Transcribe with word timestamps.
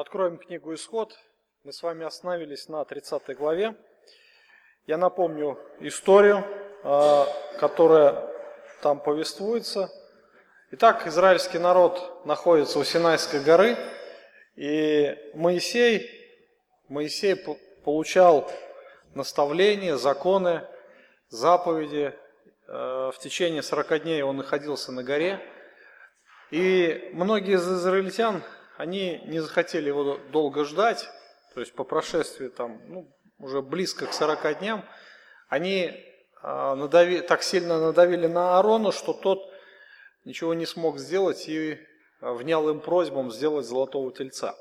Откроем 0.00 0.38
книгу 0.38 0.72
«Исход». 0.74 1.18
Мы 1.64 1.72
с 1.72 1.82
вами 1.82 2.06
остановились 2.06 2.68
на 2.68 2.84
30 2.84 3.36
главе. 3.36 3.74
Я 4.86 4.96
напомню 4.96 5.58
историю, 5.80 6.44
а, 6.84 7.26
которая 7.58 8.24
там 8.80 9.00
повествуется. 9.00 9.90
Итак, 10.70 11.08
израильский 11.08 11.58
народ 11.58 12.24
находится 12.24 12.78
у 12.78 12.84
Синайской 12.84 13.40
горы, 13.40 13.76
и 14.54 15.18
Моисей, 15.34 16.08
Моисей 16.86 17.34
получал 17.82 18.48
наставления, 19.16 19.96
законы, 19.96 20.64
заповеди. 21.28 22.14
Э, 22.68 23.10
в 23.12 23.18
течение 23.18 23.64
40 23.64 24.04
дней 24.04 24.22
он 24.22 24.36
находился 24.36 24.92
на 24.92 25.02
горе. 25.02 25.40
И 26.52 27.10
многие 27.14 27.54
из 27.54 27.68
израильтян 27.68 28.44
они 28.78 29.20
не 29.24 29.40
захотели 29.40 29.88
его 29.88 30.18
долго 30.30 30.64
ждать, 30.64 31.10
то 31.52 31.60
есть 31.60 31.74
по 31.74 31.82
прошествии 31.82 32.46
там, 32.46 32.80
ну, 32.86 33.12
уже 33.38 33.60
близко 33.60 34.06
к 34.06 34.12
40 34.12 34.60
дням, 34.60 34.84
они 35.48 35.92
а, 36.42 36.76
надави, 36.76 37.20
так 37.20 37.42
сильно 37.42 37.80
надавили 37.80 38.28
на 38.28 38.56
Аарона, 38.56 38.92
что 38.92 39.12
тот 39.12 39.40
ничего 40.24 40.54
не 40.54 40.64
смог 40.64 40.98
сделать 40.98 41.48
и 41.48 41.80
а, 42.20 42.32
внял 42.34 42.70
им 42.70 42.78
просьбам 42.78 43.32
сделать 43.32 43.66
золотого 43.66 44.12
тельца. 44.12 44.54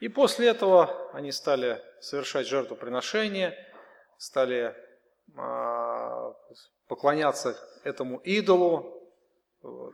И 0.00 0.08
после 0.08 0.48
этого 0.48 1.10
они 1.14 1.32
стали 1.32 1.80
совершать 2.02 2.46
жертвоприношение, 2.46 3.56
стали 4.18 4.76
а, 5.38 6.34
поклоняться 6.86 7.56
этому 7.82 8.18
идолу, 8.18 8.98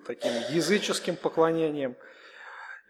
таким 0.07 0.33
языческим 0.51 1.15
поклонением– 1.15 1.97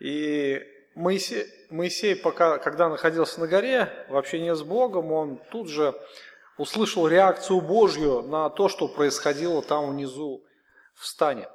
и 0.01 0.63
Моисей, 0.95 1.47
Моисей 1.71 2.17
пока, 2.17 2.59
когда 2.59 2.89
находился 2.89 3.41
на 3.41 3.47
горе, 3.47 3.89
в 4.09 4.17
общении 4.17 4.53
с 4.53 4.63
Богом, 4.63 5.13
он 5.13 5.41
тут 5.51 5.69
же 5.69 5.95
услышал 6.57 7.07
реакцию 7.07 7.61
Божью 7.61 8.23
на 8.23 8.51
то, 8.51 8.69
что 8.69 8.89
происходило 8.89 9.63
там 9.63 9.91
внизу 9.91 10.45
в 10.95 11.07
стане. 11.07 11.49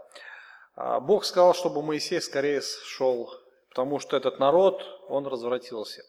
А 0.76 1.00
Бог 1.00 1.26
сказал, 1.26 1.54
чтобы 1.54 1.84
Моисей 1.84 2.22
скорее 2.22 2.62
шел, 2.62 3.30
потому 3.70 4.00
что 4.00 4.18
этот 4.18 4.40
народ, 4.40 4.82
он 5.10 5.28
развратился. 5.28 6.04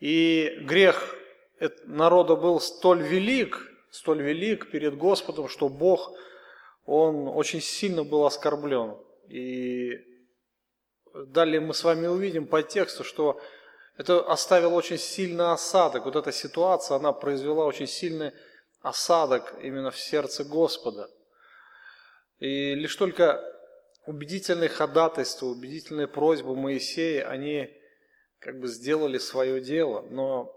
И 0.00 0.58
грех 0.62 1.14
народа 1.84 2.34
был 2.34 2.60
столь 2.60 3.02
велик, 3.02 3.60
столь 3.90 4.22
велик 4.22 4.70
перед 4.70 4.96
Господом, 4.96 5.48
что 5.48 5.68
Бог, 5.68 6.12
он 6.86 7.28
очень 7.28 7.60
сильно 7.60 8.04
был 8.04 8.24
оскорблен. 8.24 8.96
И 9.28 10.17
далее 11.26 11.60
мы 11.60 11.74
с 11.74 11.84
вами 11.84 12.06
увидим 12.06 12.46
по 12.46 12.62
тексту, 12.62 13.04
что 13.04 13.40
это 13.96 14.20
оставило 14.20 14.74
очень 14.74 14.98
сильный 14.98 15.52
осадок. 15.52 16.04
Вот 16.04 16.16
эта 16.16 16.32
ситуация, 16.32 16.96
она 16.96 17.12
произвела 17.12 17.64
очень 17.64 17.86
сильный 17.86 18.32
осадок 18.80 19.54
именно 19.62 19.90
в 19.90 19.98
сердце 19.98 20.44
Господа. 20.44 21.10
И 22.38 22.74
лишь 22.74 22.94
только 22.94 23.42
убедительные 24.06 24.68
ходатайства, 24.68 25.46
убедительные 25.46 26.06
просьбы 26.06 26.54
Моисея, 26.54 27.28
они 27.28 27.68
как 28.38 28.60
бы 28.60 28.68
сделали 28.68 29.18
свое 29.18 29.60
дело. 29.60 30.02
Но 30.10 30.54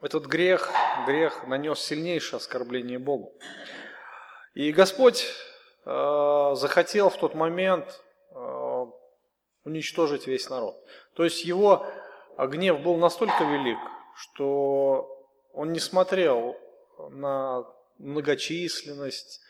этот 0.00 0.26
грех, 0.26 0.70
грех 1.06 1.46
нанес 1.46 1.78
сильнейшее 1.78 2.36
оскорбление 2.36 2.98
Богу. 2.98 3.34
И 4.54 4.72
Господь 4.72 5.26
э, 5.84 6.50
захотел 6.54 7.10
в 7.10 7.16
тот 7.16 7.34
момент 7.34 8.02
уничтожить 9.64 10.26
весь 10.26 10.48
народ. 10.50 10.76
То 11.14 11.24
есть 11.24 11.44
его 11.44 11.86
гнев 12.38 12.80
был 12.80 12.96
настолько 12.96 13.44
велик, 13.44 13.78
что 14.16 15.26
он 15.52 15.72
не 15.72 15.80
смотрел 15.80 16.56
на 17.10 17.64
многочисленность 17.98 19.40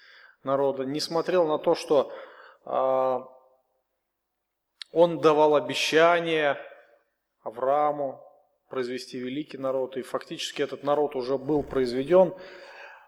народа, 0.42 0.84
не 0.84 1.00
смотрел 1.00 1.46
на 1.46 1.58
то, 1.58 1.74
что 1.74 2.12
э, 2.64 3.18
он 4.92 5.20
давал 5.20 5.54
обещание 5.54 6.58
Аврааму 7.42 8.22
произвести 8.68 9.18
великий 9.18 9.58
народ, 9.58 9.96
и 9.96 10.02
фактически 10.02 10.62
этот 10.62 10.82
народ 10.82 11.16
уже 11.16 11.38
был 11.38 11.62
произведен. 11.62 12.34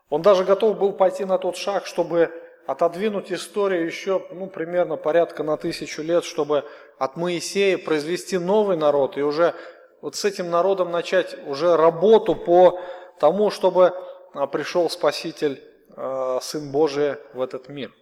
Он 0.09 0.23
даже 0.23 0.45
готов 0.45 0.79
был 0.79 0.93
пойти 0.93 1.25
на 1.25 1.39
тот 1.39 1.57
шаг, 1.57 1.87
чтобы 1.87 2.33
отодвинуть 2.67 3.33
историю 3.33 3.87
еще 3.87 4.27
ну, 4.31 4.47
примерно 4.47 4.97
порядка 4.97 5.43
на 5.43 5.57
тысячу 5.57 6.03
лет, 6.03 6.25
чтобы 6.25 6.65
от 6.99 7.17
Моисея 7.17 7.79
произвести 7.79 8.39
новый 8.39 8.77
народ 8.77 9.17
и 9.17 9.23
уже 9.23 9.55
вот 10.01 10.17
с 10.17 10.25
этим 10.25 10.51
народом 10.51 10.91
начать 10.91 11.37
уже 11.47 11.77
работу 11.77 12.35
по 12.35 12.81
тому, 13.19 13.51
чтобы 13.51 13.93
а, 14.33 14.47
пришел 14.47 14.89
Спаситель, 14.89 15.63
а, 15.97 16.41
Сын 16.41 16.71
Божий 16.71 17.17
в 17.35 17.43
этот 17.43 17.69
мир. 17.69 17.93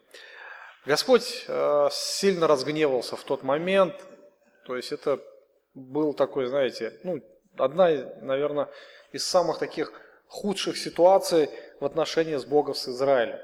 Господь 0.87 1.45
а, 1.49 1.89
сильно 1.91 2.47
разгневался 2.47 3.17
в 3.17 3.25
тот 3.25 3.43
момент, 3.43 3.95
то 4.67 4.77
есть 4.77 4.93
это 4.93 5.19
был 5.75 6.15
такой, 6.15 6.47
знаете, 6.47 6.99
ну, 7.05 7.21
одна, 7.57 7.89
наверное, 8.21 8.69
из 9.13 9.27
самых 9.27 9.59
таких 9.59 9.93
худших 10.29 10.77
ситуаций 10.77 11.51
в 11.81 11.85
отношении 11.85 12.37
с 12.37 12.45
Богом 12.45 12.75
с 12.75 12.89
Израилем. 12.89 13.39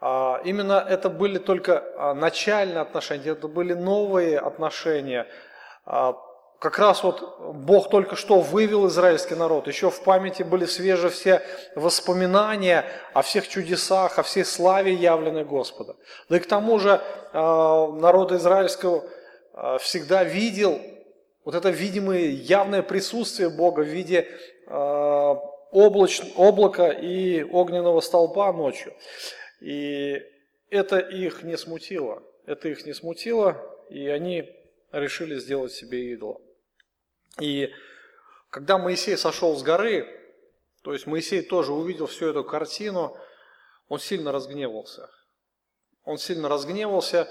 А, 0.00 0.40
именно 0.44 0.84
это 0.88 1.10
были 1.10 1.38
только 1.38 1.84
а, 1.96 2.14
начальные 2.14 2.80
отношения, 2.80 3.32
это 3.32 3.48
были 3.48 3.74
новые 3.74 4.38
отношения. 4.38 5.26
А, 5.84 6.16
как 6.58 6.78
раз 6.78 7.02
вот 7.02 7.38
Бог 7.54 7.90
только 7.90 8.16
что 8.16 8.40
вывел 8.40 8.86
израильский 8.88 9.34
народ, 9.34 9.66
еще 9.66 9.90
в 9.90 10.02
памяти 10.02 10.42
были 10.42 10.64
свежие 10.64 11.10
все 11.10 11.42
воспоминания 11.74 12.84
о 13.12 13.22
всех 13.22 13.48
чудесах, 13.48 14.18
о 14.18 14.22
всей 14.22 14.44
славе 14.44 14.92
явленной 14.92 15.44
Господа. 15.44 15.96
Да 16.28 16.36
и 16.36 16.40
к 16.40 16.46
тому 16.46 16.78
же 16.78 17.00
народ 17.32 18.32
израильского 18.32 19.04
всегда 19.78 20.22
видел 20.22 20.78
вот 21.46 21.54
это 21.54 21.70
видимое 21.70 22.26
явное 22.26 22.82
присутствие 22.82 23.48
Бога 23.48 23.80
в 23.80 23.86
виде 23.86 24.28
облач, 24.66 26.20
облака 26.36 26.88
и 26.88 27.42
огненного 27.42 28.00
столпа 28.00 28.52
ночью. 28.52 28.92
И 29.60 30.22
это 30.70 30.98
их 30.98 31.42
не 31.42 31.56
смутило. 31.56 32.22
Это 32.46 32.68
их 32.68 32.84
не 32.86 32.94
смутило, 32.94 33.56
и 33.90 34.08
они 34.08 34.50
решили 34.92 35.38
сделать 35.38 35.72
себе 35.72 36.12
идола. 36.12 36.40
И 37.38 37.72
когда 38.50 38.78
Моисей 38.78 39.16
сошел 39.16 39.56
с 39.56 39.62
горы, 39.62 40.06
то 40.82 40.92
есть 40.92 41.06
Моисей 41.06 41.42
тоже 41.42 41.72
увидел 41.72 42.06
всю 42.06 42.26
эту 42.26 42.42
картину, 42.42 43.16
он 43.88 43.98
сильно 43.98 44.32
разгневался. 44.32 45.10
Он 46.04 46.18
сильно 46.18 46.48
разгневался, 46.48 47.28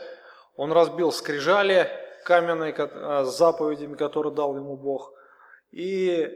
он 0.56 0.72
разбил 0.72 1.12
скрижали 1.12 1.90
каменные 2.24 2.74
а, 2.78 3.26
с 3.26 3.38
заповедями, 3.38 3.96
которые 3.96 4.34
дал 4.34 4.56
ему 4.56 4.78
Бог. 4.78 5.14
И 5.72 6.30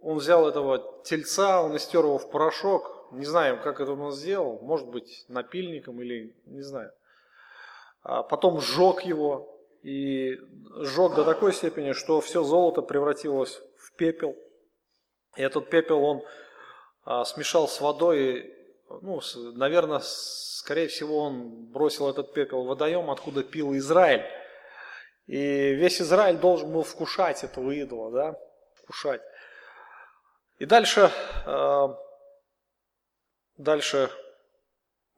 он 0.00 0.18
взял 0.18 0.48
этого 0.48 1.02
тельца, 1.04 1.62
он 1.62 1.76
истер 1.76 2.00
его 2.00 2.18
в 2.18 2.30
порошок, 2.30 2.99
не 3.12 3.24
знаем, 3.24 3.60
как 3.60 3.80
это 3.80 3.92
он 3.92 4.12
сделал, 4.12 4.58
может 4.62 4.88
быть, 4.88 5.24
напильником 5.28 6.00
или 6.00 6.34
не 6.46 6.62
знаю. 6.62 6.92
А 8.02 8.22
потом 8.22 8.60
сжег 8.60 9.02
его, 9.02 9.60
и 9.82 10.38
сжег 10.82 11.14
до 11.14 11.24
такой 11.24 11.52
степени, 11.52 11.92
что 11.92 12.20
все 12.20 12.42
золото 12.42 12.82
превратилось 12.82 13.60
в 13.78 13.94
пепел. 13.96 14.36
И 15.36 15.42
этот 15.42 15.70
пепел 15.70 16.02
он 16.02 16.22
а, 17.04 17.24
смешал 17.24 17.68
с 17.68 17.80
водой, 17.80 18.54
ну, 19.02 19.20
наверное, 19.54 20.00
скорее 20.02 20.88
всего, 20.88 21.18
он 21.18 21.66
бросил 21.66 22.08
этот 22.08 22.34
пепел 22.34 22.64
в 22.64 22.66
водоем, 22.66 23.10
откуда 23.10 23.42
пил 23.42 23.74
Израиль. 23.76 24.24
И 25.26 25.74
весь 25.74 26.00
Израиль 26.00 26.38
должен 26.38 26.72
был 26.72 26.82
вкушать 26.82 27.44
этого 27.44 27.70
идола, 27.70 28.10
да, 28.10 28.38
вкушать. 28.74 29.22
И 30.58 30.66
дальше 30.66 31.10
а, 31.46 31.96
Дальше 33.60 34.10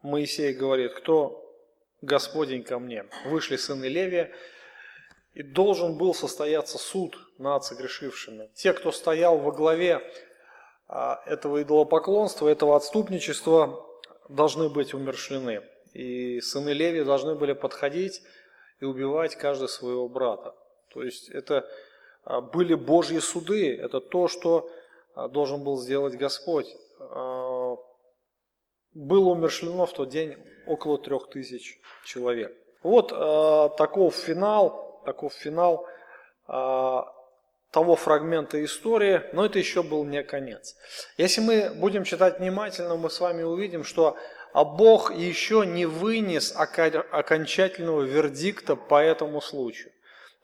Моисей 0.02 0.52
говорит, 0.52 0.94
кто 0.94 1.48
Господень 2.00 2.64
ко 2.64 2.80
мне? 2.80 3.04
Вышли 3.26 3.54
сыны 3.54 3.84
Левия, 3.84 4.32
и 5.32 5.44
должен 5.44 5.96
был 5.96 6.12
состояться 6.12 6.76
суд 6.76 7.16
над 7.38 7.62
согрешившими. 7.62 8.50
Те, 8.54 8.72
кто 8.72 8.90
стоял 8.90 9.38
во 9.38 9.52
главе 9.52 10.02
а, 10.88 11.22
этого 11.26 11.62
идолопоклонства, 11.62 12.48
этого 12.48 12.74
отступничества, 12.74 13.86
должны 14.28 14.68
быть 14.68 14.92
умершлены. 14.92 15.62
И 15.92 16.40
сыны 16.40 16.70
Леви 16.70 17.04
должны 17.04 17.36
были 17.36 17.52
подходить 17.52 18.22
и 18.80 18.84
убивать 18.84 19.36
каждый 19.36 19.68
своего 19.68 20.08
брата. 20.08 20.52
То 20.88 21.04
есть 21.04 21.28
это 21.28 21.64
а, 22.24 22.40
были 22.40 22.74
Божьи 22.74 23.20
суды, 23.20 23.76
это 23.76 24.00
то, 24.00 24.26
что 24.26 24.68
а, 25.14 25.28
должен 25.28 25.62
был 25.62 25.78
сделать 25.78 26.16
Господь 26.16 26.66
было 28.94 29.30
умершлено 29.30 29.86
в 29.86 29.92
тот 29.92 30.08
день 30.08 30.36
около 30.66 30.98
трех 30.98 31.28
тысяч 31.30 31.80
человек. 32.04 32.56
Вот 32.82 33.12
э, 33.12 33.68
таков 33.76 34.14
финал, 34.16 35.02
таков 35.04 35.32
финал 35.34 35.86
э, 36.48 37.00
того 37.70 37.96
фрагмента 37.96 38.62
истории, 38.64 39.22
но 39.32 39.46
это 39.46 39.58
еще 39.58 39.82
был 39.82 40.04
не 40.04 40.22
конец. 40.22 40.76
Если 41.16 41.40
мы 41.40 41.70
будем 41.74 42.04
читать 42.04 42.38
внимательно, 42.38 42.96
мы 42.96 43.08
с 43.08 43.20
вами 43.20 43.42
увидим, 43.42 43.84
что 43.84 44.16
а 44.52 44.64
Бог 44.64 45.14
еще 45.14 45.64
не 45.64 45.86
вынес 45.86 46.54
окончательного 46.54 48.02
вердикта 48.02 48.76
по 48.76 49.02
этому 49.02 49.40
случаю. 49.40 49.92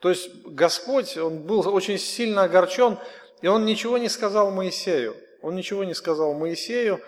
То 0.00 0.08
есть 0.08 0.30
Господь, 0.46 1.18
Он 1.18 1.42
был 1.42 1.68
очень 1.68 1.98
сильно 1.98 2.44
огорчен, 2.44 2.98
и 3.42 3.48
Он 3.48 3.66
ничего 3.66 3.98
не 3.98 4.08
сказал 4.08 4.50
Моисею. 4.50 5.14
Он 5.42 5.54
ничего 5.54 5.84
не 5.84 5.94
сказал 5.94 6.32
Моисею 6.34 7.00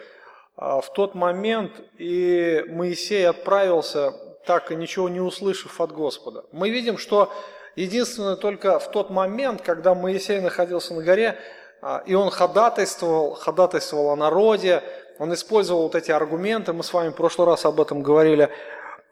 в 0.56 0.84
тот 0.94 1.14
момент, 1.14 1.72
и 1.98 2.64
Моисей 2.68 3.26
отправился, 3.26 4.12
так 4.44 4.70
и 4.70 4.76
ничего 4.76 5.08
не 5.08 5.20
услышав 5.20 5.80
от 5.80 5.92
Господа. 5.92 6.44
Мы 6.52 6.70
видим, 6.70 6.98
что 6.98 7.32
Единственное, 7.76 8.36
только 8.36 8.78
в 8.78 8.90
тот 8.90 9.10
момент, 9.10 9.62
когда 9.62 9.94
Моисей 9.94 10.40
находился 10.40 10.94
на 10.94 11.02
горе, 11.02 11.38
а, 11.80 12.02
и 12.04 12.14
он 12.14 12.30
ходатайствовал, 12.30 13.34
ходатайствовал 13.34 14.10
о 14.10 14.16
народе, 14.16 14.82
он 15.18 15.32
использовал 15.32 15.84
вот 15.84 15.94
эти 15.94 16.10
аргументы, 16.10 16.72
мы 16.72 16.82
с 16.82 16.92
вами 16.92 17.10
в 17.10 17.14
прошлый 17.14 17.46
раз 17.46 17.64
об 17.64 17.80
этом 17.80 18.02
говорили, 18.02 18.50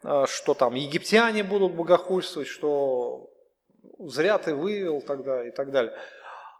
а, 0.03 0.27
что 0.27 0.53
там 0.53 0.75
египтяне 0.75 1.43
будут 1.43 1.73
богохульствовать, 1.73 2.47
что 2.47 3.29
зря 3.97 4.37
ты 4.37 4.53
вывел 4.53 5.01
тогда 5.01 5.47
и 5.47 5.51
так 5.51 5.71
далее. 5.71 5.93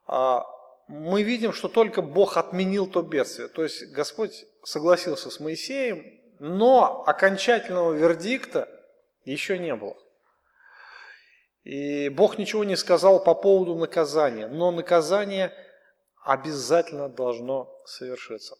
А, 0.08 0.46
мы 0.88 1.22
видим, 1.22 1.54
что 1.54 1.68
только 1.68 2.02
Бог 2.02 2.38
отменил 2.38 2.88
то 2.88 3.02
бедствие. 3.02 3.50
То 3.50 3.64
есть 3.64 3.92
Господь 3.92 4.46
согласился 4.64 5.30
с 5.30 5.40
Моисеем, 5.40 6.20
но 6.40 7.04
окончательного 7.06 7.94
вердикта 7.94 8.68
еще 9.26 9.58
не 9.58 9.76
было. 9.76 9.98
И 11.64 12.10
Бог 12.10 12.38
ничего 12.38 12.64
не 12.64 12.76
сказал 12.76 13.24
по 13.24 13.36
поводу 13.36 13.76
наказания, 13.76 14.48
но 14.48 14.72
наказание 14.72 15.54
обязательно 16.24 17.10
должно 17.10 17.72
совершиться. 17.86 18.56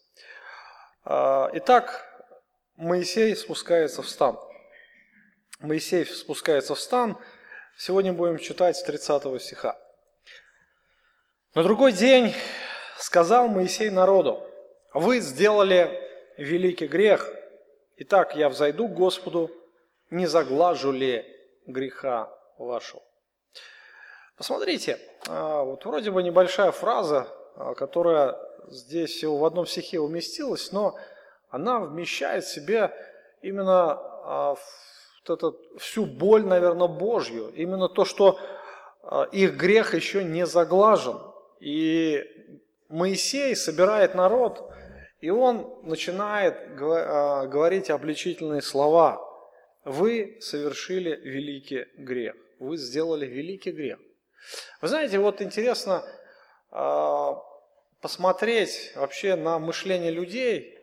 А, 1.04 1.50
итак, 1.54 2.06
Моисей 2.76 3.34
спускается 3.36 4.02
в 4.02 4.08
стан. 4.08 4.38
Моисей 5.60 6.06
спускается 6.06 6.74
в 6.74 6.80
стан. 6.80 7.18
Сегодня 7.76 8.12
будем 8.12 8.38
читать 8.38 8.76
с 8.76 8.82
30 8.82 9.40
стиха. 9.42 9.78
На 11.54 11.62
другой 11.62 11.92
день 11.92 12.34
сказал 12.98 13.48
Моисей 13.48 13.90
народу, 13.90 14.49
вы 14.92 15.20
сделали 15.20 16.00
великий 16.36 16.86
грех, 16.86 17.32
итак 17.96 18.36
я 18.36 18.48
взойду 18.48 18.88
к 18.88 18.94
Господу, 18.94 19.50
не 20.10 20.26
заглажу 20.26 20.90
ли 20.90 21.24
греха 21.66 22.34
вашего. 22.58 23.02
Посмотрите, 24.36 24.98
а, 25.28 25.62
вот 25.62 25.84
вроде 25.84 26.10
бы 26.10 26.22
небольшая 26.22 26.72
фраза, 26.72 27.28
а, 27.56 27.74
которая 27.74 28.36
здесь 28.68 29.10
всего 29.10 29.36
в 29.38 29.44
одном 29.44 29.66
стихе 29.66 30.00
уместилась, 30.00 30.72
но 30.72 30.96
она 31.50 31.80
вмещает 31.80 32.44
в 32.44 32.52
себе 32.52 32.90
именно 33.42 33.92
а, 33.92 34.54
вот 35.28 35.38
этот, 35.38 35.56
всю 35.78 36.06
боль, 36.06 36.44
наверное, 36.44 36.88
Божью. 36.88 37.52
Именно 37.54 37.88
то, 37.88 38.04
что 38.04 38.38
их 39.32 39.56
грех 39.56 39.94
еще 39.94 40.24
не 40.24 40.46
заглажен. 40.46 41.20
И 41.60 42.24
Моисей 42.88 43.54
собирает 43.54 44.14
народ, 44.14 44.70
и 45.20 45.30
он 45.30 45.80
начинает 45.82 46.74
говорить 46.76 47.90
обличительные 47.90 48.62
слова. 48.62 49.20
Вы 49.84 50.38
совершили 50.40 51.16
великий 51.16 51.86
грех 51.96 52.36
вы 52.60 52.76
сделали 52.76 53.26
великий 53.26 53.72
грех. 53.72 53.98
Вы 54.80 54.88
знаете, 54.88 55.18
вот 55.18 55.42
интересно 55.42 56.04
э, 56.70 57.28
посмотреть 58.00 58.92
вообще 58.94 59.34
на 59.34 59.58
мышление 59.58 60.10
людей 60.10 60.78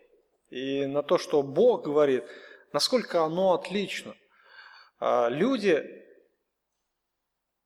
и 0.49 0.85
на 0.85 1.03
то, 1.03 1.17
что 1.17 1.43
Бог 1.43 1.85
говорит, 1.85 2.25
насколько 2.73 3.23
оно 3.23 3.53
отлично. 3.53 4.15
Э, 4.99 5.27
люди 5.29 6.03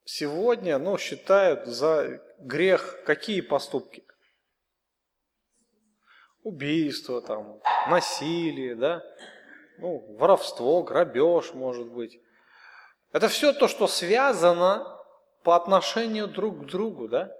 сегодня 0.03 0.77
ну, 0.77 0.97
считают 0.97 1.65
за 1.65 2.21
грех 2.39 3.03
какие 3.05 3.39
поступки? 3.39 4.03
Убийство, 6.43 7.21
там, 7.21 7.59
насилие, 7.89 8.75
да? 8.75 9.03
ну, 9.81 10.15
воровство, 10.17 10.83
грабеж, 10.83 11.53
может 11.53 11.87
быть. 11.87 12.19
Это 13.11 13.27
все 13.27 13.51
то, 13.51 13.67
что 13.67 13.87
связано 13.87 14.97
по 15.43 15.55
отношению 15.55 16.27
друг 16.27 16.61
к 16.61 16.65
другу, 16.65 17.07
да? 17.09 17.35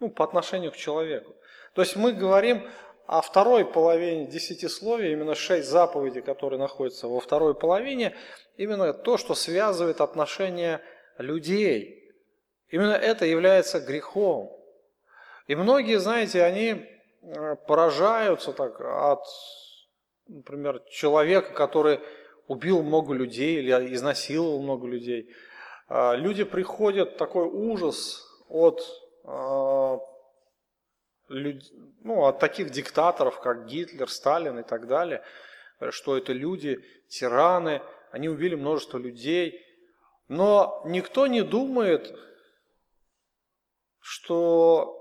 Ну, 0.00 0.10
по 0.10 0.24
отношению 0.24 0.72
к 0.72 0.76
человеку. 0.76 1.36
То 1.74 1.82
есть 1.82 1.94
мы 1.94 2.12
говорим 2.12 2.68
о 3.06 3.20
второй 3.20 3.64
половине 3.64 4.26
десятисловия, 4.26 5.12
именно 5.12 5.34
шесть 5.34 5.68
заповедей, 5.68 6.22
которые 6.22 6.58
находятся 6.58 7.06
во 7.06 7.20
второй 7.20 7.54
половине, 7.54 8.16
именно 8.56 8.92
то, 8.92 9.18
что 9.18 9.34
связывает 9.34 10.00
отношения 10.00 10.80
людей. 11.18 12.12
Именно 12.70 12.92
это 12.92 13.26
является 13.26 13.80
грехом. 13.80 14.54
И 15.46 15.54
многие, 15.54 15.98
знаете, 15.98 16.42
они 16.42 16.86
поражаются 17.66 18.52
так 18.52 18.80
от, 18.80 19.24
например, 20.26 20.82
человека, 20.90 21.52
который 21.52 22.00
убил 22.46 22.82
много 22.82 23.12
людей 23.14 23.58
или 23.58 23.94
изнасиловал 23.94 24.62
много 24.62 24.86
людей. 24.86 25.34
А, 25.88 26.14
люди 26.14 26.44
приходят, 26.44 27.16
такой 27.16 27.44
ужас 27.44 28.26
от, 28.48 28.82
а, 29.24 29.98
ну, 31.28 32.24
от 32.24 32.38
таких 32.38 32.70
диктаторов, 32.70 33.40
как 33.40 33.66
Гитлер, 33.66 34.08
Сталин 34.08 34.58
и 34.58 34.62
так 34.62 34.86
далее, 34.86 35.22
что 35.90 36.16
это 36.16 36.32
люди, 36.32 36.82
тираны, 37.08 37.82
они 38.10 38.28
убили 38.28 38.54
множество 38.54 38.98
людей. 38.98 39.62
Но 40.28 40.82
никто 40.86 41.26
не 41.26 41.42
думает, 41.42 42.14
что 44.00 44.97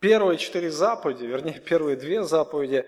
первые 0.00 0.38
четыре 0.38 0.70
заповеди, 0.70 1.24
вернее, 1.24 1.60
первые 1.60 1.96
две 1.96 2.22
заповеди, 2.22 2.86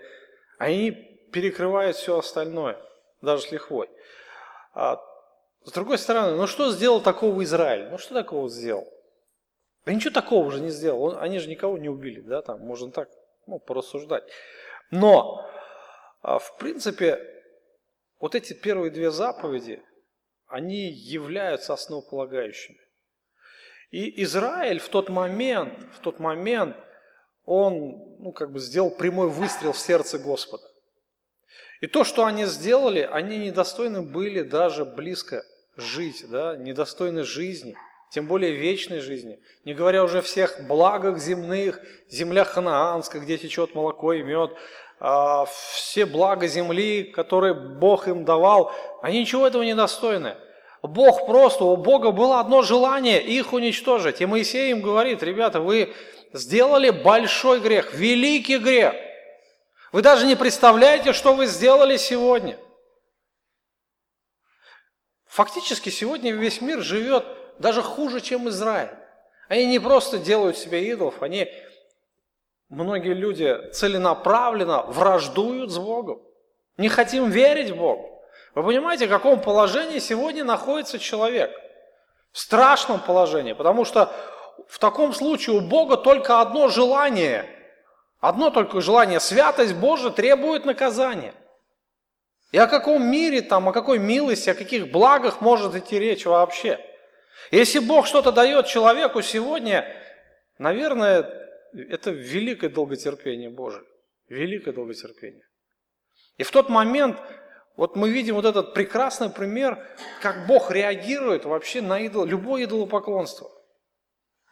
они 0.57 0.91
перекрывает 1.31 1.95
все 1.95 2.17
остальное, 2.17 2.77
даже 3.21 3.43
с 3.43 3.51
лихвой. 3.51 3.89
А, 4.73 4.99
с 5.63 5.71
другой 5.71 5.97
стороны, 5.97 6.35
ну 6.35 6.47
что 6.47 6.71
сделал 6.71 7.01
такого 7.01 7.43
Израиль? 7.43 7.89
Ну 7.89 7.97
что 7.97 8.13
такого 8.13 8.49
сделал? 8.49 8.87
Да 9.85 9.93
ничего 9.93 10.13
такого 10.13 10.45
уже 10.45 10.59
не 10.59 10.69
сделал. 10.69 11.01
Он, 11.03 11.17
они 11.17 11.39
же 11.39 11.49
никого 11.49 11.77
не 11.77 11.89
убили, 11.89 12.21
да, 12.21 12.41
там 12.41 12.59
можно 12.61 12.91
так 12.91 13.09
ну, 13.47 13.59
порассуждать. 13.59 14.23
Но, 14.91 15.49
а, 16.21 16.39
в 16.39 16.57
принципе, 16.57 17.19
вот 18.19 18.35
эти 18.35 18.53
первые 18.53 18.91
две 18.91 19.11
заповеди, 19.11 19.83
они 20.47 20.89
являются 20.89 21.73
основополагающими. 21.73 22.79
И 23.91 24.23
Израиль 24.23 24.79
в 24.79 24.89
тот 24.89 25.09
момент, 25.09 25.77
в 25.93 25.99
тот 25.99 26.19
момент, 26.19 26.75
он, 27.45 28.17
ну, 28.19 28.31
как 28.31 28.51
бы 28.51 28.59
сделал 28.59 28.91
прямой 28.91 29.29
выстрел 29.29 29.73
в 29.73 29.79
сердце 29.79 30.17
Господа. 30.17 30.63
И 31.81 31.87
то, 31.87 32.03
что 32.03 32.25
они 32.25 32.45
сделали, 32.45 33.07
они 33.11 33.37
недостойны 33.37 34.01
были 34.01 34.41
даже 34.41 34.85
близко 34.85 35.43
жить, 35.75 36.23
да, 36.29 36.55
недостойны 36.55 37.23
жизни, 37.23 37.75
тем 38.09 38.27
более 38.27 38.53
вечной 38.53 38.99
жизни, 38.99 39.39
не 39.65 39.73
говоря 39.73 40.03
уже 40.03 40.19
о 40.19 40.21
всех 40.21 40.67
благах 40.67 41.17
земных, 41.17 41.81
земля 42.09 42.45
ханаанская, 42.45 43.21
где 43.21 43.37
течет 43.37 43.75
молоко 43.75 44.13
и 44.13 44.21
мед, 44.21 44.51
а, 44.99 45.45
все 45.45 46.05
блага 46.05 46.47
земли, 46.47 47.03
которые 47.03 47.53
Бог 47.53 48.07
им 48.07 48.23
давал, 48.23 48.71
они 49.01 49.19
ничего 49.19 49.45
этого 49.45 49.63
не 49.63 49.75
достойны. 49.75 50.37
Бог 50.83 51.25
просто, 51.25 51.65
у 51.65 51.75
Бога 51.75 52.11
было 52.11 52.39
одно 52.39 52.61
желание 52.61 53.21
их 53.21 53.51
уничтожить. 53.51 54.21
И 54.21 54.25
Моисей 54.25 54.71
им 54.71 54.81
говорит, 54.81 55.23
ребята, 55.23 55.59
вы 55.59 55.93
сделали 56.33 56.89
большой 56.89 57.59
грех, 57.61 57.93
великий 57.93 58.57
грех– 58.57 58.93
вы 59.93 60.01
даже 60.01 60.25
не 60.25 60.35
представляете, 60.35 61.13
что 61.13 61.35
вы 61.35 61.45
сделали 61.45 61.97
сегодня. 61.97 62.57
Фактически 65.27 65.89
сегодня 65.89 66.31
весь 66.31 66.61
мир 66.61 66.81
живет 66.81 67.23
даже 67.59 67.83
хуже, 67.83 68.19
чем 68.19 68.49
Израиль. 68.49 68.89
Они 69.49 69.67
не 69.67 69.77
просто 69.77 70.17
делают 70.17 70.57
себе 70.57 70.83
идолов, 70.87 71.21
они, 71.21 71.47
многие 72.69 73.13
люди 73.13 73.69
целенаправленно 73.71 74.81
враждуют 74.81 75.69
с 75.69 75.77
Богом. 75.77 76.23
Не 76.77 76.89
хотим 76.89 77.29
верить 77.29 77.69
в 77.69 77.77
Бога. 77.77 78.09
Вы 78.55 78.63
понимаете, 78.63 79.05
в 79.05 79.11
каком 79.11 79.39
положении 79.39 79.99
сегодня 79.99 80.43
находится 80.43 80.97
человек? 80.97 81.51
В 82.31 82.39
страшном 82.39 82.99
положении, 82.99 83.53
потому 83.53 83.85
что 83.85 84.11
в 84.67 84.79
таком 84.79 85.13
случае 85.13 85.57
у 85.57 85.61
Бога 85.61 85.97
только 85.97 86.41
одно 86.41 86.67
желание– 86.69 87.49
Одно 88.23 88.51
только 88.51 88.79
желание, 88.79 89.19
святость 89.19 89.75
Божия 89.75 90.09
требует 90.09 90.63
наказания. 90.63 91.33
И 92.53 92.57
о 92.57 92.67
каком 92.67 93.05
мире 93.05 93.41
там, 93.41 93.67
о 93.67 93.73
какой 93.73 93.99
милости, 93.99 94.49
о 94.49 94.55
каких 94.55 94.91
благах 94.93 95.41
может 95.41 95.75
идти 95.75 95.99
речь 95.99 96.25
вообще? 96.25 96.79
Если 97.51 97.79
Бог 97.79 98.07
что-то 98.07 98.31
дает 98.31 98.67
человеку 98.67 99.21
сегодня, 99.21 99.85
наверное, 100.57 101.29
это 101.73 102.11
великое 102.11 102.69
долготерпение 102.69 103.49
Божие. 103.49 103.83
Великое 104.29 104.71
долготерпение. 104.71 105.45
И 106.37 106.43
в 106.43 106.51
тот 106.51 106.69
момент 106.69 107.19
вот 107.75 107.97
мы 107.97 108.09
видим 108.09 108.35
вот 108.35 108.45
этот 108.45 108.73
прекрасный 108.73 109.31
пример, 109.31 109.85
как 110.21 110.47
Бог 110.47 110.71
реагирует 110.71 111.43
вообще 111.43 111.81
на 111.81 111.99
идол, 111.99 112.23
любое 112.23 112.63
идолопоклонство. 112.63 113.49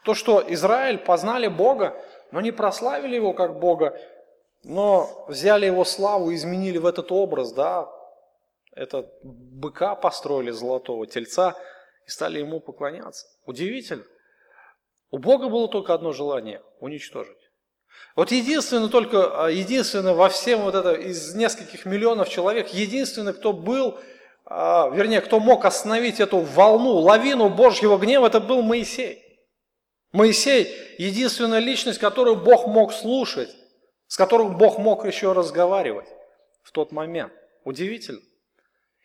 То, 0.03 0.15
что 0.15 0.43
Израиль 0.47 0.97
познали 0.97 1.47
Бога, 1.47 1.95
но 2.31 2.41
не 2.41 2.51
прославили 2.51 3.15
Его 3.15 3.33
как 3.33 3.59
Бога, 3.59 3.97
но 4.63 5.25
взяли 5.27 5.65
Его 5.65 5.85
славу 5.85 6.31
и 6.31 6.35
изменили 6.35 6.77
в 6.77 6.85
этот 6.85 7.11
образ, 7.11 7.51
да, 7.51 7.89
этот 8.73 9.11
быка 9.23 9.95
построили 9.95 10.51
золотого, 10.51 11.05
тельца, 11.05 11.55
и 12.07 12.09
стали 12.09 12.39
Ему 12.39 12.59
поклоняться. 12.59 13.27
Удивительно. 13.45 14.03
У 15.11 15.17
Бога 15.17 15.49
было 15.49 15.67
только 15.67 15.93
одно 15.93 16.13
желание– 16.13 16.61
уничтожить. 16.79 17.37
Вот 18.15 18.31
единственное 18.31 18.89
только, 18.89 19.45
а, 19.45 19.49
единственное 19.49 20.13
во 20.13 20.29
всем 20.29 20.61
вот 20.61 20.73
это, 20.73 20.93
из 20.93 21.35
нескольких 21.35 21.85
миллионов 21.85 22.29
человек, 22.29 22.69
единственный, 22.69 23.33
кто 23.33 23.53
был, 23.53 23.99
а, 24.45 24.89
вернее, 24.89 25.21
кто 25.21 25.39
мог 25.39 25.65
остановить 25.65 26.19
эту 26.19 26.39
волну, 26.39 26.93
лавину 26.93 27.49
Божьего 27.49 27.97
гнева, 27.97 28.27
это 28.27 28.39
был 28.39 28.61
Моисей. 28.61 29.30
Моисей– 30.11 30.75
единственная 30.97 31.59
личность, 31.59 31.99
которую 31.99 32.35
Бог 32.35 32.67
мог 32.67 32.93
слушать, 32.93 33.49
с 34.07 34.17
которым 34.17 34.57
Бог 34.57 34.77
мог 34.77 35.05
еще 35.05 35.31
разговаривать 35.31 36.07
в 36.63 36.71
тот 36.71 36.91
момент. 36.91 37.31
Удивительно. 37.63 38.19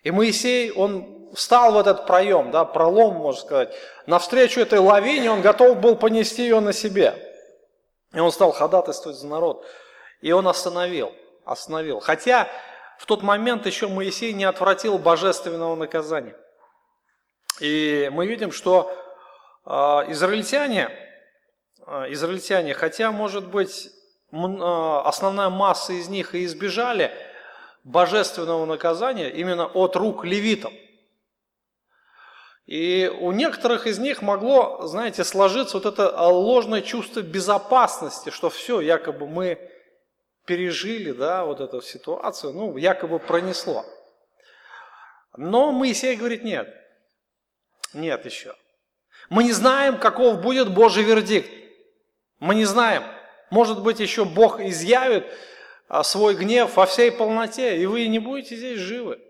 И 0.02 0.10
Моисей, 0.10 0.72
он 0.72 1.32
встал 1.34 1.72
в 1.72 1.78
этот 1.78 2.06
проем, 2.06 2.50
да, 2.50 2.64
пролом, 2.64 3.14
можно 3.14 3.40
сказать, 3.40 3.74
навстречу 4.06 4.60
этой 4.60 4.78
лавине, 4.78 5.30
он 5.30 5.42
готов 5.42 5.78
был 5.78 5.96
понести 5.96 6.42
ее 6.42 6.60
на 6.60 6.72
себе. 6.72 7.14
И 8.12 8.18
он 8.18 8.32
стал 8.32 8.52
ходатайствовать 8.52 9.18
за 9.18 9.26
народ. 9.26 9.64
И 10.20 10.32
он 10.32 10.48
остановил, 10.48 11.12
остановил. 11.44 12.00
Хотя 12.00 12.48
в 12.98 13.06
тот 13.06 13.22
момент 13.22 13.66
еще 13.66 13.88
Моисей 13.88 14.32
не 14.32 14.44
отвратил 14.44 14.98
божественного 14.98 15.76
наказания. 15.76 16.36
И 17.60 18.10
мы 18.12 18.26
видим, 18.26 18.52
что 18.52 18.90
израильтяне, 19.66 20.90
э, 21.86 22.12
израильтяне, 22.12 22.74
хотя, 22.74 23.10
может 23.12 23.46
быть, 23.48 23.90
э, 24.32 24.36
основная 24.36 25.50
масса 25.50 25.92
из 25.92 26.08
них 26.08 26.34
и 26.34 26.44
избежали 26.44 27.10
божественного 27.84 28.64
наказания 28.66 29.30
именно 29.30 29.66
от 29.66 29.96
рук 29.96 30.24
левитов– 30.24 30.72
и 32.66 33.08
у 33.20 33.30
некоторых 33.30 33.86
из 33.86 33.98
них 33.98 34.22
могло, 34.22 34.86
знаете, 34.86 35.22
сложиться 35.22 35.78
вот 35.78 35.86
это 35.86 36.10
ложное 36.28 36.82
чувство 36.82 37.20
безопасности, 37.20 38.30
что 38.30 38.50
все, 38.50 38.80
якобы 38.80 39.28
мы 39.28 39.70
пережили, 40.46 41.12
да, 41.12 41.44
вот 41.44 41.60
эту 41.60 41.80
ситуацию, 41.80 42.52
ну, 42.52 42.76
якобы 42.76 43.20
пронесло. 43.20 43.84
Но 45.36 45.70
Моисей 45.70 46.16
говорит, 46.16 46.42
нет, 46.42 46.68
нет 47.92 48.24
еще. 48.24 48.56
Мы 49.28 49.44
не 49.44 49.52
знаем, 49.52 49.98
каков 49.98 50.40
будет 50.40 50.72
Божий 50.72 51.04
вердикт. 51.04 51.50
Мы 52.38 52.54
не 52.54 52.64
знаем. 52.64 53.02
Может 53.50 53.82
быть, 53.82 54.00
еще 54.00 54.24
Бог 54.24 54.60
изъявит 54.60 55.26
а, 55.88 56.02
свой 56.02 56.34
гнев 56.34 56.76
во 56.76 56.86
всей 56.86 57.10
полноте, 57.12 57.78
и 57.78 57.86
вы 57.86 58.06
не 58.08 58.18
будете 58.18 58.56
здесь 58.56 58.78
живы. 58.78 59.20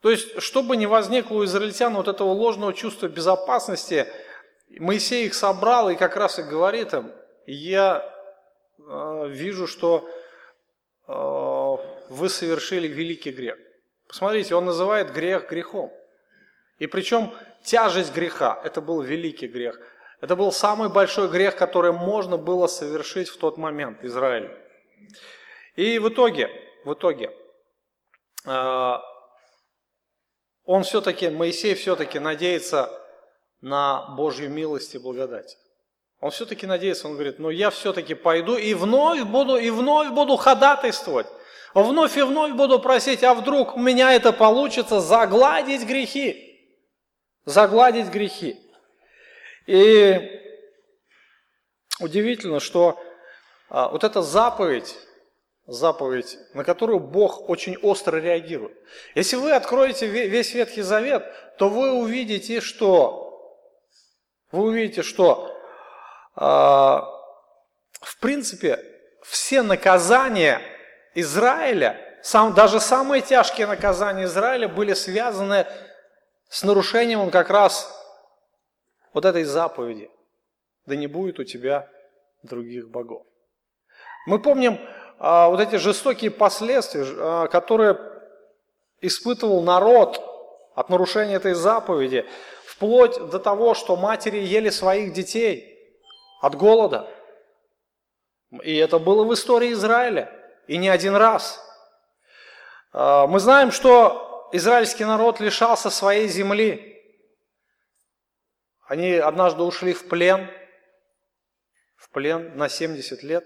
То 0.00 0.10
есть, 0.10 0.40
чтобы 0.40 0.76
не 0.76 0.86
возникло 0.86 1.36
у 1.36 1.44
израильтян 1.44 1.94
вот 1.94 2.08
этого 2.08 2.28
ложного 2.28 2.74
чувства 2.74 3.08
безопасности, 3.08 4.06
Моисей 4.78 5.26
их 5.26 5.34
собрал 5.34 5.90
и 5.90 5.96
как 5.96 6.16
раз 6.16 6.38
и 6.38 6.42
говорит 6.42 6.92
им, 6.92 7.12
я 7.46 8.04
э, 8.78 9.28
вижу, 9.28 9.66
что 9.66 10.08
э, 11.06 11.12
вы 12.10 12.28
совершили 12.28 12.88
великий 12.88 13.30
грех. 13.30 13.56
Посмотрите, 14.08 14.54
он 14.54 14.66
называет 14.66 15.12
грех 15.12 15.48
грехом. 15.48 15.92
И 16.78 16.86
причем 16.86 17.32
тяжесть 17.62 18.14
греха, 18.14 18.60
это 18.64 18.80
был 18.80 19.00
великий 19.00 19.46
грех. 19.46 19.78
Это 20.20 20.36
был 20.36 20.52
самый 20.52 20.88
большой 20.88 21.28
грех, 21.28 21.56
который 21.56 21.92
можно 21.92 22.36
было 22.36 22.66
совершить 22.66 23.28
в 23.28 23.38
тот 23.38 23.58
момент 23.58 24.02
Израилю. 24.04 24.50
И 25.76 25.98
в 25.98 26.08
итоге, 26.08 26.50
в 26.84 26.94
итоге, 26.94 27.30
э, 28.46 28.92
он 30.64 30.82
все-таки, 30.82 31.28
Моисей 31.28 31.74
все-таки 31.74 32.18
надеется 32.18 32.90
на 33.60 34.14
Божью 34.16 34.50
милость 34.50 34.94
и 34.94 34.98
благодать. 34.98 35.56
Он 36.20 36.30
все-таки 36.30 36.66
надеется, 36.66 37.06
он 37.06 37.14
говорит, 37.14 37.38
ну 37.38 37.50
я 37.50 37.70
все-таки 37.70 38.14
пойду 38.14 38.56
и 38.56 38.72
вновь 38.72 39.22
буду, 39.24 39.56
и 39.56 39.70
вновь 39.70 40.10
буду 40.10 40.36
ходатайствовать. 40.36 41.26
Вновь 41.74 42.16
и 42.16 42.22
вновь 42.22 42.52
буду 42.52 42.78
просить, 42.78 43.24
а 43.24 43.34
вдруг 43.34 43.76
у 43.76 43.80
меня 43.80 44.14
это 44.14 44.32
получится 44.32 45.00
загладить 45.00 45.84
грехи. 45.84 46.43
Загладить 47.44 48.08
грехи. 48.08 48.60
И 49.66 50.40
удивительно, 52.00 52.60
что 52.60 52.98
а, 53.68 53.88
вот 53.88 54.04
эта 54.04 54.22
заповедь, 54.22 54.96
заповедь, 55.66 56.38
на 56.54 56.64
которую 56.64 57.00
Бог 57.00 57.48
очень 57.48 57.76
остро 57.78 58.18
реагирует. 58.18 58.76
Если 59.14 59.36
вы 59.36 59.52
откроете 59.52 60.06
весь 60.06 60.54
Ветхий 60.54 60.82
Завет, 60.82 61.24
то 61.58 61.68
вы 61.68 61.92
увидите, 61.92 62.60
что 62.60 63.24
вы 64.52 64.64
увидите, 64.64 65.02
что 65.02 65.50
э, 66.36 66.40
в 66.40 68.18
принципе 68.20 68.78
все 69.22 69.62
наказания 69.62 70.60
Израиля, 71.14 71.98
сам, 72.22 72.54
даже 72.54 72.78
самые 72.78 73.22
тяжкие 73.22 73.66
наказания 73.66 74.24
Израиля 74.24 74.68
были 74.68 74.94
связаны 74.94 75.66
с 76.54 76.62
нарушением 76.62 77.32
как 77.32 77.50
раз 77.50 77.92
вот 79.12 79.24
этой 79.24 79.42
заповеди. 79.42 80.08
Да 80.86 80.94
не 80.94 81.08
будет 81.08 81.40
у 81.40 81.44
тебя 81.44 81.90
других 82.44 82.88
богов. 82.88 83.26
Мы 84.28 84.38
помним 84.38 84.78
а, 85.18 85.48
вот 85.48 85.58
эти 85.58 85.76
жестокие 85.76 86.30
последствия, 86.30 87.04
а, 87.08 87.48
которые 87.48 87.98
испытывал 89.00 89.62
народ 89.62 90.22
от 90.76 90.90
нарушения 90.90 91.34
этой 91.34 91.54
заповеди, 91.54 92.24
вплоть 92.64 93.18
до 93.30 93.40
того, 93.40 93.74
что 93.74 93.96
матери 93.96 94.38
ели 94.38 94.70
своих 94.70 95.12
детей 95.12 95.76
от 96.40 96.54
голода. 96.54 97.10
И 98.62 98.76
это 98.76 99.00
было 99.00 99.24
в 99.24 99.34
истории 99.34 99.72
Израиля, 99.72 100.30
и 100.68 100.76
не 100.76 100.88
один 100.88 101.16
раз. 101.16 101.60
А, 102.92 103.26
мы 103.26 103.40
знаем, 103.40 103.72
что 103.72 104.23
израильский 104.56 105.04
народ 105.04 105.40
лишался 105.40 105.90
своей 105.90 106.28
земли. 106.28 107.02
Они 108.86 109.14
однажды 109.14 109.62
ушли 109.62 109.92
в 109.92 110.08
плен, 110.08 110.48
в 111.96 112.10
плен 112.10 112.56
на 112.56 112.68
70 112.68 113.22
лет. 113.24 113.44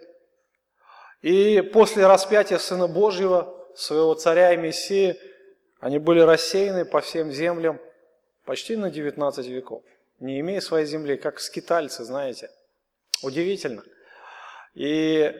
И 1.22 1.62
после 1.72 2.06
распятия 2.06 2.58
Сына 2.58 2.86
Божьего, 2.88 3.54
своего 3.74 4.14
царя 4.14 4.52
и 4.52 4.56
Мессии, 4.56 5.18
они 5.80 5.98
были 5.98 6.20
рассеяны 6.20 6.84
по 6.84 7.00
всем 7.00 7.32
землям 7.32 7.80
почти 8.44 8.76
на 8.76 8.90
19 8.90 9.46
веков, 9.46 9.82
не 10.18 10.40
имея 10.40 10.60
своей 10.60 10.86
земли, 10.86 11.16
как 11.16 11.40
скитальцы, 11.40 12.04
знаете. 12.04 12.50
Удивительно. 13.22 13.82
И 14.74 15.32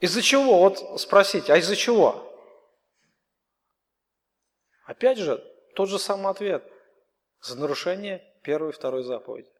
из-за 0.00 0.20
чего? 0.20 0.58
Вот 0.58 1.00
спросите, 1.00 1.52
а 1.52 1.56
из-за 1.56 1.76
чего? 1.76 2.33
Опять 4.84 5.18
же, 5.18 5.38
тот 5.74 5.88
же 5.88 5.98
самый 5.98 6.30
ответ. 6.30 6.70
За 7.40 7.58
нарушение 7.58 8.24
первой 8.42 8.70
и 8.70 8.72
второй 8.72 9.02
заповеди. 9.02 9.50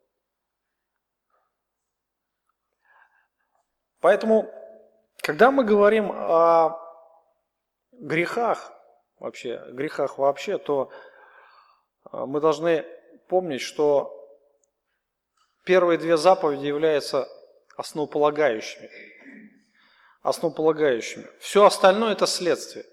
Поэтому 4.01 4.53
когда 5.25 5.51
мы 5.51 5.65
говорим 5.65 6.13
о 6.13 6.79
грехах, 7.93 8.73
вообще, 9.19 9.65
грехах 9.71 10.19
вообще, 10.19 10.59
то 10.59 10.91
а, 12.05 12.27
мы 12.27 12.41
должны 12.41 12.85
помнить, 13.29 13.63
что 13.63 14.13
первые 15.65 15.99
две 15.99 16.19
заповеди 16.19 16.67
являются 16.67 17.27
основополагающими. 17.77 18.91
Основополагающими. 20.21 21.27
Все 21.41 21.65
остальное 21.65 22.13
это 22.13 22.27
следствие. 22.27 22.85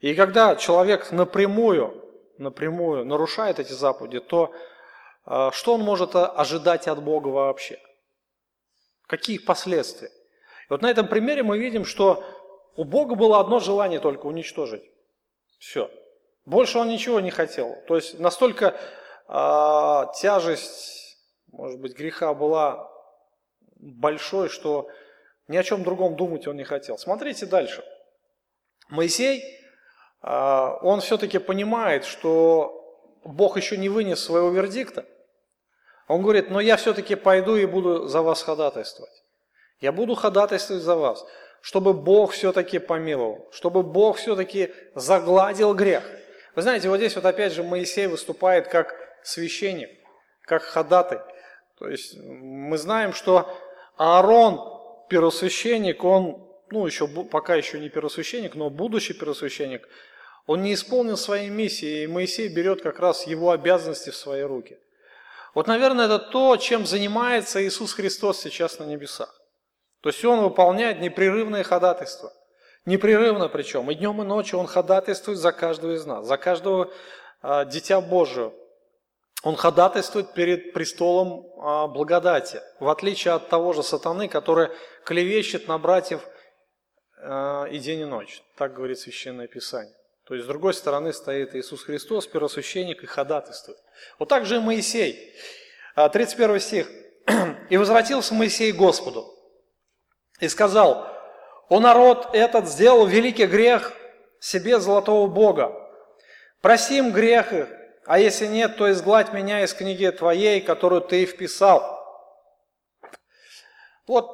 И 0.00 0.14
когда 0.14 0.56
человек 0.56 1.12
напрямую, 1.12 2.02
напрямую 2.38 3.04
нарушает 3.04 3.58
эти 3.58 3.72
заповеди, 3.72 4.20
то 4.20 4.52
а, 5.24 5.52
что 5.52 5.74
он 5.74 5.82
может 5.82 6.16
ожидать 6.16 6.88
от 6.88 7.02
Бога 7.02 7.28
вообще? 7.28 7.78
Какие 9.06 9.38
последствия? 9.38 10.08
И 10.08 10.70
вот 10.70 10.82
на 10.82 10.90
этом 10.90 11.06
примере 11.06 11.42
мы 11.42 11.58
видим, 11.58 11.84
что 11.84 12.24
у 12.76 12.84
Бога 12.84 13.14
было 13.14 13.40
одно 13.40 13.60
желание 13.60 14.00
только 14.00 14.26
уничтожить. 14.26 14.82
Все. 15.58 15.90
Больше 16.46 16.78
он 16.78 16.88
ничего 16.88 17.20
не 17.20 17.30
хотел. 17.30 17.76
То 17.86 17.96
есть 17.96 18.18
настолько 18.18 18.80
а, 19.28 20.10
тяжесть, 20.14 21.18
может 21.52 21.78
быть, 21.78 21.94
греха 21.94 22.32
была 22.32 22.90
большой, 23.76 24.48
что 24.48 24.88
ни 25.46 25.58
о 25.58 25.62
чем 25.62 25.82
другом 25.82 26.16
думать 26.16 26.46
он 26.46 26.56
не 26.56 26.64
хотел. 26.64 26.96
Смотрите 26.96 27.44
дальше. 27.44 27.84
Моисей, 28.88 29.42
а, 29.42 29.59
он 30.22 31.00
все-таки 31.00 31.38
понимает, 31.38 32.04
что 32.04 32.76
Бог 33.24 33.56
еще 33.56 33.76
не 33.76 33.88
вынес 33.88 34.22
своего 34.22 34.50
вердикта. 34.50 35.06
Он 36.08 36.22
говорит, 36.22 36.50
но 36.50 36.60
я 36.60 36.76
все-таки 36.76 37.14
пойду 37.14 37.56
и 37.56 37.66
буду 37.66 38.08
за 38.08 38.20
вас 38.22 38.42
ходатайствовать. 38.42 39.12
Я 39.80 39.92
буду 39.92 40.14
ходатайствовать 40.14 40.82
за 40.82 40.96
вас, 40.96 41.24
чтобы 41.62 41.94
Бог 41.94 42.32
все-таки 42.32 42.78
помиловал, 42.78 43.48
чтобы 43.52 43.82
Бог 43.82 44.16
все-таки 44.16 44.72
загладил 44.94 45.74
грех. 45.74 46.02
Вы 46.54 46.62
знаете, 46.62 46.88
вот 46.88 46.96
здесь 46.96 47.14
вот 47.14 47.24
опять 47.24 47.52
же 47.52 47.62
Моисей 47.62 48.06
выступает 48.06 48.68
как 48.68 48.94
священник, 49.22 49.90
как 50.42 50.62
ходатай. 50.62 51.20
То 51.78 51.88
есть 51.88 52.18
мы 52.18 52.76
знаем, 52.76 53.12
что 53.12 53.48
Аарон, 53.96 55.06
первосвященник, 55.08 56.04
он, 56.04 56.46
ну 56.70 56.86
еще 56.86 57.06
пока 57.06 57.54
еще 57.54 57.78
не 57.78 57.88
первосвященник, 57.88 58.54
но 58.54 58.68
будущий 58.68 59.14
первосвященник, 59.14 59.88
он 60.46 60.62
не 60.62 60.74
исполнил 60.74 61.16
своей 61.16 61.48
миссии, 61.48 62.02
и 62.02 62.06
Моисей 62.06 62.48
берет 62.48 62.82
как 62.82 62.98
раз 62.98 63.26
его 63.26 63.50
обязанности 63.50 64.10
в 64.10 64.16
свои 64.16 64.42
руки. 64.42 64.78
Вот, 65.54 65.66
наверное, 65.66 66.06
это 66.06 66.18
то, 66.18 66.56
чем 66.56 66.86
занимается 66.86 67.64
Иисус 67.64 67.92
Христос 67.92 68.40
сейчас 68.40 68.78
на 68.78 68.84
небесах. 68.84 69.40
То 70.00 70.08
есть 70.08 70.24
Он 70.24 70.40
выполняет 70.40 71.00
непрерывное 71.00 71.62
ходатайство. 71.62 72.32
Непрерывно 72.86 73.48
причем. 73.48 73.90
И 73.90 73.94
днем, 73.94 74.22
и 74.22 74.24
ночью 74.24 74.58
Он 74.58 74.66
ходатайствует 74.66 75.38
за 75.38 75.52
каждого 75.52 75.92
из 75.92 76.06
нас, 76.06 76.26
за 76.26 76.36
каждого 76.36 76.90
а, 77.42 77.64
дитя 77.64 78.00
Божие. 78.00 78.52
Он 79.42 79.56
ходатайствует 79.56 80.32
перед 80.34 80.72
престолом 80.72 81.46
а, 81.58 81.86
благодати, 81.86 82.60
в 82.78 82.88
отличие 82.88 83.34
от 83.34 83.48
того 83.48 83.72
же 83.72 83.82
сатаны, 83.82 84.28
который 84.28 84.68
клевещет 85.04 85.66
на 85.68 85.78
братьев 85.78 86.26
а, 87.18 87.64
и 87.64 87.78
день 87.78 88.00
и 88.00 88.04
ночь. 88.04 88.42
Так 88.56 88.74
говорит 88.74 88.98
Священное 88.98 89.46
Писание. 89.46 89.94
То 90.30 90.36
есть 90.36 90.44
с 90.44 90.48
другой 90.48 90.74
стороны 90.74 91.12
стоит 91.12 91.56
Иисус 91.56 91.82
Христос, 91.82 92.28
первосвященник, 92.28 93.02
и 93.02 93.06
ходатайствует. 93.06 93.80
Вот 94.16 94.28
так 94.28 94.46
же 94.46 94.58
и 94.58 94.60
Моисей. 94.60 95.34
31 95.96 96.50
а, 96.54 96.60
стих. 96.60 96.88
«И 97.68 97.76
возвратился 97.76 98.32
Моисей 98.34 98.70
Господу, 98.70 99.34
и 100.38 100.46
сказал, 100.46 101.08
«О 101.68 101.80
народ 101.80 102.28
этот 102.32 102.68
сделал 102.68 103.06
великий 103.06 103.46
грех 103.46 103.92
себе 104.38 104.78
золотого 104.78 105.26
Бога. 105.26 105.72
Проси 106.60 106.98
им 106.98 107.10
грех 107.10 107.52
их, 107.52 107.68
а 108.06 108.20
если 108.20 108.46
нет, 108.46 108.76
то 108.76 108.88
изгладь 108.88 109.32
меня 109.32 109.64
из 109.64 109.74
книги 109.74 110.08
твоей, 110.10 110.60
которую 110.60 111.00
ты 111.00 111.26
вписал». 111.26 112.06
Вот 114.06 114.30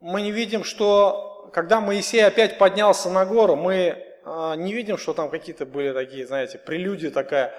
мы 0.00 0.22
не 0.22 0.32
видим, 0.32 0.64
что 0.64 1.50
когда 1.52 1.82
Моисей 1.82 2.24
опять 2.24 2.56
поднялся 2.56 3.10
на 3.10 3.26
гору, 3.26 3.54
мы 3.54 4.02
не 4.56 4.72
видим, 4.72 4.98
что 4.98 5.14
там 5.14 5.30
какие-то 5.30 5.64
были 5.66 5.92
такие, 5.92 6.26
знаете, 6.26 6.58
прелюдии 6.58 7.08
такая, 7.08 7.54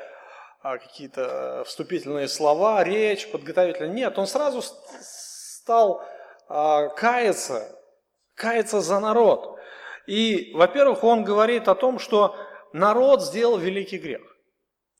а, 0.62 0.78
какие-то 0.80 1.22
э, 1.22 1.64
вступительные 1.64 2.28
слова, 2.28 2.84
речь, 2.84 3.30
подготовительная. 3.32 3.94
Нет, 3.94 4.18
он 4.18 4.28
сразу 4.28 4.62
стал 4.62 6.04
а, 6.50 6.90
каяться, 6.90 7.74
каяться 8.36 8.82
за 8.82 9.00
народ. 9.00 9.60
И, 10.08 10.52
во-первых, 10.56 11.04
он 11.04 11.24
говорит 11.24 11.68
о 11.68 11.76
том, 11.76 12.00
что 12.00 12.36
народ 12.74 13.24
сделал 13.24 13.58
великий 13.58 13.98
грех. 13.98 14.22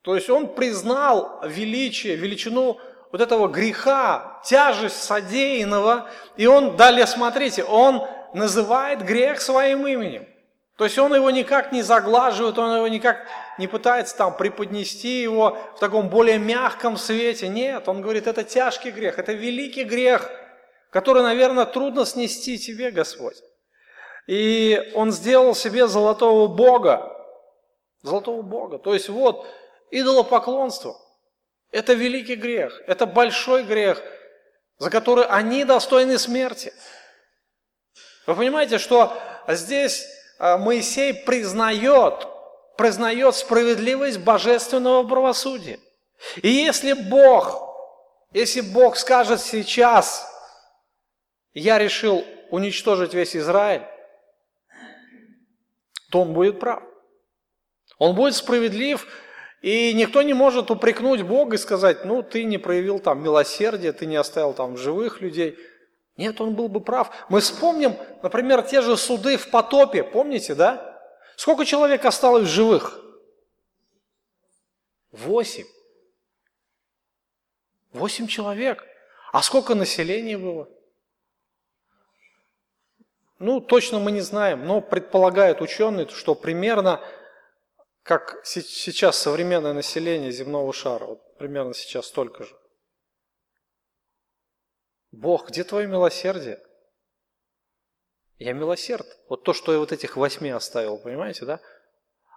То 0.04 0.16
есть 0.16 0.30
он 0.30 0.54
признал 0.54 1.42
величие, 1.44 2.16
величину 2.16 2.80
вот 3.12 3.20
этого 3.20 3.48
греха, 3.48 4.40
тяжесть 4.46 5.04
содеянного, 5.04 6.10
и 6.38 6.46
он, 6.46 6.78
далее 6.78 7.08
смотрите, 7.08 7.64
он 7.64 8.08
называет 8.34 9.02
грех 9.02 9.42
своим 9.42 9.88
именем. 9.88 10.28
То 10.78 10.84
есть 10.84 10.98
он 11.00 11.14
его 11.16 11.32
никак 11.32 11.72
не 11.72 11.82
заглаживает, 11.82 12.60
он 12.60 12.76
его 12.76 12.88
никак 12.88 13.26
не 13.58 13.68
пытается 13.68 14.16
там 14.16 14.38
преподнести 14.38 15.22
его 15.24 15.58
в 15.76 15.80
таком 15.80 16.08
более 16.08 16.38
мягком 16.38 16.98
свете. 16.98 17.48
Нет, 17.48 17.90
он 17.90 18.02
говорит, 18.02 18.28
это 18.28 18.44
тяжкий 18.44 18.92
грех, 18.92 19.18
это 19.18 19.34
великий 19.34 19.84
грех, 19.84 20.30
который, 20.92 21.24
наверное, 21.24 21.66
трудно 21.66 22.06
снести 22.06 22.60
тебе, 22.60 22.92
Господь. 22.92 23.38
И 24.28 24.92
он 24.94 25.12
сделал 25.12 25.56
себе 25.56 25.88
золотого 25.88 26.48
Бога, 26.48 27.12
золотого 28.04 28.44
Бога. 28.44 28.78
То 28.78 28.94
есть 28.94 29.10
вот, 29.10 29.48
идолопоклонство– 29.90 30.96
это 31.72 31.94
великий 31.94 32.36
грех, 32.36 32.84
это 32.86 33.08
большой 33.08 33.64
грех, 33.64 34.00
за 34.78 34.92
который 34.92 35.26
они 35.26 35.66
достойны 35.66 36.20
смерти. 36.20 36.72
Вы 38.28 38.36
понимаете, 38.36 38.78
что 38.78 39.18
здесь 39.48 40.06
Моисей 40.40 41.14
признает, 41.14 42.28
признает 42.78 43.36
справедливость 43.36 44.20
божественного 44.20 45.08
правосудия. 45.08 45.80
И 46.42 46.50
если 46.50 46.94
Бог, 46.94 47.76
если 48.34 48.62
Бог 48.62 48.98
скажет 48.98 49.42
сейчас, 49.42 50.32
я 51.54 51.78
решил 51.78 52.24
уничтожить 52.52 53.14
весь 53.14 53.36
Израиль, 53.36 53.84
то 56.12 56.22
он 56.22 56.34
будет 56.34 56.60
прав. 56.60 56.84
Он 57.98 58.16
будет 58.16 58.36
справедлив, 58.36 59.08
и 59.62 59.92
никто 59.94 60.22
не 60.22 60.34
может 60.34 60.70
упрекнуть 60.70 61.24
Бога 61.24 61.56
и 61.56 61.60
сказать, 61.60 62.06
ну, 62.06 62.22
ты 62.22 62.44
не 62.44 62.60
проявил 62.60 63.00
там 63.00 63.24
милосердие, 63.24 63.92
ты 63.92 64.06
не 64.06 64.16
оставил 64.16 64.54
там 64.54 64.78
живых 64.78 65.22
людей– 65.22 65.58
нет, 66.18 66.42
он 66.42 66.56
был 66.56 66.68
бы 66.68 66.82
прав. 66.82 67.12
Мы 67.30 67.40
вспомним, 67.40 67.96
например, 68.24 68.64
те 68.64 68.82
же 68.82 68.98
суды 68.98 69.38
в 69.38 69.52
потопе, 69.52 70.04
помните, 70.04 70.56
да? 70.56 71.00
Сколько 71.36 71.64
человек 71.64 72.04
осталось 72.06 72.48
живых? 72.48 73.00
Восемь. 75.12 75.68
Восемь 77.94 78.28
человек. 78.28 78.84
А 79.32 79.44
сколько 79.44 79.76
населения 79.76 80.38
было? 80.38 80.68
Ну, 83.38 83.62
точно 83.62 84.00
мы 84.00 84.12
не 84.12 84.22
знаем, 84.22 84.66
но 84.66 84.82
предполагают 84.82 85.62
ученые, 85.62 86.08
что 86.08 86.34
примерно, 86.34 87.00
как 88.02 88.42
сейчас 88.44 89.18
современное 89.18 89.74
население 89.74 90.32
земного 90.32 90.74
шара, 90.74 91.06
вот 91.06 91.38
примерно 91.38 91.76
сейчас 91.76 92.08
столько 92.08 92.46
же. 92.46 92.56
Бог, 95.18 95.50
где 95.50 95.64
твое 95.64 95.88
милосердие? 95.88 96.62
Я 98.38 98.54
милосерд. 98.54 99.08
Вот 99.30 99.44
то, 99.44 99.54
что 99.54 99.74
я 99.74 99.80
вот 99.80 99.92
этих 99.92 100.16
восьми 100.16 100.52
оставил, 100.52 101.00
понимаете, 101.00 101.46
да? 101.46 101.60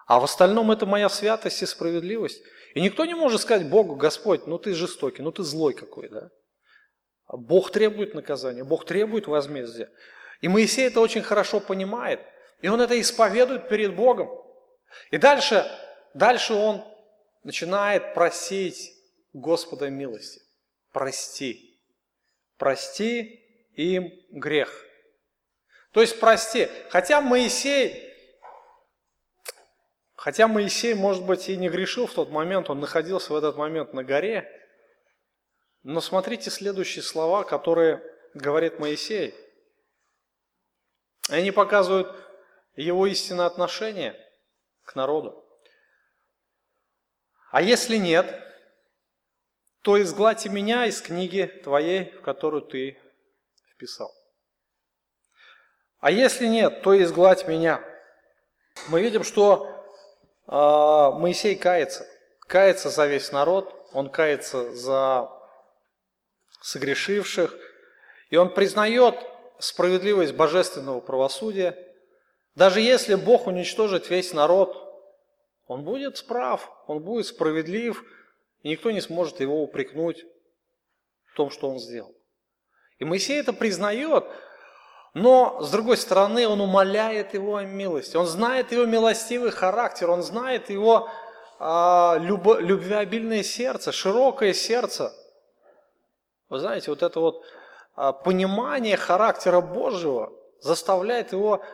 А 0.06 0.18
в 0.18 0.24
остальном 0.24 0.70
это 0.70 0.86
моя 0.86 1.10
святость 1.10 1.60
и 1.62 1.66
справедливость. 1.66 2.42
И 2.74 2.80
никто 2.80 3.04
не 3.04 3.14
может 3.14 3.42
сказать 3.42 3.68
Богу, 3.68 3.96
Господь, 3.96 4.46
ну 4.46 4.58
ты 4.58 4.72
жестокий, 4.72 5.20
ну 5.20 5.30
ты 5.30 5.42
злой 5.42 5.74
какой, 5.74 6.08
да? 6.08 6.30
А 7.26 7.36
Бог 7.36 7.70
требует 7.70 8.14
наказания, 8.14 8.64
Бог 8.64 8.86
требует 8.86 9.26
возмездия. 9.26 9.90
И 10.40 10.48
Моисей 10.48 10.86
это 10.86 11.00
очень 11.00 11.22
хорошо 11.22 11.60
понимает. 11.60 12.20
И 12.62 12.68
он 12.68 12.80
это 12.80 12.98
исповедует 12.98 13.68
перед 13.68 13.94
Богом. 13.94 14.30
И 15.10 15.18
дальше, 15.18 15.70
дальше 16.14 16.54
он 16.54 16.82
начинает 17.44 18.14
просить 18.14 18.90
Господа 19.34 19.90
милости. 19.90 20.40
Прости 20.92 21.69
прости 22.60 23.42
им 23.72 24.12
грех. 24.30 24.86
То 25.92 26.02
есть 26.02 26.20
прости. 26.20 26.68
Хотя 26.90 27.20
Моисей, 27.22 28.06
хотя 30.14 30.46
Моисей, 30.46 30.94
может 30.94 31.24
быть, 31.24 31.48
и 31.48 31.56
не 31.56 31.70
грешил 31.70 32.06
в 32.06 32.12
тот 32.12 32.30
момент, 32.30 32.68
он 32.68 32.78
находился 32.78 33.32
в 33.32 33.36
этот 33.36 33.56
момент 33.56 33.94
на 33.94 34.04
горе, 34.04 34.46
но 35.82 36.02
смотрите 36.02 36.50
следующие 36.50 37.02
слова, 37.02 37.42
которые 37.44 38.02
говорит 38.34 38.78
Моисей. 38.78 39.34
Они 41.30 41.50
показывают 41.50 42.14
его 42.76 43.06
истинное 43.06 43.46
отношение 43.46 44.14
к 44.84 44.94
народу. 44.94 45.42
А 47.50 47.62
если 47.62 47.96
нет, 47.96 48.49
то 49.82 50.00
изгладьте 50.00 50.50
меня 50.50 50.86
из 50.86 51.00
книги 51.00 51.46
твоей, 51.64 52.10
в 52.12 52.20
которую 52.20 52.62
ты 52.62 52.98
вписал. 53.72 54.12
А 56.00 56.10
если 56.10 56.46
нет, 56.46 56.82
то 56.82 57.00
изгладь 57.02 57.46
меня. 57.48 57.82
Мы 58.88 59.02
видим, 59.02 59.24
что 59.24 59.66
э, 60.46 60.50
Моисей 61.18 61.56
кается. 61.56 62.06
Кается 62.46 62.90
за 62.90 63.06
весь 63.06 63.32
народ, 63.32 63.74
он 63.92 64.10
кается 64.10 64.74
за 64.74 65.30
согрешивших, 66.62 67.54
и 68.28 68.36
он 68.36 68.52
признает 68.52 69.14
справедливость 69.58 70.34
божественного 70.34 71.00
правосудия. 71.00 71.76
Даже 72.54 72.80
если 72.80 73.14
Бог 73.14 73.46
уничтожит 73.46 74.10
весь 74.10 74.32
народ, 74.32 74.76
он 75.66 75.84
будет 75.84 76.18
справ, 76.18 76.70
он 76.86 77.02
будет 77.02 77.26
справедлив– 77.26 78.04
И 78.62 78.68
никто 78.70 78.90
не 78.90 79.00
сможет 79.00 79.40
его 79.40 79.62
упрекнуть 79.62 80.24
в 81.32 81.36
том, 81.36 81.50
что 81.50 81.68
он 81.68 81.78
сделал. 81.78 82.14
И 82.98 83.04
Моисей 83.04 83.40
это 83.40 83.52
признает, 83.52 84.24
но, 85.14 85.60
с 85.62 85.70
другой 85.70 85.96
стороны, 85.96 86.46
он 86.46 86.60
умоляет 86.60 87.34
его 87.34 87.56
о 87.56 87.64
милости. 87.64 88.16
Он 88.16 88.26
знает 88.26 88.72
его 88.72 88.84
милостивый 88.84 89.50
характер, 89.50 90.10
он 90.10 90.22
знает 90.22 90.70
его 90.70 91.08
а, 91.58 92.16
любо, 92.20 92.58
любвеобильное 92.58 93.42
сердце, 93.42 93.90
широкое 93.90 94.52
сердце. 94.52 95.12
Вы 96.48 96.58
знаете, 96.58 96.90
вот 96.90 97.02
это 97.02 97.18
вот 97.18 97.44
а, 97.96 98.12
понимание 98.12 98.96
характера 98.96 99.60
Божьего 99.60 100.32
заставляет 100.60 101.32
его 101.32 101.64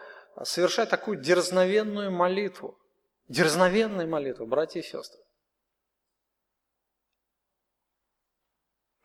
совершать 0.44 0.88
такую 0.88 1.18
дерзновенную 1.18 2.10
молитву. 2.10 2.78
Дерзновенную 3.28 4.08
молитву, 4.08 4.46
братья 4.46 4.80
и 4.80 4.82
сестры. 4.82 5.20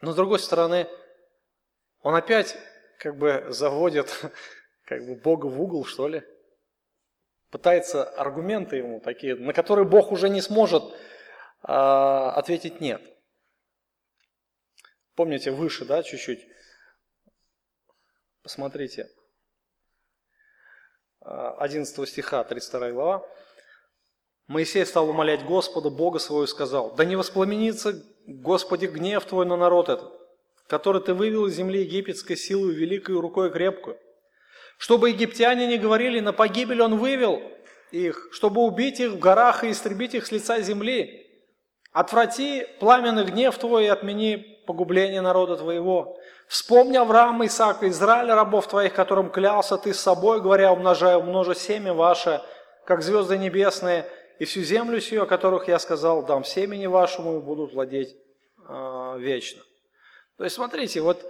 Но 0.01 0.11
с 0.11 0.15
другой 0.15 0.39
стороны, 0.39 0.87
он 2.01 2.15
опять 2.15 2.57
как 2.97 3.17
бы 3.17 3.45
заводит 3.49 4.09
как 4.85 5.05
бы 5.05 5.15
Бога 5.15 5.45
в 5.45 5.61
угол, 5.61 5.85
что 5.85 6.07
ли. 6.07 6.23
Пытается 7.49 8.03
аргументы 8.03 8.77
ему 8.77 8.99
такие, 8.99 9.35
на 9.35 9.53
которые 9.53 9.85
Бог 9.85 10.11
уже 10.11 10.29
не 10.29 10.41
сможет 10.41 10.83
а, 11.63 12.31
ответить 12.31 12.79
нет. 12.79 13.01
Помните, 15.15 15.51
выше, 15.51 15.85
да, 15.85 16.01
чуть-чуть. 16.01 16.47
Посмотрите. 18.41 19.09
11 21.19 22.09
стиха, 22.09 22.43
32 22.43 22.91
глава. 22.91 23.27
Моисей 24.47 24.85
стал 24.85 25.09
умолять 25.09 25.45
Господа, 25.45 25.89
Бога 25.89 26.19
своего, 26.19 26.45
и 26.45 26.47
сказал, 26.47 26.95
«Да 26.95 27.05
не 27.05 27.15
воспламенится, 27.15 28.01
Господи, 28.27 28.85
гнев 28.85 29.25
Твой 29.25 29.45
на 29.45 29.57
народ 29.57 29.89
этот, 29.89 30.11
который 30.67 31.01
Ты 31.01 31.13
вывел 31.13 31.47
из 31.47 31.55
земли 31.55 31.81
египетской 31.81 32.35
силой 32.35 32.73
великой 32.73 33.19
рукой 33.19 33.51
крепкую, 33.51 33.97
чтобы 34.77 35.09
египтяне 35.09 35.67
не 35.67 35.77
говорили, 35.77 36.19
на 36.19 36.33
погибель 36.33 36.81
Он 36.81 36.97
вывел 36.97 37.41
их, 37.91 38.29
чтобы 38.31 38.61
убить 38.61 38.99
их 38.99 39.11
в 39.11 39.19
горах 39.19 39.63
и 39.63 39.71
истребить 39.71 40.13
их 40.13 40.25
с 40.25 40.31
лица 40.31 40.61
земли. 40.61 41.27
Отврати 41.91 42.65
пламенный 42.79 43.25
гнев 43.25 43.57
Твой 43.57 43.85
и 43.85 43.89
отмени 43.89 44.37
погубление 44.65 45.21
народа 45.21 45.57
Твоего. 45.57 46.17
Вспомни 46.47 46.97
Авраама, 46.97 47.45
Исаака, 47.45 47.89
Израиля, 47.89 48.35
рабов 48.35 48.67
Твоих, 48.67 48.93
которым 48.93 49.29
клялся 49.29 49.77
Ты 49.77 49.93
с 49.93 49.99
собой, 49.99 50.41
говоря, 50.41 50.71
умножая, 50.71 51.17
умножу 51.17 51.53
семя 51.53 51.93
ваше, 51.93 52.41
как 52.85 53.01
звезды 53.01 53.37
небесные, 53.37 54.05
и 54.41 54.45
всю 54.45 54.63
землю 54.63 54.99
сию, 54.99 55.21
о 55.21 55.27
которых 55.27 55.67
я 55.67 55.77
сказал, 55.77 56.25
дам 56.25 56.43
семени 56.43 56.87
вашему, 56.87 57.37
и 57.37 57.41
будут 57.41 57.73
владеть 57.73 58.17
э, 58.67 59.15
вечно. 59.19 59.61
То 60.35 60.45
есть, 60.45 60.55
смотрите, 60.55 60.99
вот 61.01 61.23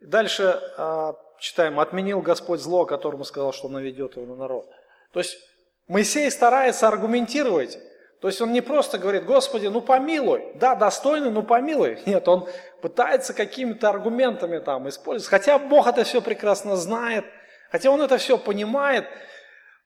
дальше 0.00 0.60
э, 0.76 1.12
читаем, 1.40 1.80
отменил 1.80 2.20
Господь 2.20 2.60
зло, 2.60 2.84
которому 2.84 3.24
сказал, 3.24 3.54
что 3.54 3.70
наведет 3.70 4.16
его 4.16 4.26
на 4.26 4.36
народ. 4.36 4.68
То 5.14 5.20
есть, 5.20 5.38
Моисей 5.86 6.30
старается 6.30 6.86
аргументировать, 6.88 7.78
то 8.20 8.28
есть 8.28 8.38
он 8.42 8.52
не 8.52 8.60
просто 8.60 8.98
говорит, 8.98 9.24
Господи, 9.24 9.68
ну 9.68 9.80
помилуй, 9.80 10.52
да, 10.56 10.74
достойный, 10.74 11.30
ну 11.30 11.42
помилуй. 11.42 12.02
Нет, 12.06 12.28
он 12.28 12.50
пытается 12.82 13.32
какими-то 13.32 13.88
аргументами 13.88 14.58
там 14.58 14.86
использовать, 14.90 15.30
хотя 15.30 15.58
Бог 15.58 15.86
это 15.86 16.04
все 16.04 16.20
прекрасно 16.20 16.76
знает, 16.76 17.24
хотя 17.70 17.90
он 17.90 18.02
это 18.02 18.18
все 18.18 18.36
понимает, 18.36 19.06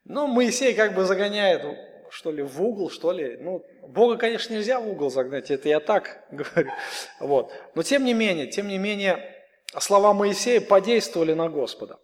но 0.04 0.26
Моисей 0.26 0.74
как 0.74 0.96
бы 0.96 1.04
загоняет 1.04 1.64
что 2.12 2.30
ли, 2.30 2.42
в 2.42 2.62
угол, 2.62 2.90
что 2.90 3.10
ли. 3.10 3.38
Ну, 3.40 3.64
Бога, 3.88 4.18
конечно, 4.18 4.52
нельзя 4.52 4.78
в 4.78 4.86
угол 4.86 5.10
загнать, 5.10 5.50
это 5.50 5.68
я 5.68 5.80
так 5.80 6.24
говорю. 6.30 6.70
Вот. 7.20 7.52
Но 7.74 7.82
тем 7.82 8.04
не 8.04 8.12
менее, 8.12 8.46
тем 8.46 8.68
не 8.68 8.76
менее, 8.76 9.34
слова 9.78 10.12
Моисея 10.12 10.60
подействовали 10.60 11.32
на 11.32 11.48
Господа. 11.48 11.98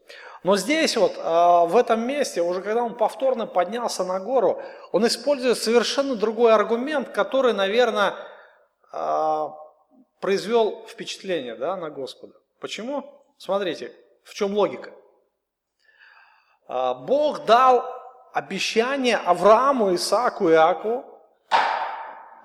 Но 0.45 0.57
здесь 0.57 0.97
вот, 0.97 1.13
а, 1.19 1.67
в 1.67 1.77
этом 1.77 2.07
месте, 2.07 2.41
уже 2.41 2.63
когда 2.63 2.83
он 2.83 2.97
повторно 2.97 3.47
поднялся 3.47 4.03
на 4.03 4.19
гору, 4.19 4.63
он 4.93 5.07
использует 5.07 5.59
совершенно 5.59 6.15
другой 6.15 6.55
аргумент, 6.55 7.11
который, 7.11 7.53
наверное, 7.53 8.15
а, 8.93 9.55
произвел 10.21 10.87
впечатление 10.87 11.55
да, 11.55 11.77
на 11.77 11.91
Господа. 11.91 12.35
Почему? 12.61 13.05
Смотрите, 13.37 13.93
в 14.25 14.33
чем 14.33 14.55
логика. 14.55 14.91
А, 16.67 16.95
Бог 16.95 17.45
дал 17.45 17.98
обещание 18.39 19.17
Аврааму, 19.17 19.95
Исааку 19.97 20.49
и 20.49 20.53
Иакову 20.53 21.05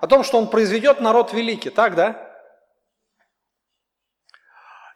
о 0.02 0.08
том, 0.08 0.24
что 0.24 0.40
он 0.40 0.50
произведет 0.50 1.00
народ 1.00 1.34
великий, 1.34 1.70
так, 1.70 1.96
да? 1.96 2.36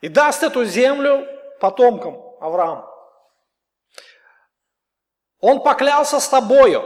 И 0.02 0.10
даст 0.10 0.42
эту 0.42 0.66
землю 0.66 1.28
потомкам 1.60 2.20
Авраама. 2.42 2.92
Он 5.40 5.62
поклялся 5.62 6.20
с 6.20 6.28
тобою. 6.28 6.82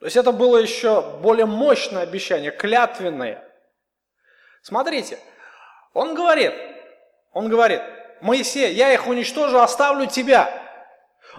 То 0.00 0.06
есть 0.06 0.16
это 0.16 0.32
было 0.32 0.56
еще 0.58 1.02
более 1.20 1.46
мощное 1.46 2.02
обещание, 2.02 2.50
клятвенное. 2.50 3.42
Смотрите, 4.62 5.20
он 5.92 6.14
говорит, 6.16 6.52
он 7.32 7.48
говорит, 7.48 7.80
Моисей, 8.20 8.74
я 8.74 8.92
их 8.92 9.06
уничтожу, 9.06 9.58
оставлю 9.58 10.06
тебя. 10.06 10.65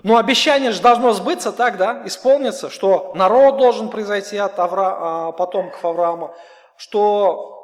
Но 0.04 0.18
обещание 0.18 0.72
же 0.72 0.82
должно 0.82 1.14
сбыться 1.14 1.52
так, 1.52 1.78
да, 1.78 2.04
исполниться, 2.06 2.70
что 2.70 3.12
народ 3.16 3.58
должен 3.58 3.90
произойти 3.90 4.38
от 4.38 4.58
Авра... 4.60 4.98
А, 5.00 5.32
потомков 5.32 5.84
Авраама, 5.84 6.36
что 6.78 7.58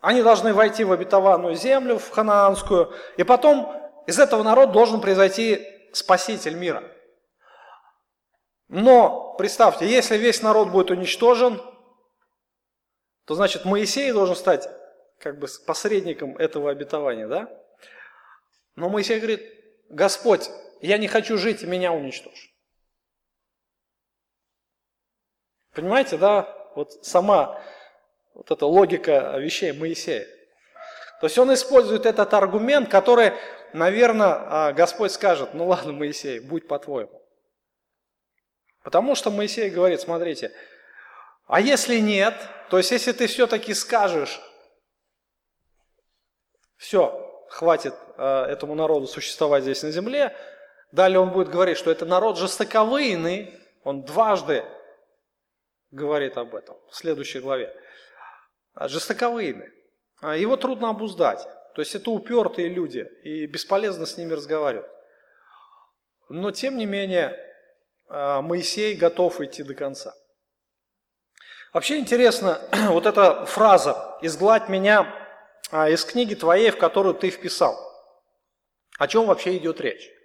они 0.00 0.22
должны 0.22 0.54
войти 0.54 0.84
в 0.84 0.92
обетованную 0.92 1.56
землю, 1.56 1.98
в 1.98 2.10
ханаанскую, 2.10 2.92
и 3.16 3.24
потом 3.24 3.72
из 4.06 4.18
этого 4.18 4.42
народа 4.42 4.72
должен 4.72 5.00
произойти 5.00 5.66
спаситель 5.92 6.54
мира. 6.54 6.84
Но 8.68 9.34
представьте, 9.38 9.86
если 9.88 10.16
весь 10.16 10.42
народ 10.42 10.68
будет 10.68 10.90
уничтожен, 10.90 11.60
то 13.24 13.34
значит 13.34 13.64
Моисей 13.64 14.12
должен 14.12 14.36
стать 14.36 14.68
как 15.18 15.38
бы 15.38 15.48
посредником 15.66 16.36
этого 16.36 16.70
обетования, 16.70 17.26
да? 17.26 17.48
Но 18.76 18.88
Моисей 18.88 19.18
говорит, 19.18 19.42
Господь, 19.88 20.50
я 20.80 20.98
не 20.98 21.08
хочу 21.08 21.38
жить, 21.38 21.62
меня 21.62 21.92
уничтожь. 21.92 22.52
Понимаете, 25.72 26.16
да? 26.16 26.52
Вот 26.74 27.04
сама 27.04 27.62
вот 28.34 28.50
эта 28.50 28.66
логика 28.66 29.36
вещей 29.38 29.72
Моисея. 29.72 30.26
То 31.20 31.26
есть 31.26 31.38
он 31.38 31.52
использует 31.54 32.04
этот 32.04 32.34
аргумент, 32.34 32.90
который, 32.90 33.32
наверное, 33.72 34.28
а, 34.28 34.72
Господь 34.72 35.12
скажет, 35.12 35.54
ну 35.54 35.66
ладно, 35.66 35.92
Моисей, 35.92 36.40
будь 36.40 36.68
по-твоему. 36.68 37.22
Потому 38.82 39.14
что 39.14 39.30
Моисей 39.30 39.70
говорит, 39.70 40.00
смотрите, 40.00 40.52
а 41.46 41.60
если 41.60 41.98
нет, 41.98 42.34
то 42.70 42.76
есть 42.76 42.90
если 42.90 43.12
ты 43.12 43.26
все-таки 43.26 43.72
скажешь, 43.72 44.40
все, 46.76 47.44
хватит 47.48 47.94
э, 48.18 48.44
этому 48.48 48.74
народу 48.74 49.06
существовать 49.06 49.62
здесь 49.62 49.82
на 49.82 49.90
земле, 49.90 50.36
Далее 50.92 51.18
он 51.18 51.30
будет 51.30 51.48
говорить, 51.48 51.78
что 51.78 51.90
это 51.90 52.06
народ 52.06 52.38
жестоковыйный. 52.38 53.52
Он 53.84 54.02
дважды 54.02 54.64
говорит 55.90 56.36
об 56.36 56.54
этом 56.54 56.76
в 56.90 56.96
следующей 56.96 57.40
главе. 57.40 57.74
А, 58.74 58.88
жестоковыйный. 58.88 59.70
А, 60.20 60.36
его 60.36 60.56
трудно 60.56 60.90
обуздать. 60.90 61.46
То 61.74 61.82
есть 61.82 61.94
это 61.94 62.10
упертые 62.10 62.68
люди, 62.68 63.06
и 63.22 63.46
бесполезно 63.46 64.06
с 64.06 64.16
ними 64.16 64.32
разговаривать. 64.32 64.90
Но 66.28 66.50
тем 66.50 66.76
не 66.76 66.86
менее, 66.86 67.38
а, 68.08 68.42
Моисей 68.42 68.94
готов 68.96 69.40
идти 69.40 69.62
до 69.62 69.74
конца. 69.74 70.14
Вообще 71.72 71.98
интересно, 71.98 72.60
вот 72.88 73.06
эта 73.06 73.44
фраза 73.46 74.18
«изгладь 74.22 74.68
меня 74.68 75.12
из 75.72 76.04
книги 76.04 76.34
твоей, 76.34 76.70
в 76.70 76.78
которую 76.78 77.14
ты 77.14 77.30
вписал». 77.30 77.76
О 78.98 79.08
чем 79.08 79.26
вообще 79.26 79.56
идет 79.56 79.80
речь? 79.80 80.15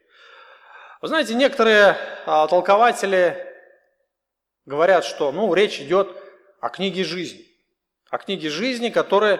Вы 1.01 1.07
знаете, 1.07 1.33
некоторые 1.33 1.97
а, 2.27 2.47
толкователи 2.47 3.35
говорят, 4.65 5.03
что 5.03 5.31
ну, 5.31 5.51
речь 5.55 5.81
идет 5.81 6.15
о 6.59 6.69
книге 6.69 7.03
жизни. 7.03 7.43
О 8.11 8.19
книге 8.19 8.49
жизни, 8.49 8.89
которую 8.89 9.39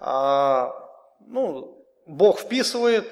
а, 0.00 0.74
ну, 1.20 1.86
Бог 2.04 2.40
вписывает. 2.40 3.06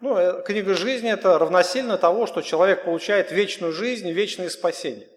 Ну, 0.00 0.18
э, 0.18 0.42
книга 0.44 0.74
жизни 0.74 1.10
это 1.10 1.38
равносильно 1.38 1.96
того, 1.96 2.26
что 2.26 2.42
человек 2.42 2.84
получает 2.84 3.32
вечную 3.32 3.72
жизнь, 3.72 4.10
вечное 4.10 4.50
спасение. 4.50 5.08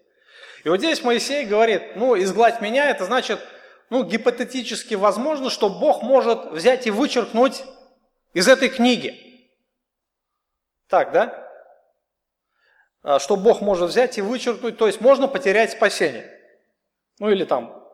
И 0.64 0.70
вот 0.70 0.78
здесь 0.78 1.02
Моисей 1.02 1.44
говорит, 1.44 1.96
ну, 1.96 2.16
изгладь 2.16 2.62
меня, 2.62 2.88
это 2.88 3.04
значит, 3.04 3.40
ну, 3.90 4.04
гипотетически 4.04 4.94
возможно, 4.94 5.50
что 5.50 5.68
Бог 5.68 6.02
может 6.02 6.52
взять 6.52 6.86
и 6.86 6.90
вычеркнуть 6.90 7.64
из 8.32 8.48
этой 8.48 8.70
книги. 8.70 9.50
Так, 10.88 11.12
да? 11.12 11.45
А, 13.06 13.20
что 13.20 13.36
Бог 13.36 13.60
может 13.60 13.88
взять 13.88 14.18
и 14.18 14.20
вычеркнуть, 14.20 14.78
то 14.78 14.88
есть 14.88 15.00
можно 15.00 15.28
потерять 15.28 15.70
спасение. 15.70 16.28
Ну 17.20 17.30
или 17.30 17.44
там 17.44 17.88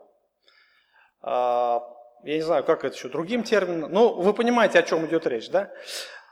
а, 1.20 1.82
я 2.24 2.36
не 2.36 2.40
знаю, 2.40 2.64
как 2.64 2.82
это 2.82 2.96
еще 2.96 3.10
другим 3.10 3.42
термином, 3.42 3.92
но 3.92 4.14
вы 4.14 4.32
понимаете, 4.32 4.78
о 4.78 4.82
чем 4.82 5.04
идет 5.04 5.26
речь, 5.26 5.50
да? 5.50 5.70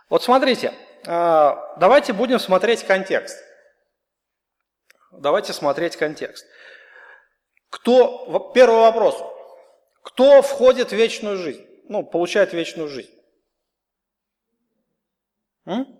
Вот 0.08 0.22
смотрите, 0.22 0.72
а, 1.06 1.76
давайте 1.78 2.14
будем 2.14 2.38
смотреть 2.38 2.84
контекст. 2.84 3.38
Давайте 5.12 5.52
смотреть 5.52 5.96
контекст. 5.96 6.46
Кто, 7.68 8.50
первый 8.54 8.80
вопрос, 8.80 9.22
кто 10.02 10.40
входит 10.40 10.88
в 10.88 10.96
вечную 10.96 11.36
жизнь? 11.36 11.66
Ну, 11.84 12.02
получает 12.02 12.54
вечную 12.54 12.88
жизнь. 12.88 13.12
М? 15.66 15.99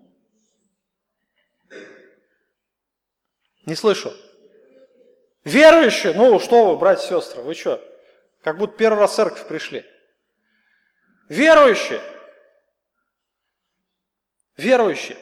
Не 3.65 3.75
слышу. 3.75 4.13
Верующие? 5.43 6.13
Ну, 6.13 6.39
что 6.39 6.71
вы, 6.71 6.77
братья 6.77 7.03
и 7.05 7.09
сестры, 7.09 7.41
вы 7.41 7.53
что? 7.53 7.81
Как 8.43 8.57
будто 8.57 8.77
первый 8.77 8.99
раз 8.99 9.13
в 9.13 9.15
церковь 9.15 9.47
пришли. 9.47 9.85
Верующие. 11.29 12.01
Верующие. 14.57 15.17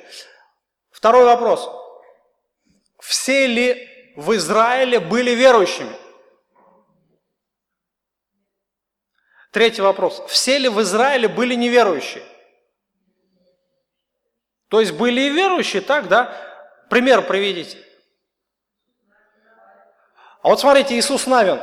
Второй 0.92 1.26
вопрос. 1.26 1.70
Все 3.00 3.48
ли 3.48 4.14
в 4.16 4.36
Израиле 4.36 5.00
были 5.00 5.32
верующими? 5.32 5.96
Третий 9.52 9.82
вопрос. 9.82 10.22
Все 10.28 10.58
ли 10.58 10.70
в 10.70 10.82
Израиле 10.82 11.28
были 11.28 11.56
неверующие? 11.56 12.24
То 14.68 14.80
есть 14.80 14.92
были 14.94 15.22
и 15.22 15.30
верующие, 15.30 15.82
так, 15.82 16.08
да? 16.08 16.36
Пример 16.90 17.26
приведите. 17.26 17.78
А 20.42 20.50
вот 20.50 20.60
смотрите, 20.60 20.98
Иисус 20.98 21.28
Навин, 21.28 21.60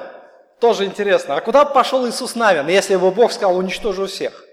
тоже 0.61 0.85
интересно. 0.85 1.37
А 1.37 1.41
куда 1.41 1.65
пошел 1.65 2.07
Иисус 2.09 2.35
Навин, 2.35 2.69
если 2.69 2.97
бы 2.97 3.11
Бог 3.11 3.33
сказал, 3.33 3.57
уничтожу 3.57 4.07
всех? 4.07 4.45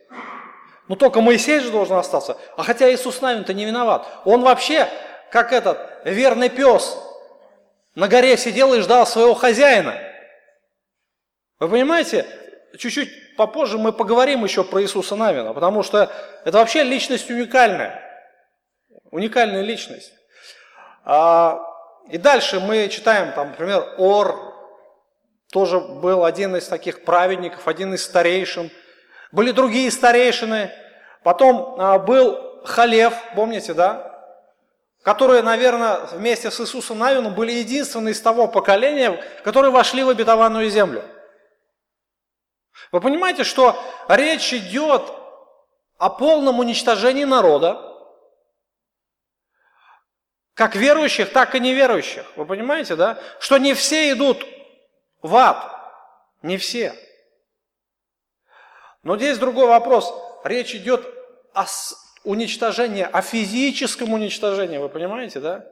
Ну 0.88 0.96
только 0.96 1.22
Моисей 1.22 1.60
же 1.60 1.72
должен 1.72 1.98
остаться. 1.98 2.38
А 2.58 2.64
хотя 2.64 2.94
Иисус 2.94 3.22
Навин-то 3.22 3.54
не 3.54 3.66
виноват. 3.66 4.06
Он 4.26 4.42
вообще, 4.42 4.88
как 5.32 5.52
этот 5.52 5.78
верный 6.06 6.50
пес, 6.50 6.98
на 7.96 8.08
горе 8.08 8.38
сидел 8.38 8.74
и 8.74 8.80
ждал 8.80 9.06
своего 9.06 9.34
хозяина. 9.34 9.98
Вы 11.60 11.70
понимаете, 11.70 12.26
чуть-чуть 12.78 13.36
попозже 13.38 13.78
мы 13.78 13.94
поговорим 13.94 14.44
еще 14.44 14.64
про 14.64 14.82
Иисуса 14.82 15.16
Навина, 15.16 15.54
потому 15.54 15.84
что 15.84 16.12
это 16.44 16.58
вообще 16.58 16.84
личность 16.84 17.30
уникальная. 17.30 18.02
Уникальная 19.12 19.62
личность. 19.62 20.12
А, 21.06 21.60
и 22.10 22.18
дальше 22.18 22.60
мы 22.60 22.90
читаем, 22.90 23.34
там, 23.34 23.50
например, 23.50 23.96
Ор, 23.98 24.54
тоже 25.52 25.80
был 25.80 26.26
один 26.26 26.56
из 26.56 26.68
таких 26.68 27.06
праведников, 27.06 27.68
один 27.68 27.94
из 27.94 28.04
старейшин. 28.04 28.72
Были 29.32 29.52
другие 29.52 29.92
старейшины. 29.92 30.72
Потом 31.24 31.76
а, 31.78 32.00
был 32.00 32.64
Халев, 32.66 33.14
помните, 33.36 33.74
да? 33.74 34.10
Которые, 35.04 35.44
наверное, 35.44 36.00
вместе 36.12 36.50
с 36.50 36.60
Иисусом 36.60 37.00
Навином 37.00 37.36
были 37.36 37.52
единственные 37.52 38.14
из 38.14 38.22
того 38.22 38.48
поколения, 38.48 39.24
которые 39.44 39.72
вошли 39.72 40.04
в 40.04 40.10
обетованную 40.10 40.70
землю. 40.70 41.04
Вы 42.92 43.00
понимаете, 43.00 43.44
что 43.44 43.76
речь 44.08 44.54
идет 44.54 45.04
о 46.00 46.10
полном 46.10 46.60
уничтожении 46.60 47.26
народа, 47.26 47.93
как 50.54 50.76
верующих, 50.76 51.32
так 51.32 51.56
и 51.56 51.60
неверующих. 51.60 52.26
Вы 52.36 52.46
понимаете, 52.46 52.96
да? 52.96 53.20
Что 53.40 53.58
не 53.58 53.74
все 53.74 54.12
идут 54.12 54.46
в 55.22 55.36
ад. 55.36 55.58
Не 56.42 56.58
все. 56.58 56.94
Но 59.02 59.18
здесь 59.18 59.38
другой 59.38 59.68
вопрос. 59.68 60.14
Речь 60.44 60.76
идет 60.76 61.06
о 61.54 61.66
уничтожении, 62.24 63.04
о 63.04 63.22
физическом 63.22 64.14
уничтожении. 64.14 64.78
Вы 64.78 64.90
понимаете, 64.90 65.40
да? 65.40 65.66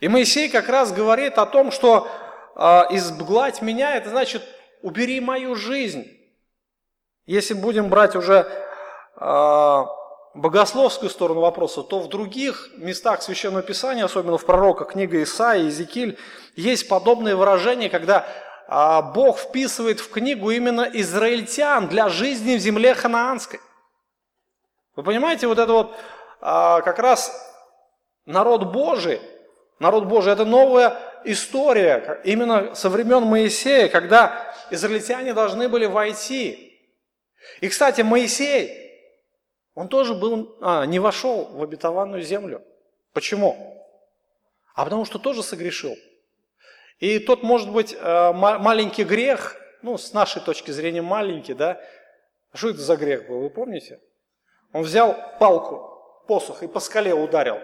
И 0.00 0.08
Моисей 0.08 0.48
как 0.48 0.68
раз 0.68 0.92
говорит 0.92 1.38
о 1.38 1.46
том, 1.46 1.70
что 1.70 2.08
э, 2.54 2.60
изгладь 2.90 3.62
меня, 3.62 3.96
это 3.96 4.08
значит 4.08 4.42
убери 4.82 5.20
мою 5.20 5.54
жизнь. 5.54 6.10
Если 7.26 7.54
будем 7.54 7.88
брать 7.88 8.16
уже 8.16 8.50
э, 9.16 9.84
богословскую 10.36 11.10
сторону 11.10 11.40
вопроса, 11.40 11.82
то 11.82 11.98
в 11.98 12.08
других 12.08 12.70
местах 12.76 13.22
Священного 13.22 13.62
Писания, 13.62 14.04
особенно 14.04 14.38
в 14.38 14.44
пророках 14.44 14.92
книга 14.92 15.22
Исаия, 15.22 15.64
Иезекииль, 15.64 16.18
есть 16.54 16.88
подобные 16.88 17.34
выражения, 17.34 17.88
когда 17.88 18.26
а, 18.68 19.02
Бог 19.02 19.38
вписывает 19.38 20.00
в 20.00 20.10
книгу 20.10 20.50
именно 20.50 20.82
израильтян 20.92 21.88
для 21.88 22.08
жизни 22.08 22.56
в 22.56 22.60
земле 22.60 22.94
ханаанской. 22.94 23.60
Вы 24.94 25.02
понимаете, 25.02 25.46
вот 25.46 25.58
это 25.58 25.72
вот 25.72 25.96
а, 26.40 26.80
как 26.82 26.98
раз 26.98 27.32
народ 28.26 28.72
Божий, 28.72 29.20
народ 29.78 30.04
Божий, 30.04 30.32
это 30.32 30.44
новая 30.44 30.98
история, 31.24 32.20
именно 32.24 32.74
со 32.74 32.90
времен 32.90 33.22
Моисея, 33.22 33.88
когда 33.88 34.54
израильтяне 34.70 35.32
должны 35.32 35.68
были 35.68 35.86
войти. 35.86 36.78
И, 37.60 37.68
кстати, 37.68 38.02
Моисей, 38.02 38.85
он 39.76 39.88
тоже 39.88 40.14
был, 40.14 40.56
а, 40.62 40.86
не 40.86 40.98
вошел 40.98 41.44
в 41.52 41.62
обетованную 41.62 42.22
землю. 42.22 42.64
Почему? 43.12 43.84
А 44.74 44.84
потому 44.84 45.04
что 45.04 45.18
тоже 45.18 45.42
согрешил. 45.42 45.94
И 46.98 47.18
тот, 47.18 47.42
может 47.42 47.70
быть, 47.70 47.94
э, 47.94 48.32
маленький 48.32 49.04
грех, 49.04 49.54
ну, 49.82 49.98
с 49.98 50.14
нашей 50.14 50.40
точки 50.40 50.70
зрения 50.70 51.02
маленький, 51.02 51.52
да, 51.52 51.78
что 52.54 52.70
это 52.70 52.80
за 52.80 52.96
грех 52.96 53.28
был, 53.28 53.40
вы 53.40 53.50
помните? 53.50 54.00
Он 54.72 54.82
взял 54.82 55.14
палку, 55.38 56.24
посох 56.26 56.62
и 56.62 56.68
по 56.68 56.80
скале 56.80 57.12
ударил. 57.12 57.58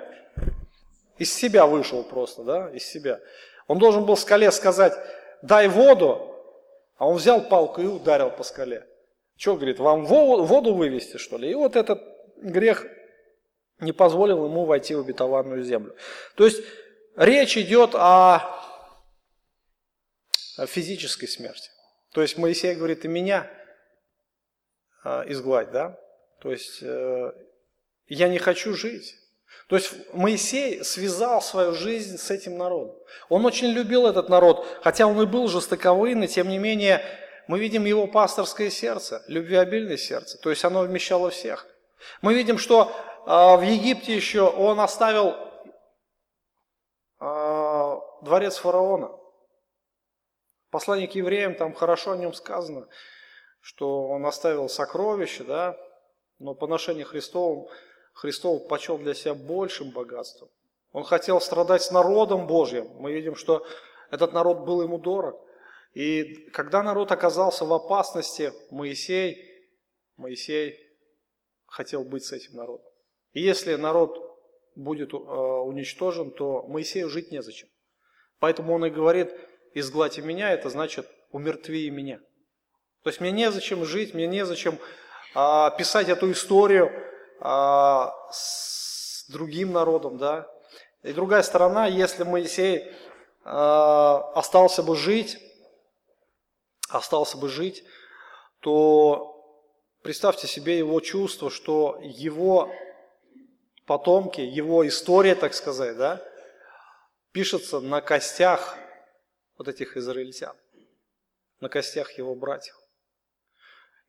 Из 1.17 1.33
себя 1.33 1.67
вышел 1.67 2.05
просто, 2.05 2.45
да, 2.45 2.71
из 2.75 2.85
себя. 2.85 3.21
Он 3.69 3.79
должен 3.79 4.05
был 4.05 4.19
скале 4.19 4.53
сказать, 4.53 4.93
дай 5.41 5.67
воду, 5.67 6.37
а 6.99 7.09
он 7.09 7.17
взял 7.17 7.41
палку 7.41 7.81
и 7.81 7.87
ударил 7.87 8.31
по 8.31 8.43
скале. 8.43 8.87
Что, 9.43 9.57
говорит, 9.57 9.81
вам 9.81 10.05
воду 10.05 10.73
вывести, 10.73 11.17
что 11.17 11.37
ли? 11.37 11.51
И 11.51 11.55
вот 11.55 11.75
этот 11.75 12.01
грех 12.37 12.87
не 13.81 13.91
позволил 13.91 14.45
ему 14.45 14.67
войти 14.67 14.95
в 14.95 15.01
обетованную 15.01 15.65
землю. 15.65 15.97
То 16.37 16.45
есть 16.45 16.63
речь 17.17 17.59
идет 17.59 17.97
о, 17.97 18.41
физической 20.69 21.27
смерти. 21.27 21.71
То 22.13 22.23
есть 22.23 22.39
Моисей 22.39 22.77
говорит, 22.77 23.05
и 23.05 23.09
меня 23.09 23.51
э, 25.05 25.25
изгладь, 25.27 25.73
да? 25.73 25.99
То 26.41 26.53
есть 26.53 26.81
э, 26.81 27.33
я 28.07 28.29
не 28.29 28.39
хочу 28.39 28.75
жить. 28.75 29.17
То 29.67 29.75
есть 29.75 29.93
Моисей 30.13 30.85
связал 30.85 31.43
свою 31.43 31.73
жизнь 31.73 32.17
с 32.17 32.31
этим 32.31 32.59
народом. 32.59 32.97
Он 33.29 33.45
очень 33.45 33.71
любил 33.71 34.07
этот 34.07 34.29
народ, 34.29 34.65
хотя 34.83 35.09
он 35.09 35.21
и 35.21 35.27
был 35.27 35.49
жестоковый, 35.49 36.15
но 36.15 36.29
тем 36.29 36.49
не 36.49 36.59
менее 36.59 37.05
мы 37.49 37.59
видим 37.59 37.85
его 37.85 38.07
пасторское 38.07 38.71
сердце, 38.71 39.23
любвеобильное 39.27 39.97
сердце, 39.97 40.39
то 40.39 40.51
есть 40.51 40.65
оно 40.65 40.83
вмещало 40.83 41.31
всех. 41.31 41.67
Мы 42.21 42.35
видим, 42.35 42.59
что 42.59 42.93
а, 43.27 43.57
в 43.57 43.63
Египте 43.63 44.15
еще 44.15 44.43
он 44.43 44.81
оставил 44.81 45.37
а, 47.19 48.01
дворец 48.23 48.57
фараона. 48.57 49.11
Послание 50.71 51.07
к 51.07 51.15
евреям, 51.15 51.55
там 51.55 51.75
хорошо 51.75 52.13
о 52.13 52.17
нем 52.17 52.33
сказано, 52.33 52.89
что 53.61 54.09
он 54.09 54.25
оставил 54.27 54.69
сокровища, 54.69 55.45
да, 55.45 55.77
но 56.39 56.55
по 56.55 56.65
отношению 56.65 57.07
Христовым 57.07 57.69
Христов 58.15 58.67
почел 58.69 58.99
для 58.99 59.15
себя 59.15 59.35
большим 59.35 59.91
богатством. 59.91 60.49
Он 60.93 61.05
хотел 61.05 61.41
страдать 61.41 61.83
с 61.83 61.91
народом 61.91 62.47
Божьим. 62.47 62.89
Мы 62.99 63.13
видим, 63.13 63.37
что 63.37 63.67
этот 64.11 64.33
народ 64.33 64.61
был 64.61 64.83
ему 64.83 64.99
дорог. 64.99 65.41
И 65.95 66.49
когда 66.53 66.83
народ 66.83 67.13
оказался 67.13 67.65
в 67.65 67.73
опасности, 67.73 68.53
Моисей, 68.71 69.39
Моисей 70.17 70.79
хотел 71.67 72.05
быть 72.05 72.25
с 72.25 72.33
этим 72.33 72.57
народом. 72.57 72.87
И 73.33 73.41
если 73.41 73.75
народ 73.75 74.19
будет 74.75 75.13
э, 75.13 75.17
уничтожен, 75.17 76.31
то 76.31 76.63
Моисею 76.63 77.09
жить 77.09 77.31
незачем. 77.31 77.69
Поэтому 78.39 78.75
он 78.75 78.87
и 78.87 78.91
говорит, 78.91 79.31
изгладь 79.75 80.19
меня, 80.19 80.51
это 80.51 80.71
значит 80.71 81.07
умертви 81.31 81.91
меня. 81.91 82.19
То 83.03 83.11
есть 83.11 83.21
мне 83.21 83.31
незачем 83.31 83.85
жить, 83.85 84.15
мне 84.15 84.27
незачем 84.27 84.79
а, 85.35 85.71
писать 85.71 86.09
эту 86.09 86.31
историю 86.31 86.93
а, 87.41 88.15
с 88.31 89.29
другим 89.29 89.73
народом, 89.73 90.19
да. 90.19 90.47
И 91.03 91.13
другая 91.13 91.43
сторона, 91.43 91.87
если 91.87 92.23
Моисей 92.23 92.93
а, 93.45 94.33
остался 94.35 94.83
бы 94.83 94.97
жить, 94.97 95.39
остался 96.93 97.37
бы 97.37 97.49
жить, 97.49 97.85
то 98.61 99.29
представьте 100.03 100.47
себе 100.47 100.79
его 100.79 101.01
чувство, 101.01 101.51
что 101.51 101.99
его 102.03 102.73
потомки, 103.87 104.41
его 104.41 104.87
история, 104.87 105.35
так 105.35 105.55
сказать, 105.55 105.97
да, 105.97 106.23
пишется 107.33 107.81
на 107.81 108.01
костях 108.01 108.77
вот 109.59 109.69
этих 109.69 109.97
израильтян, 109.97 110.57
на 111.61 111.69
костях 111.69 112.13
его 112.19 112.35
братьев. 112.35 112.77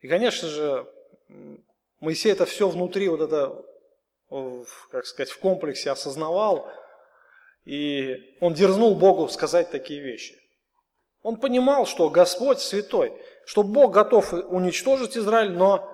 И, 0.01 0.07
конечно 0.07 0.47
же, 0.49 0.87
Моисей 1.99 2.33
это 2.33 2.45
все 2.45 2.67
внутри, 2.67 3.07
вот 3.07 3.21
это, 3.21 3.63
как 4.91 5.05
сказать, 5.05 5.29
в 5.29 5.39
комплексе 5.39 5.89
осознавал, 5.89 6.69
и 7.63 8.37
он 8.41 8.53
дерзнул 8.53 8.95
Богу 8.95 9.29
сказать 9.29 9.71
такие 9.71 10.01
вещи. 10.01 10.42
Он 11.23 11.37
понимал, 11.37 11.85
что 11.85 12.09
Господь 12.09 12.59
святой, 12.59 13.13
что 13.45 13.63
Бог 13.63 13.93
готов 13.93 14.33
уничтожить 14.33 15.17
Израиль, 15.17 15.53
но 15.53 15.89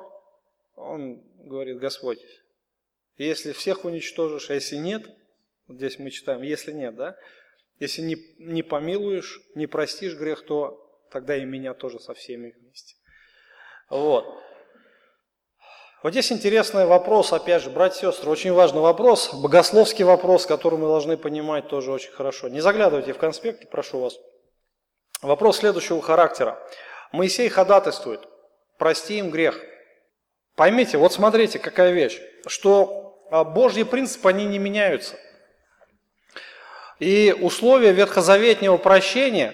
он 0.76 1.22
говорит, 1.38 1.78
Господь, 1.78 2.20
если 3.18 3.52
всех 3.52 3.86
уничтожишь, 3.86 4.50
а 4.50 4.56
если 4.56 4.78
нет, 4.78 5.04
вот 5.68 5.78
здесь 5.78 6.00
мы 6.00 6.10
читаем, 6.10 6.42
если 6.42 6.72
нет, 6.72 6.96
да, 6.96 7.16
если 7.80 8.02
не, 8.02 8.18
не 8.40 8.64
помилуешь, 8.64 9.40
не 9.54 9.68
простишь 9.68 10.16
грех, 10.16 10.44
то 10.46 10.84
тогда 11.12 11.38
и 11.38 11.46
меня 11.46 11.74
тоже 11.76 12.00
со 12.00 12.14
всеми 12.16 12.56
вместе. 12.60 12.96
Вот. 13.90 14.26
Вот 16.02 16.12
здесь 16.12 16.32
интересный 16.32 16.86
вопрос, 16.86 17.34
опять 17.34 17.62
же, 17.62 17.70
братья 17.70 18.08
и 18.08 18.12
сестры, 18.12 18.32
очень 18.32 18.54
важный 18.54 18.82
вопрос, 18.82 19.34
богословский 19.34 20.06
вопрос, 20.06 20.46
который 20.46 20.80
мы 20.80 20.88
должны 20.88 21.18
понимать 21.18 21.68
тоже 21.68 21.92
очень 21.92 22.12
хорошо. 22.12 22.48
Не 22.48 22.62
заглядывайте 22.62 23.14
в 23.14 23.18
конспекты, 23.18 23.68
прошу 23.68 24.00
вас. 24.00 24.18
Вопрос 25.22 25.58
следующего 25.58 26.02
характера. 26.02 26.58
Моисей 27.12 27.50
ходатайствует, 27.50 28.22
прости 28.78 29.18
им 29.20 29.32
грех. 29.32 29.60
Поймите, 30.56 30.98
вот 30.98 31.14
смотрите, 31.14 31.60
какая 31.60 31.92
вещь, 31.92 32.20
что 32.48 33.18
а, 33.32 33.44
Божьи 33.44 33.84
принципы, 33.84 34.30
они 34.30 34.46
не 34.46 34.60
меняются. 34.60 35.16
И 37.00 37.36
условия 37.40 37.94
ветхозаветнего 37.94 38.78
прощения, 38.78 39.54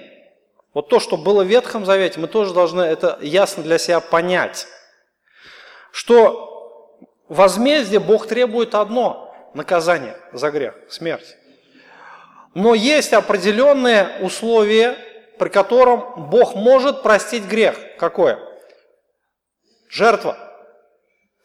вот 0.73 0.89
то, 0.89 0.99
что 0.99 1.15
было 1.15 1.43
в 1.43 1.47
Ветхом 1.47 1.85
Завете, 1.85 2.19
мы 2.19 2.27
тоже 2.27 2.53
должны 2.53 2.81
это 2.81 3.19
ясно 3.21 3.63
для 3.63 3.77
себя 3.77 3.99
понять 3.99 4.67
что 5.95 6.99
возмездие 7.29 8.01
Бог 8.01 8.27
требует 8.27 8.75
одно– 8.75 9.33
наказание 9.53 10.17
за 10.33 10.51
грех, 10.51 10.75
смерть. 10.89 11.37
Но 12.53 12.75
есть 12.75 13.13
определенные 13.13 14.17
условия, 14.19 14.97
при 15.37 15.49
котором 15.49 16.29
Бог 16.29 16.55
может 16.55 17.03
простить 17.03 17.45
грех. 17.45 17.77
Какое? 17.97 18.39
Жертва. 19.89 20.37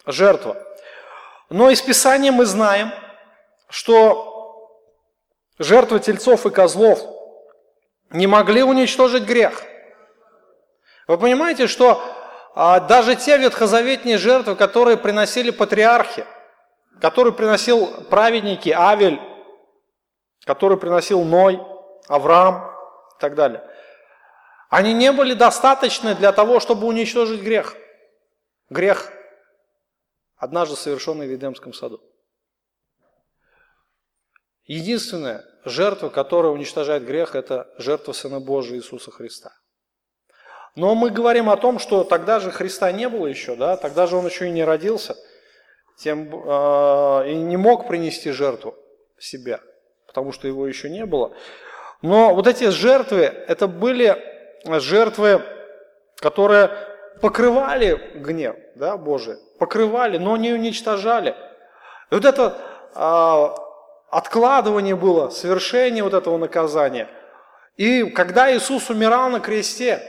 Жертва. 0.07 0.57
Но 1.49 1.71
из 1.71 1.83
Писания 1.83 2.33
мы 2.33 2.47
знаем, 2.47 2.93
что 3.69 4.81
жертвы 5.59 6.01
тельцов 6.01 6.47
и 6.47 6.51
козлов 6.51 7.01
не 8.11 8.27
могли 8.27 8.63
уничтожить 8.63 9.25
грех. 9.25 9.63
Вы 11.07 11.19
понимаете, 11.19 11.67
что 11.67 12.03
а 12.55 12.81
даже 12.81 13.15
те 13.15 13.39
ветхозаветные 13.39 14.19
жертвы, 14.19 14.57
которые 14.57 14.97
приносили 14.97 15.51
патриархи, 15.51 16.25
которые 17.01 17.33
приносил 17.33 17.87
праведники 18.11 18.71
Авель, 18.71 19.21
который 20.45 20.77
приносил 20.77 21.23
Ной, 21.23 21.61
Авраам 22.09 22.71
и 23.17 23.21
так 23.21 23.35
далее, 23.35 23.63
они 24.71 24.95
не 24.95 25.11
были 25.13 25.35
достаточны 25.35 26.15
для 26.15 26.33
того, 26.33 26.61
чтобы 26.61 26.87
уничтожить 26.87 27.43
грех. 27.43 27.77
Грех, 28.71 29.13
однажды 30.37 30.77
совершенный 30.77 31.27
в 31.27 31.33
Едемском 31.33 31.75
саду. 31.75 32.01
Единственная 34.65 35.45
жертва, 35.65 36.09
которая 36.09 36.53
уничтожает 36.53 37.05
грех, 37.05 37.35
это 37.35 37.69
жертва 37.79 38.13
Сына 38.13 38.39
Божия 38.39 38.79
Иисуса 38.79 39.11
Христа. 39.11 39.53
Но 40.77 40.95
мы 40.95 41.11
говорим 41.11 41.51
о 41.51 41.57
том, 41.57 41.81
что 41.81 42.05
тогда 42.05 42.39
же 42.39 42.53
Христа 42.53 42.93
не 42.93 43.09
было 43.09 43.27
еще, 43.27 43.57
да, 43.57 43.77
тогда 43.77 44.07
же 44.07 44.17
Он 44.17 44.27
еще 44.27 44.47
и 44.47 44.53
не 44.53 44.63
родился, 44.63 45.17
тем, 45.99 46.33
э, 46.33 47.31
и 47.33 47.35
не 47.35 47.57
мог 47.57 47.89
принести 47.89 48.31
жертву 48.31 48.77
себя, 49.19 49.61
потому 50.07 50.31
что 50.31 50.47
Его 50.47 50.69
еще 50.69 50.89
не 50.89 51.05
было. 51.05 51.37
Но 52.03 52.33
вот 52.37 52.47
эти 52.47 52.69
жертвы, 52.69 53.23
это 53.23 53.67
были 53.67 54.30
жертвы, 54.65 55.43
которые 56.21 56.71
покрывали 57.21 58.13
гнев 58.15 58.57
да, 58.75 58.97
Божий, 58.97 59.37
покрывали, 59.59 60.17
но 60.19 60.37
не 60.37 60.53
уничтожали. 60.53 61.37
И 62.11 62.15
вот 62.15 62.25
это 62.25 62.57
э, 62.95 63.61
откладывание 64.11 64.97
было, 64.97 65.29
совершение 65.29 66.03
вот 66.03 66.15
этого 66.15 66.39
наказания. 66.39 67.09
И 67.77 68.05
когда 68.11 68.55
Иисус 68.55 68.91
умирал 68.91 69.29
на 69.31 69.41
кресте, 69.41 70.03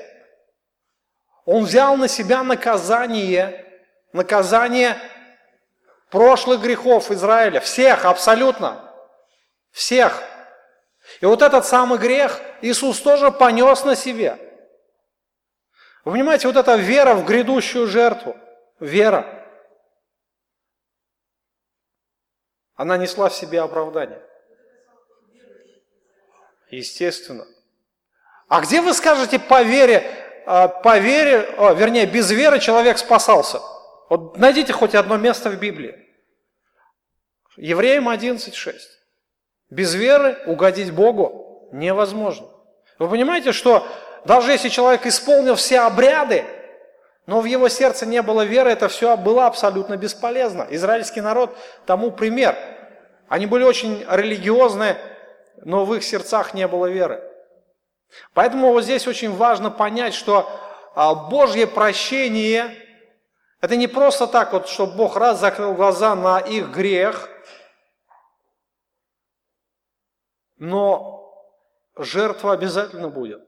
он 1.46 1.66
взял 1.66 1.98
на 1.98 2.08
себя 2.08 2.44
наказание, 2.44 3.66
наказание 4.14 4.96
прошлых 6.10 6.62
грехов 6.62 7.12
Израиля, 7.12 7.60
всех 7.60 8.06
абсолютно, 8.06 8.90
всех. 9.72 10.24
И 11.22 11.26
вот 11.26 11.44
этот 11.44 11.66
самый 11.66 12.00
грех 12.00 12.42
Иисус 12.62 13.00
тоже 13.00 13.32
понес 13.32 13.84
на 13.86 13.96
себе. 13.96 14.38
Вы 16.04 16.14
понимаете, 16.14 16.48
вот 16.48 16.58
эта 16.58 16.76
вера 16.76 17.14
в 17.14 17.26
грядущую 17.26 17.86
жертву, 17.86 18.36
вера, 18.80 19.48
она 22.74 22.98
несла 22.98 23.30
в 23.30 23.36
себе 23.36 23.62
оправдание. 23.62 24.20
Естественно. 26.72 27.46
А 28.48 28.62
где 28.62 28.82
вы 28.82 28.94
скажете 28.94 29.38
по 29.38 29.62
вере, 29.62 30.44
а, 30.48 30.68
по 30.68 30.98
вере, 30.98 31.42
о, 31.58 31.74
вернее, 31.74 32.08
без 32.08 32.32
веры 32.32 32.60
человек 32.60 32.98
спасался. 32.98 33.62
Вот 34.10 34.38
найдите 34.38 34.74
хоть 34.74 34.96
одно 34.96 35.18
место 35.18 35.52
в 35.52 35.60
Библии. 35.60 35.96
Евреям 37.58 38.10
11.6. 38.10 38.74
Без 39.72 39.96
веры 39.96 40.38
угодить 40.46 40.92
Богу 40.92 41.70
невозможно. 41.72 42.48
Вы 43.00 43.08
понимаете, 43.08 43.54
что 43.54 43.88
даже 44.26 44.52
если 44.52 44.68
человек 44.68 45.06
исполнил 45.06 45.56
все 45.56 45.80
обряды, 45.80 46.44
но 47.26 47.40
в 47.40 47.46
его 47.46 47.70
сердце 47.70 48.06
не 48.06 48.22
было 48.22 48.42
веры, 48.44 48.70
это 48.70 48.90
все 48.90 49.16
было 49.16 49.48
абсолютно 49.48 49.96
бесполезно. 49.96 50.68
Израильский 50.70 51.22
народ 51.22 51.58
тому 51.86 52.12
пример. 52.12 52.56
Они 53.30 53.46
были 53.46 53.64
очень 53.64 54.06
религиозные, 54.10 54.98
но 55.64 55.86
в 55.86 55.96
их 55.96 56.04
сердцах 56.04 56.54
не 56.54 56.68
было 56.68 56.88
веры. 56.88 57.24
Поэтому 58.34 58.74
вот 58.74 58.84
здесь 58.84 59.08
очень 59.08 59.34
важно 59.34 59.72
понять, 59.72 60.14
что 60.14 60.50
а, 60.96 61.16
Божье 61.16 61.66
прощение– 61.66 62.76
это 63.62 63.78
не 63.78 63.88
просто 63.88 64.28
так, 64.28 64.52
вот, 64.52 64.68
что 64.68 64.86
Бог 64.86 65.16
раз 65.16 65.40
закрыл 65.40 65.74
глаза 65.74 66.14
на 66.16 66.40
их 66.40 66.72
грех, 66.72 67.30
но 70.62 71.34
жертва 71.98 72.54
обязательно 72.54 73.10
будет. 73.10 73.42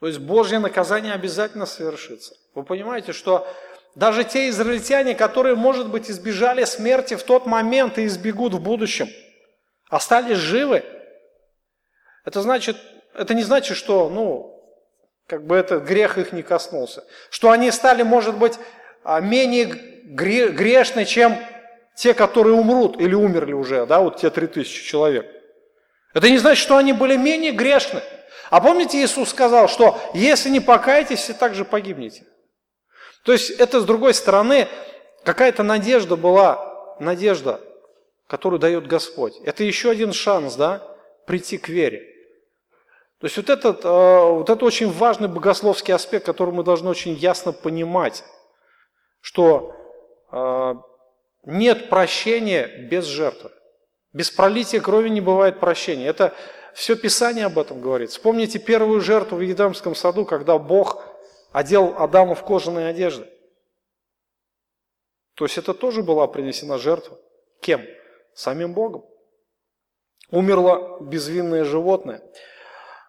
То 0.00 0.06
есть 0.06 0.18
Божье 0.18 0.58
наказание 0.58 1.12
обязательно 1.12 1.66
совершится. 1.66 2.34
Вы 2.54 2.62
понимаете, 2.64 3.12
что 3.12 3.46
даже 3.94 4.24
те 4.24 4.48
израильтяне, 4.48 5.14
которые, 5.14 5.56
может 5.56 5.90
быть, 5.90 6.10
избежали 6.10 6.64
смерти 6.64 7.16
в 7.16 7.22
тот 7.22 7.44
момент 7.44 7.98
и 7.98 8.06
избегут 8.06 8.54
в 8.54 8.60
будущем, 8.60 9.08
остались 9.90 10.38
живы. 10.38 10.84
Это 12.24 12.40
значит, 12.40 12.78
это 13.12 13.34
не 13.34 13.42
значит, 13.42 13.76
что, 13.76 14.08
ну, 14.08 14.58
как 15.26 15.44
бы 15.44 15.54
этот 15.54 15.84
грех 15.84 16.16
их 16.16 16.32
не 16.32 16.42
коснулся. 16.42 17.04
Что 17.28 17.50
они 17.50 17.70
стали, 17.70 18.02
может 18.02 18.38
быть, 18.38 18.58
а, 19.04 19.20
менее 19.20 19.66
грешны, 19.66 21.04
чем 21.04 21.36
те, 21.94 22.14
которые 22.14 22.54
умрут 22.54 22.98
или 22.98 23.14
умерли 23.14 23.52
уже, 23.52 23.84
да, 23.84 24.00
вот 24.00 24.16
те 24.16 24.30
три 24.30 24.46
тысячи 24.46 24.82
человек. 24.82 25.35
Это 26.16 26.30
не 26.30 26.38
значит, 26.38 26.62
что 26.62 26.78
они 26.78 26.94
были 26.94 27.14
менее 27.18 27.52
грешны. 27.52 28.02
А 28.48 28.62
помните, 28.62 29.04
Иисус 29.04 29.28
сказал, 29.28 29.68
что 29.68 30.00
если 30.14 30.48
не 30.48 30.60
покаетесь, 30.60 31.18
все 31.18 31.34
так 31.34 31.54
же 31.54 31.66
погибнете. 31.66 32.24
То 33.22 33.32
есть 33.32 33.50
это, 33.50 33.82
с 33.82 33.84
другой 33.84 34.14
стороны, 34.14 34.66
какая-то 35.24 35.62
надежда 35.62 36.16
была, 36.16 36.96
надежда, 37.00 37.60
которую 38.28 38.58
дает 38.58 38.86
Господь. 38.86 39.34
Это 39.44 39.62
еще 39.62 39.90
один 39.90 40.14
шанс, 40.14 40.54
да, 40.54 40.82
прийти 41.26 41.58
к 41.58 41.68
вере. 41.68 42.00
То 43.20 43.26
есть 43.26 43.36
вот 43.36 43.50
этот, 43.50 43.84
э, 43.84 43.88
вот 44.30 44.48
это 44.48 44.64
очень 44.64 44.90
важный 44.90 45.28
богословский 45.28 45.92
аспект, 45.92 46.24
который 46.24 46.54
мы 46.54 46.64
должны 46.64 46.88
очень 46.88 47.12
ясно 47.12 47.52
понимать, 47.52 48.24
что 49.20 49.74
э, 50.32 50.74
нет 51.44 51.90
прощения 51.90 52.68
без 52.88 53.04
жертвы. 53.04 53.50
Без 54.16 54.30
пролития 54.30 54.80
крови 54.80 55.10
не 55.10 55.20
бывает 55.20 55.60
прощения. 55.60 56.06
Это 56.06 56.32
все 56.72 56.96
Писание 56.96 57.44
об 57.44 57.58
этом 57.58 57.82
говорит. 57.82 58.08
Вспомните 58.08 58.58
первую 58.58 59.02
жертву 59.02 59.36
в 59.36 59.42
Едемском 59.42 59.94
саду, 59.94 60.24
когда 60.24 60.56
Бог 60.56 61.04
одел 61.52 61.94
Адаму 61.98 62.34
в 62.34 62.42
кожаные 62.42 62.88
одежды. 62.88 63.28
То 65.34 65.44
есть 65.44 65.58
это 65.58 65.74
тоже 65.74 66.02
была 66.02 66.26
принесена 66.28 66.78
жертва. 66.78 67.18
Кем? 67.60 67.82
Самим 68.32 68.72
Богом. 68.72 69.04
Умерло 70.30 70.98
безвинное 71.02 71.64
животное. 71.64 72.22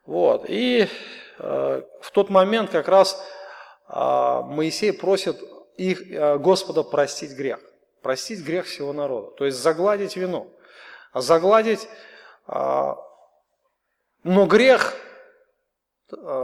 Вот. 0.05 0.43
И 0.49 0.89
э, 1.39 1.81
в 2.01 2.11
тот 2.11 2.29
момент 2.29 2.69
как 2.69 2.89
раз 2.89 3.25
а, 3.87 4.41
Моисей 4.41 4.91
просит 4.91 5.41
их, 5.77 6.01
а, 6.11 6.37
Господа 6.37 6.83
простить 6.83 7.31
грех. 7.31 7.61
Простить 8.01 8.43
грех 8.43 8.65
всего 8.65 8.91
народа. 8.91 9.31
То 9.37 9.45
есть 9.45 9.57
загладить 9.57 10.17
вину. 10.17 10.53
А 11.18 11.22
загладить... 11.22 11.89
Но 14.24 14.45
грех 14.45 14.93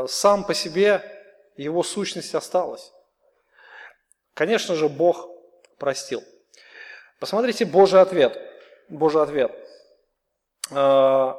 сам 0.07 0.43
по 0.45 0.53
себе, 0.53 1.01
его 1.55 1.83
сущность 1.83 2.33
осталась. 2.33 2.91
Конечно 4.33 4.75
же, 4.75 4.89
Бог 4.89 5.29
простил. 5.77 6.23
Посмотрите 7.19 7.65
Божий 7.65 8.01
ответ. 8.01 8.39
Божий 8.89 9.21
ответ. 9.21 9.51
То 10.69 11.37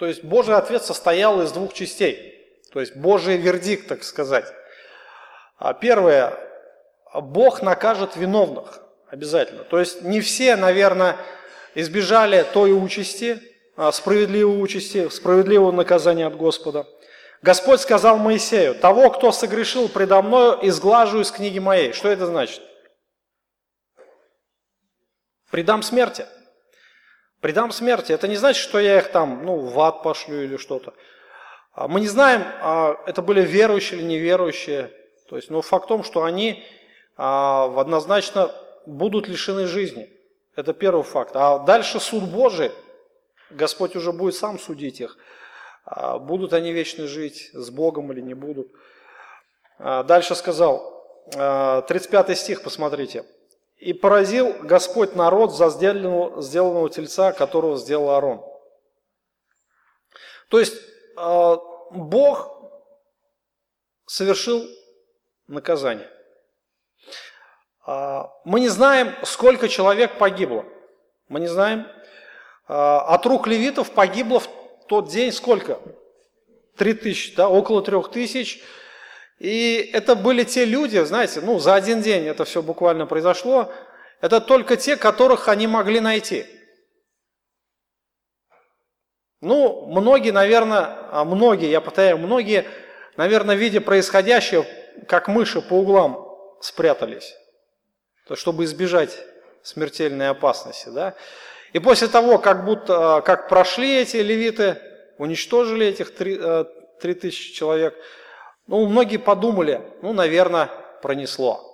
есть 0.00 0.22
Божий 0.22 0.54
ответ 0.54 0.84
состоял 0.84 1.42
из 1.42 1.50
двух 1.50 1.72
частей. 1.72 2.62
То 2.72 2.80
есть 2.80 2.94
Божий 2.94 3.36
вердикт, 3.36 3.88
так 3.88 4.04
сказать. 4.04 4.46
А 5.56 5.74
первое, 5.74 6.38
Бог 7.14 7.62
накажет 7.62 8.14
виновных 8.16 8.80
обязательно. 9.08 9.64
То 9.64 9.80
есть 9.80 10.02
не 10.02 10.20
все, 10.20 10.54
наверное, 10.56 11.16
избежали 11.74 12.44
той 12.52 12.72
участи, 12.72 13.40
а, 13.76 13.92
справедливой 13.92 14.62
участи, 14.62 15.08
справедливого 15.08 15.72
наказания 15.72 16.26
от 16.26 16.36
Господа. 16.36 16.86
Господь 17.42 17.80
сказал 17.80 18.18
Моисею, 18.18 18.74
того, 18.74 19.10
кто 19.10 19.30
согрешил 19.30 19.88
предо 19.88 20.20
мною, 20.22 20.58
изглажу 20.62 21.20
из 21.20 21.30
книги 21.30 21.58
моей. 21.58 21.92
Что 21.92 22.08
это 22.08 22.26
значит? 22.26 22.60
Предам 25.50 25.82
смерти. 25.82 26.26
Предам 27.40 27.70
смерти. 27.70 28.12
Это 28.12 28.26
не 28.26 28.36
значит, 28.36 28.60
что 28.60 28.80
я 28.80 28.98
их 28.98 29.12
там, 29.12 29.44
ну, 29.44 29.58
в 29.58 29.80
ад 29.80 30.02
пошлю 30.02 30.42
или 30.42 30.56
что-то. 30.56 30.94
А 31.72 31.86
мы 31.86 32.00
не 32.00 32.08
знаем, 32.08 32.42
это 33.06 33.22
были 33.22 33.42
верующие 33.42 34.00
или 34.00 34.06
неверующие. 34.06 34.92
То 35.28 35.36
есть, 35.36 35.48
но 35.48 35.62
факт 35.62 35.84
в 35.84 35.88
том, 35.88 36.02
что 36.02 36.24
они 36.24 36.66
а, 37.16 37.72
однозначно 37.80 38.50
будут 38.86 39.28
лишены 39.28 39.66
жизни. 39.66 40.10
Это 40.58 40.72
первый 40.72 41.04
факт. 41.04 41.36
А 41.36 41.60
дальше 41.60 42.00
суд 42.00 42.24
Божий, 42.24 42.72
Господь 43.48 43.94
уже 43.94 44.10
будет 44.10 44.34
сам 44.34 44.58
судить 44.58 45.00
их. 45.00 45.16
А, 45.84 46.18
будут 46.18 46.52
они 46.52 46.72
вечно 46.72 47.06
жить 47.06 47.50
с 47.52 47.70
Богом 47.70 48.10
или 48.10 48.20
не 48.20 48.34
будут. 48.34 48.68
А, 49.78 50.02
дальше 50.02 50.34
сказал, 50.34 51.30
35 51.30 52.30
а, 52.30 52.34
стих, 52.34 52.62
посмотрите. 52.64 53.24
«И 53.76 53.92
поразил 53.92 54.52
Господь 54.64 55.14
народ 55.14 55.54
за 55.54 55.70
сделанного, 55.70 56.42
сделанного 56.42 56.90
тельца, 56.90 57.30
которого 57.30 57.76
сделал 57.76 58.10
Аарон». 58.10 58.44
То 60.48 60.58
есть 60.58 60.74
Бог 61.14 62.50
совершил 64.06 64.66
наказание. 65.46 66.10
А, 67.90 68.30
мы 68.44 68.60
не 68.60 68.68
знаем, 68.68 69.14
сколько 69.22 69.66
человек 69.66 70.18
погибло. 70.18 70.66
Мы 71.28 71.40
не 71.40 71.46
знаем. 71.46 71.86
А, 72.66 73.00
от 73.14 73.24
рук 73.24 73.46
левитов 73.46 73.92
погибло 73.92 74.40
в 74.40 74.48
тот 74.88 75.08
день 75.08 75.32
сколько? 75.32 75.80
Три 76.76 76.92
тысячи, 76.92 77.34
да, 77.34 77.48
около 77.48 77.82
трех 77.82 78.10
тысяч. 78.10 78.62
И 79.38 79.90
это 79.94 80.16
были 80.16 80.44
те 80.44 80.66
люди, 80.66 81.02
знаете, 81.02 81.40
ну, 81.40 81.58
за 81.60 81.74
один 81.74 82.02
день 82.02 82.26
это 82.26 82.44
все 82.44 82.60
буквально 82.60 83.06
произошло. 83.06 83.72
Это 84.20 84.42
только 84.42 84.76
те, 84.76 84.96
которых 84.96 85.48
они 85.48 85.66
могли 85.66 86.00
найти. 86.00 86.44
Ну, 89.40 89.86
многие, 89.86 90.32
наверное, 90.32 91.08
а 91.10 91.24
многие, 91.24 91.70
я 91.70 91.80
повторяю, 91.80 92.18
многие, 92.18 92.66
наверное, 93.16 93.54
видя 93.54 93.80
происходящее, 93.80 94.66
как 95.06 95.28
мыши 95.28 95.62
по 95.62 95.74
углам 95.74 96.28
спрятались, 96.60 97.34
то, 98.28 98.36
чтобы 98.36 98.64
избежать 98.64 99.18
смертельной 99.62 100.28
опасности. 100.28 100.90
Да? 100.90 101.14
И 101.72 101.78
после 101.78 102.08
того, 102.08 102.38
как, 102.38 102.64
будто, 102.64 103.22
как 103.24 103.48
прошли 103.48 103.96
эти 103.96 104.18
левиты, 104.18 104.80
уничтожили 105.16 105.86
этих 105.86 106.14
три, 106.14 106.38
э, 106.38 106.64
три 107.00 107.14
тысячи 107.14 107.54
человек, 107.54 107.96
ну, 108.66 108.86
многие 108.86 109.16
подумали, 109.16 109.80
ну, 110.02 110.12
наверное, 110.12 110.66
пронесло. 111.00 111.64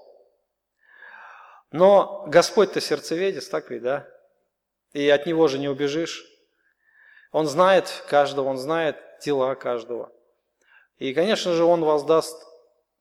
Но 1.72 2.24
Господь-то 2.28 2.80
сердцеведец, 2.80 3.48
так 3.48 3.68
ведь, 3.70 3.82
да? 3.82 4.09
И 4.92 5.09
от 5.09 5.26
Него 5.26 5.48
же 5.48 5.59
не 5.59 5.68
убежишь. 5.68 6.24
Он 7.32 7.48
знает 7.48 8.05
каждого, 8.09 8.48
Он 8.48 8.59
знает 8.59 8.96
дела 9.24 9.57
каждого. 9.57 10.12
И, 10.98 11.12
конечно 11.12 11.52
же, 11.52 11.64
Он 11.64 11.82
воздаст 11.84 12.40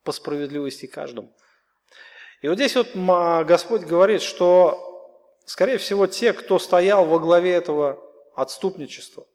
по 0.03 0.11
справедливости 0.11 0.87
каждому. 0.87 1.31
И 2.43 2.47
вот 2.49 2.55
здесь 2.55 2.75
вот 2.75 2.89
Господь 3.45 3.83
говорит, 3.83 4.21
что, 4.21 5.17
скорее 5.45 5.77
всего, 5.77 6.07
те, 6.07 6.33
кто 6.33 6.59
стоял 6.59 7.05
во 7.05 7.17
главе 7.17 7.53
этого 7.53 8.03
отступничества, 8.35 9.25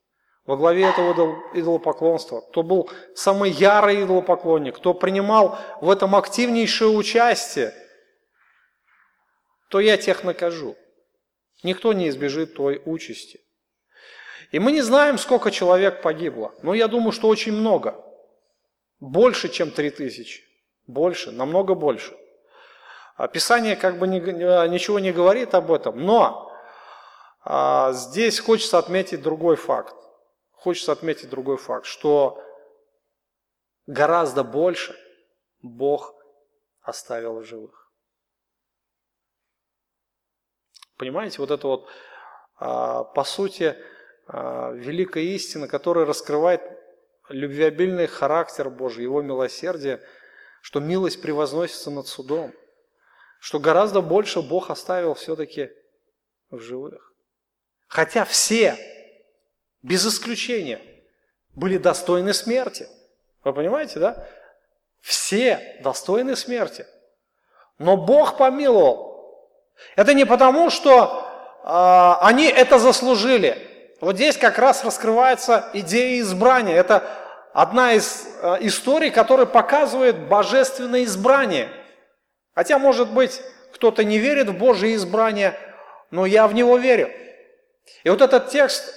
во 0.45 0.59
главе 0.59 0.85
этого 0.85 1.43
идолопоклонства, 1.55 2.43
кто 2.43 2.63
был 2.63 2.91
самый 3.15 3.51
ярый 3.51 4.05
идолопоклонник, 4.05 4.77
кто 4.77 4.93
принимал 4.93 5.59
в 5.81 5.89
этом 5.89 6.15
активнейшее 6.17 6.91
участие, 6.91 7.73
то 9.71 9.81
я 9.81 9.97
тех 9.97 10.23
накажу. 10.23 10.77
Никто 11.63 11.95
не 11.95 12.11
избежит 12.11 12.55
той 12.55 12.83
участи. 12.85 13.41
И 14.53 14.59
мы 14.59 14.71
не 14.71 14.83
знаем, 14.83 15.17
сколько 15.17 15.51
человек 15.51 16.03
погибло, 16.03 16.55
но 16.63 16.75
я 16.75 16.89
думаю, 16.89 17.13
что 17.13 17.29
очень 17.29 17.53
много. 17.53 18.05
Больше, 19.01 19.49
чем 19.49 19.71
три 19.71 19.89
тысячи. 19.89 20.45
Больше, 20.87 21.31
намного 21.31 21.75
больше. 21.75 22.15
Писание 23.27 23.75
как 23.75 23.99
бы 23.99 24.07
ничего 24.07 24.99
не 24.99 25.13
говорит 25.13 25.55
об 25.55 25.73
этом, 25.73 26.05
но 26.05 26.53
а, 27.43 27.93
здесь 27.93 28.39
хочется 28.39 28.79
отметить 28.79 29.23
другой 29.23 29.57
факт. 29.57 29.97
Хочется 30.53 30.93
отметить 30.93 31.29
другой 31.29 31.57
факт, 31.57 31.87
что 31.87 32.43
гораздо 33.87 34.45
больше 34.45 34.97
Бог 35.63 36.15
оставил 36.81 37.41
в 37.41 37.45
живых. 37.45 37.91
Понимаете, 40.97 41.39
вот 41.39 41.51
это 41.51 41.67
вот, 41.67 41.89
а, 42.57 43.05
по 43.05 43.25
сути, 43.25 43.77
а, 44.27 44.73
великая 44.73 45.25
истина, 45.25 45.69
которая 45.69 46.07
раскрывает 46.07 46.63
любвеобильный 47.29 48.07
характер 48.07 48.71
Божий, 48.71 49.05
Его 49.05 49.23
милосердие– 49.23 50.01
что 50.61 50.81
милость 50.81 51.23
превозносится 51.23 51.91
над 51.91 52.07
судом, 52.07 52.53
что 53.39 53.59
гораздо 53.59 54.01
больше 54.01 54.43
Бог 54.43 54.71
оставил 54.71 55.15
все-таки 55.15 55.71
в 56.51 56.61
живых. 56.61 57.13
Хотя 57.87 58.25
все, 58.25 58.77
без 59.83 60.07
исключения, 60.07 60.81
были 61.55 61.79
достойны 61.79 62.35
смерти. 62.35 62.89
Вы 63.45 63.53
понимаете, 63.53 63.99
да? 63.99 64.29
Все 65.01 65.79
достойны 65.83 66.37
смерти. 66.37 66.87
Но 67.79 67.97
Бог 67.97 68.37
помиловал. 68.37 69.09
Это 69.97 70.15
не 70.15 70.25
потому, 70.25 70.71
что 70.71 71.25
э, 71.65 72.27
они 72.27 72.47
это 72.47 72.79
заслужили. 72.79 73.97
Вот 74.01 74.17
здесь 74.17 74.37
как 74.37 74.59
раз 74.59 74.85
раскрывается 74.85 75.69
идея 75.73 76.21
избрания. 76.21 76.75
Это 76.75 77.05
одна 77.53 77.93
из 77.93 78.27
э, 78.43 78.59
историй, 78.61 79.11
которая 79.11 79.47
показывает 79.47 80.29
божественное 80.29 81.05
избрание. 81.05 81.69
Хотя, 82.59 82.77
может 82.81 83.13
быть, 83.13 83.41
кто-то 83.73 84.03
не 84.03 84.19
верит 84.19 84.49
в 84.49 84.59
Божье 84.59 84.93
избрание, 84.97 85.57
но 86.11 86.27
я 86.27 86.49
в 86.49 86.55
него 86.55 86.77
верю. 86.77 87.09
И 88.03 88.11
вот 88.11 88.21
этот 88.21 88.49
текст 88.49 88.93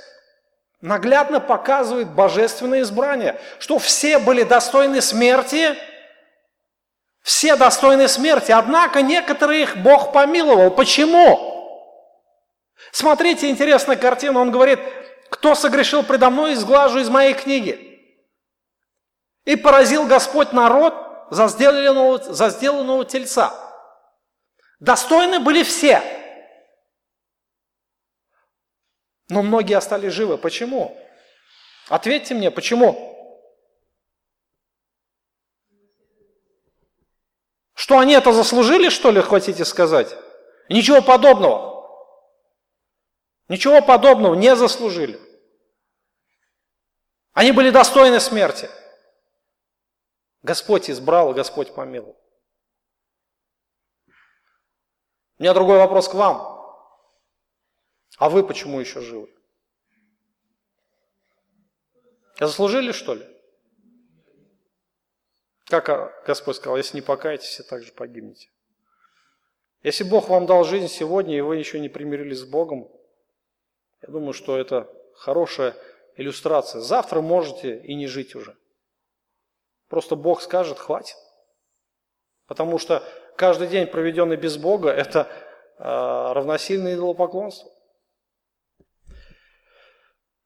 наглядно 0.82 1.40
показывает 1.40 2.10
божественное 2.10 2.82
избрание, 2.82 3.40
что 3.60 3.78
все 3.78 4.18
были 4.18 4.42
достойны 4.42 5.00
смерти, 5.00 5.76
все 7.22 7.56
достойны 7.56 8.08
смерти, 8.08 8.52
однако 8.52 9.04
некоторых 9.04 9.78
Бог 9.78 10.12
помиловал. 10.12 10.72
Почему? 10.72 11.94
Смотрите, 12.92 13.48
интересная 13.48 13.96
картина, 13.96 14.40
он 14.40 14.50
говорит, 14.50 14.80
кто 15.30 15.54
согрешил 15.54 16.02
предо 16.02 16.32
мной, 16.32 16.54
изглажу 16.54 16.98
из 16.98 17.10
моей 17.10 17.36
книги. 17.36 18.02
И 19.46 19.56
поразил 19.56 20.08
Господь 20.08 20.52
народ 20.52 21.11
за 21.32 21.48
сделанного, 21.48 22.22
за 22.22 22.50
сделанного 22.50 23.06
тельца. 23.06 23.56
Достойны 24.80 25.40
были 25.40 25.64
все. 25.64 26.04
Но 29.30 29.42
многие 29.42 29.76
остались 29.76 30.12
живы. 30.12 30.38
Почему? 30.38 30.98
Ответьте 31.88 32.34
мне, 32.34 32.52
почему? 32.52 33.08
Что 37.76 37.98
они 38.00 38.14
это 38.14 38.34
заслужили, 38.34 38.90
что 38.90 39.10
ли, 39.10 39.22
хотите 39.22 39.64
сказать? 39.64 40.14
Ничего 40.68 41.02
подобного. 41.02 41.72
Ничего 43.48 43.82
подобного 43.82 44.36
не 44.36 44.54
заслужили. 44.58 45.20
Они 47.32 47.54
были 47.54 47.70
достойны 47.70 48.20
смерти. 48.20 48.70
Господь 50.44 50.90
избрал, 50.90 51.34
Господь 51.34 51.74
помиловал. 51.74 52.20
У 55.38 55.44
меня 55.44 55.54
другой 55.54 55.78
вопрос 55.78 56.08
к 56.08 56.14
вам. 56.14 56.52
А 58.18 58.30
вы 58.30 58.46
почему 58.46 58.80
еще 58.80 59.02
живы? 59.02 59.30
Заслужили, 62.40 62.92
что 62.92 63.16
ли? 63.16 63.28
Как 65.66 65.90
а, 65.90 66.12
Господь 66.26 66.58
сказал, 66.58 66.78
если 66.78 66.98
не 66.98 67.02
покаетесь, 67.02 67.48
все 67.48 67.64
так 67.64 67.84
же 67.84 67.92
погибнете. 67.92 68.50
Если 69.84 70.04
Бог 70.04 70.28
вам 70.30 70.46
дал 70.46 70.64
жизнь 70.64 70.88
сегодня, 70.88 71.38
и 71.38 71.42
вы 71.42 71.58
еще 71.58 71.80
не 71.80 71.90
примирились 71.90 72.40
с 72.40 72.46
Богом, 72.46 72.92
я 74.02 74.10
думаю, 74.10 74.34
что 74.34 74.58
это 74.58 74.92
хорошая 75.16 75.76
иллюстрация. 76.16 76.82
Завтра 76.82 77.22
можете 77.22 77.80
и 77.80 77.96
не 77.96 78.08
жить 78.08 78.36
уже. 78.36 78.58
Просто 79.92 80.16
Бог 80.16 80.42
скажет, 80.42 80.80
хватит. 80.80 81.18
Потому 82.48 82.80
что 82.80 83.04
каждый 83.36 83.68
день, 83.68 83.88
проведенный 83.88 84.38
без 84.38 84.56
Бога, 84.56 84.90
это 84.90 85.28
э, 85.78 85.84
равносильно 85.84 86.94
идолопоклонству. 86.94 87.70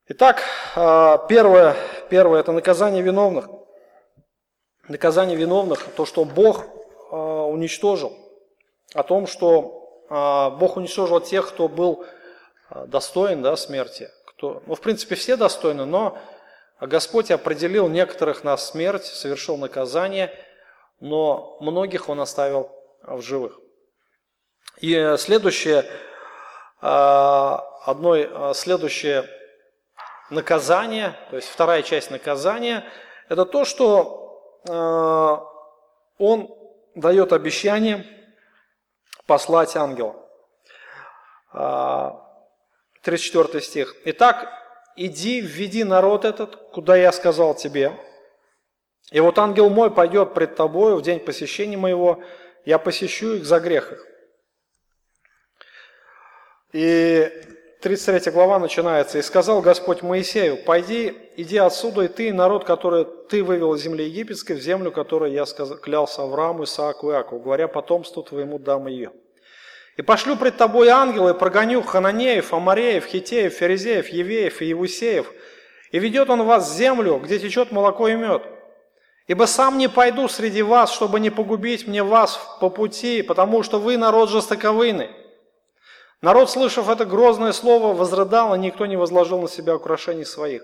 Итак, 0.08 0.42
э, 0.76 1.18
первое, 1.30 1.76
первое– 2.10 2.40
это 2.42 2.54
наказание 2.54 3.04
виновных. 3.04 3.48
Наказание 4.88 5.38
виновных, 5.38 5.86
то, 5.96 6.08
что 6.08 6.26
Бог 6.26 6.64
э, 6.64 7.16
уничтожил. 7.16 8.18
О 8.96 9.04
том, 9.04 9.28
что 9.28 10.06
э, 10.10 10.58
Бог 10.58 10.76
уничтожил 10.78 11.22
тех, 11.22 11.50
кто 11.50 11.68
был 11.68 12.04
достоин 12.88 13.44
да, 13.44 13.56
смерти. 13.58 14.10
Кто, 14.26 14.64
ну, 14.66 14.74
в 14.74 14.82
принципе, 14.82 15.14
все 15.14 15.36
достойны, 15.36 15.86
но 15.86 16.18
а 16.78 16.88
Господь 16.88 17.32
определил 17.32 17.88
некоторых 17.88 18.44
на 18.44 18.58
смерть, 18.58 19.06
совершил 19.06 19.58
наказание, 19.58 20.32
но 21.00 21.58
многих 21.62 22.10
Он 22.10 22.20
оставил 22.20 22.72
в 23.02 23.22
живых. 23.22 23.60
И 24.82 25.16
следующее, 25.18 25.86
а, 26.82 27.64
одно 27.86 28.14
а, 28.14 28.54
следующее 28.54 29.30
наказание, 30.30 31.16
то 31.30 31.38
есть 31.38 31.48
вторая 31.48 31.82
часть 31.82 32.12
наказания, 32.12 32.84
это 33.30 33.46
то, 33.46 33.64
что 33.64 34.22
Он 36.18 36.50
дает 36.96 37.34
обещание 37.34 38.06
послать 39.28 39.76
ангела. 39.76 40.16
34 43.04 43.62
стих. 43.62 43.96
Итак, 44.06 44.65
иди, 44.96 45.42
введи 45.42 45.84
народ 45.84 46.26
этот, 46.26 46.56
куда 46.72 46.96
я 46.96 47.12
сказал 47.12 47.56
тебе. 47.56 47.94
И 49.12 49.20
вот 49.20 49.38
ангел 49.38 49.70
мой 49.70 49.92
пойдет 49.92 50.34
пред 50.34 50.56
тобою 50.56 50.98
в 50.98 51.02
день 51.02 51.20
посещения 51.20 51.78
моего, 51.78 52.24
я 52.66 52.80
посещу 52.80 53.36
их 53.36 53.46
за 53.46 53.60
грех 53.60 53.92
их. 53.92 54.06
И 56.74 57.32
33 57.82 58.32
глава 58.32 58.58
начинается. 58.58 59.20
«И 59.20 59.22
сказал 59.22 59.62
Господь 59.62 60.02
Моисею, 60.02 60.58
пойди, 60.58 61.14
иди 61.38 61.58
отсюда, 61.58 62.02
и 62.02 62.08
ты, 62.08 62.30
и 62.30 62.32
народ, 62.32 62.66
который 62.66 63.06
ты 63.30 63.44
вывел 63.44 63.76
из 63.76 63.82
земли 63.84 64.06
египетской, 64.06 64.54
в 64.54 64.60
землю, 64.60 64.92
которую 64.92 65.32
я 65.32 65.46
сказал, 65.46 65.78
клялся 65.78 66.24
Аврааму, 66.24 66.64
Исааку 66.64 67.12
и 67.12 67.14
Иакову, 67.14 67.42
говоря, 67.42 67.68
потомству 67.68 68.24
твоему 68.24 68.58
дам 68.58 68.88
ее». 68.88 69.12
И 69.98 70.02
пошлю 70.02 70.36
пред 70.36 70.58
тобой 70.58 70.90
ангела, 70.90 71.30
и 71.30 71.38
прогоню 71.38 71.82
Хананеев, 71.82 72.54
Амареев, 72.54 73.06
Хитеев, 73.06 73.54
Ферезеев, 73.54 74.10
Евеев 74.10 74.62
и 74.62 74.66
Евусеев. 74.66 75.32
И 75.92 76.00
ведет 76.00 76.30
он 76.30 76.44
вас 76.44 76.70
в 76.70 76.76
землю, 76.76 77.18
где 77.24 77.40
течет 77.40 77.72
молоко 77.72 78.10
и 78.10 78.16
мед. 78.16 78.44
Ибо 79.28 79.46
сам 79.46 79.78
не 79.78 79.88
пойду 79.88 80.28
среди 80.28 80.62
вас, 80.62 80.92
чтобы 80.92 81.20
не 81.20 81.30
погубить 81.30 81.88
мне 81.88 82.04
вас 82.04 82.40
по 82.60 82.70
пути, 82.70 83.22
потому 83.22 83.64
что 83.64 83.80
вы 83.80 83.98
народ 83.98 84.30
жестоковыйный. 84.30 85.10
Народ, 86.22 86.50
слышав 86.50 86.90
это 86.90 87.06
грозное 87.06 87.54
слово, 87.54 87.94
возрыдал, 87.94 88.54
и 88.56 88.60
никто 88.60 88.86
не 88.86 88.98
возложил 88.98 89.42
на 89.42 89.48
себя 89.48 89.76
украшений 89.76 90.26
своих. 90.26 90.64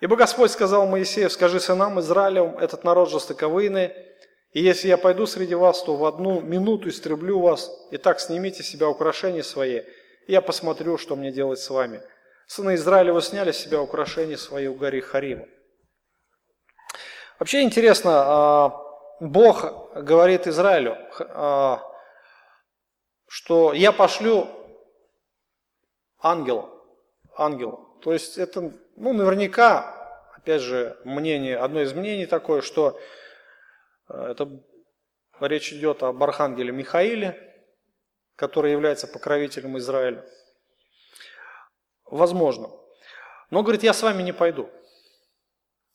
Ибо 0.00 0.16
Господь 0.16 0.50
сказал 0.50 0.86
Моисею, 0.86 1.30
скажи 1.30 1.60
сынам 1.60 1.98
Израилевым, 2.00 2.58
этот 2.58 2.84
народ 2.84 3.10
жестоковыйный, 3.10 3.92
и 4.54 4.62
если 4.62 4.86
я 4.86 4.96
пойду 4.96 5.26
среди 5.26 5.56
вас, 5.56 5.82
то 5.82 5.96
в 5.96 6.04
одну 6.04 6.40
минуту 6.40 6.88
истреблю 6.88 7.40
вас. 7.40 7.70
Итак, 7.90 8.20
снимите 8.20 8.62
с 8.62 8.68
себя 8.68 8.88
украшения 8.88 9.42
свои, 9.42 9.80
и 9.80 10.32
я 10.32 10.40
посмотрю, 10.40 10.96
что 10.96 11.16
мне 11.16 11.32
делать 11.32 11.58
с 11.58 11.68
вами. 11.68 12.00
Сыны 12.46 12.76
Израилева 12.76 13.20
сняли 13.20 13.50
с 13.50 13.58
себя 13.58 13.80
украшения 13.82 14.36
свои 14.36 14.68
у 14.68 14.74
горы 14.74 15.00
Харима. 15.00 15.46
Вообще 17.40 17.62
интересно, 17.62 18.12
а, 18.14 18.80
Бог 19.18 19.92
говорит 19.96 20.46
Израилю, 20.46 20.98
а, 21.18 21.82
что 23.26 23.72
я 23.72 23.90
пошлю 23.90 24.46
ангела, 26.22 26.70
ангела. 27.36 27.80
То 28.02 28.12
есть 28.12 28.38
это, 28.38 28.72
ну, 28.94 29.12
наверняка, 29.12 30.30
опять 30.36 30.62
же, 30.62 30.96
мнение, 31.04 31.56
одно 31.56 31.80
из 31.80 31.92
мнений 31.92 32.26
такое, 32.26 32.60
что 32.60 33.00
это 34.08 34.62
речь 35.40 35.72
идет 35.72 36.02
об 36.02 36.22
архангеле 36.22 36.72
Михаиле, 36.72 37.54
который 38.36 38.72
является 38.72 39.06
покровителем 39.06 39.78
Израиля. 39.78 40.24
Возможно. 42.04 42.70
Но 43.50 43.62
говорит, 43.62 43.82
я 43.82 43.92
с 43.92 44.02
вами 44.02 44.22
не 44.22 44.32
пойду. 44.32 44.68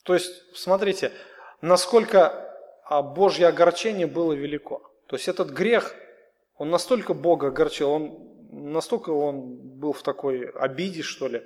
То 0.03 0.13
есть, 0.13 0.55
смотрите, 0.55 1.11
насколько 1.61 2.49
а, 2.85 3.01
Божье 3.01 3.47
огорчение 3.47 4.07
было 4.07 4.33
велико. 4.33 4.91
То 5.07 5.15
есть 5.15 5.27
этот 5.27 5.49
грех, 5.49 5.95
он 6.55 6.69
настолько 6.69 7.13
Бога 7.13 7.47
огорчил, 7.47 7.91
он 7.91 8.29
настолько 8.51 9.11
он 9.11 9.57
был 9.79 9.93
в 9.93 10.01
такой 10.01 10.49
обиде, 10.49 11.01
что 11.01 11.27
ли. 11.27 11.45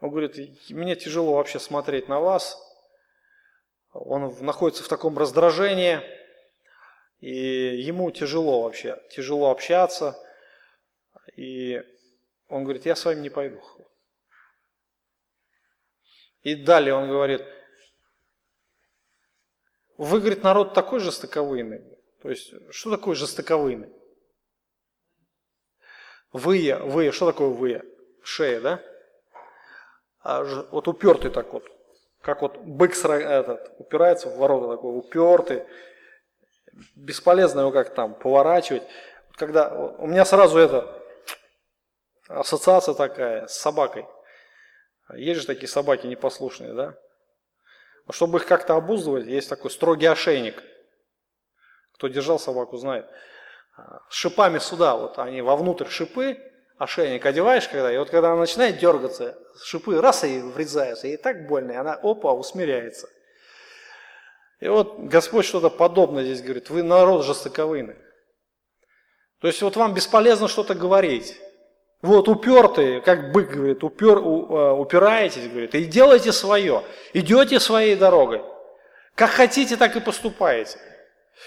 Он 0.00 0.10
говорит, 0.10 0.36
мне 0.70 0.96
тяжело 0.96 1.34
вообще 1.34 1.58
смотреть 1.58 2.08
на 2.08 2.20
вас, 2.20 2.58
он 3.94 4.36
находится 4.44 4.82
в 4.82 4.88
таком 4.88 5.16
раздражении, 5.16 6.00
и 7.20 7.80
ему 7.80 8.10
тяжело 8.10 8.62
вообще, 8.62 9.00
тяжело 9.10 9.50
общаться, 9.50 10.20
и 11.36 11.80
он 12.48 12.64
говорит, 12.64 12.86
я 12.86 12.96
с 12.96 13.04
вами 13.04 13.20
не 13.20 13.30
пойду. 13.30 13.62
И 16.42 16.56
далее 16.56 16.94
он 16.94 17.08
говорит, 17.08 17.42
вы, 19.96 20.18
говорит, 20.18 20.42
народ 20.42 20.74
такой 20.74 20.98
жестоковыйный. 20.98 21.80
То 22.20 22.30
есть, 22.30 22.52
что 22.70 22.90
такое 22.90 23.14
жестоковыйный? 23.14 23.92
Вы, 26.32 26.76
вы, 26.82 27.12
что 27.12 27.30
такое 27.30 27.48
вы? 27.48 27.82
Шея, 28.24 28.60
да? 28.60 28.82
А, 30.20 30.42
вот 30.42 30.88
упертый 30.88 31.30
так 31.30 31.52
вот 31.52 31.73
как 32.24 32.40
вот 32.40 32.56
бык 32.56 32.96
этот, 33.04 33.74
упирается 33.78 34.30
в 34.30 34.36
ворота, 34.38 34.76
такой 34.76 34.98
упертый, 34.98 35.64
бесполезно 36.96 37.60
его 37.60 37.70
как 37.70 37.94
там 37.94 38.14
поворачивать. 38.14 38.82
Когда 39.36 39.68
у 39.68 40.06
меня 40.06 40.24
сразу 40.24 40.58
это 40.58 41.02
ассоциация 42.28 42.94
такая 42.94 43.46
с 43.46 43.58
собакой. 43.58 44.06
Есть 45.14 45.42
же 45.42 45.46
такие 45.46 45.68
собаки 45.68 46.06
непослушные, 46.06 46.72
да? 46.72 46.94
Чтобы 48.10 48.38
их 48.38 48.46
как-то 48.46 48.74
обуздывать, 48.76 49.26
есть 49.26 49.50
такой 49.50 49.70
строгий 49.70 50.06
ошейник. 50.06 50.62
Кто 51.94 52.08
держал 52.08 52.38
собаку, 52.38 52.78
знает. 52.78 53.06
С 54.08 54.14
шипами 54.14 54.58
сюда, 54.58 54.96
вот 54.96 55.18
они 55.18 55.42
вовнутрь 55.42 55.88
шипы, 55.88 56.38
ошейник 56.78 57.24
одеваешь, 57.24 57.68
когда, 57.68 57.92
и 57.92 57.98
вот 57.98 58.10
когда 58.10 58.32
она 58.32 58.40
начинает 58.40 58.78
дергаться, 58.78 59.38
шипы 59.62 60.00
раз 60.00 60.24
и 60.24 60.40
врезаются, 60.40 61.06
ей 61.06 61.16
так 61.16 61.46
больно, 61.46 61.72
и 61.72 61.76
она 61.76 61.94
опа, 61.94 62.32
усмиряется. 62.32 63.08
И 64.60 64.68
вот 64.68 64.98
Господь 64.98 65.44
что-то 65.44 65.70
подобное 65.70 66.24
здесь 66.24 66.42
говорит, 66.42 66.70
вы 66.70 66.82
народ 66.82 67.24
жестоковыйный. 67.24 67.96
То 69.40 69.48
есть 69.48 69.60
вот 69.62 69.76
вам 69.76 69.92
бесполезно 69.94 70.48
что-то 70.48 70.74
говорить. 70.74 71.38
Вот 72.00 72.28
упертые, 72.28 73.00
как 73.00 73.32
бык 73.32 73.50
говорит, 73.50 73.82
упер, 73.82 74.18
э, 74.18 74.72
упираетесь, 74.72 75.48
говорит, 75.48 75.74
и 75.74 75.84
делайте 75.84 76.32
свое, 76.32 76.82
идете 77.12 77.60
своей 77.60 77.96
дорогой. 77.96 78.42
Как 79.14 79.30
хотите, 79.30 79.76
так 79.76 79.96
и 79.96 80.00
поступаете. 80.00 80.78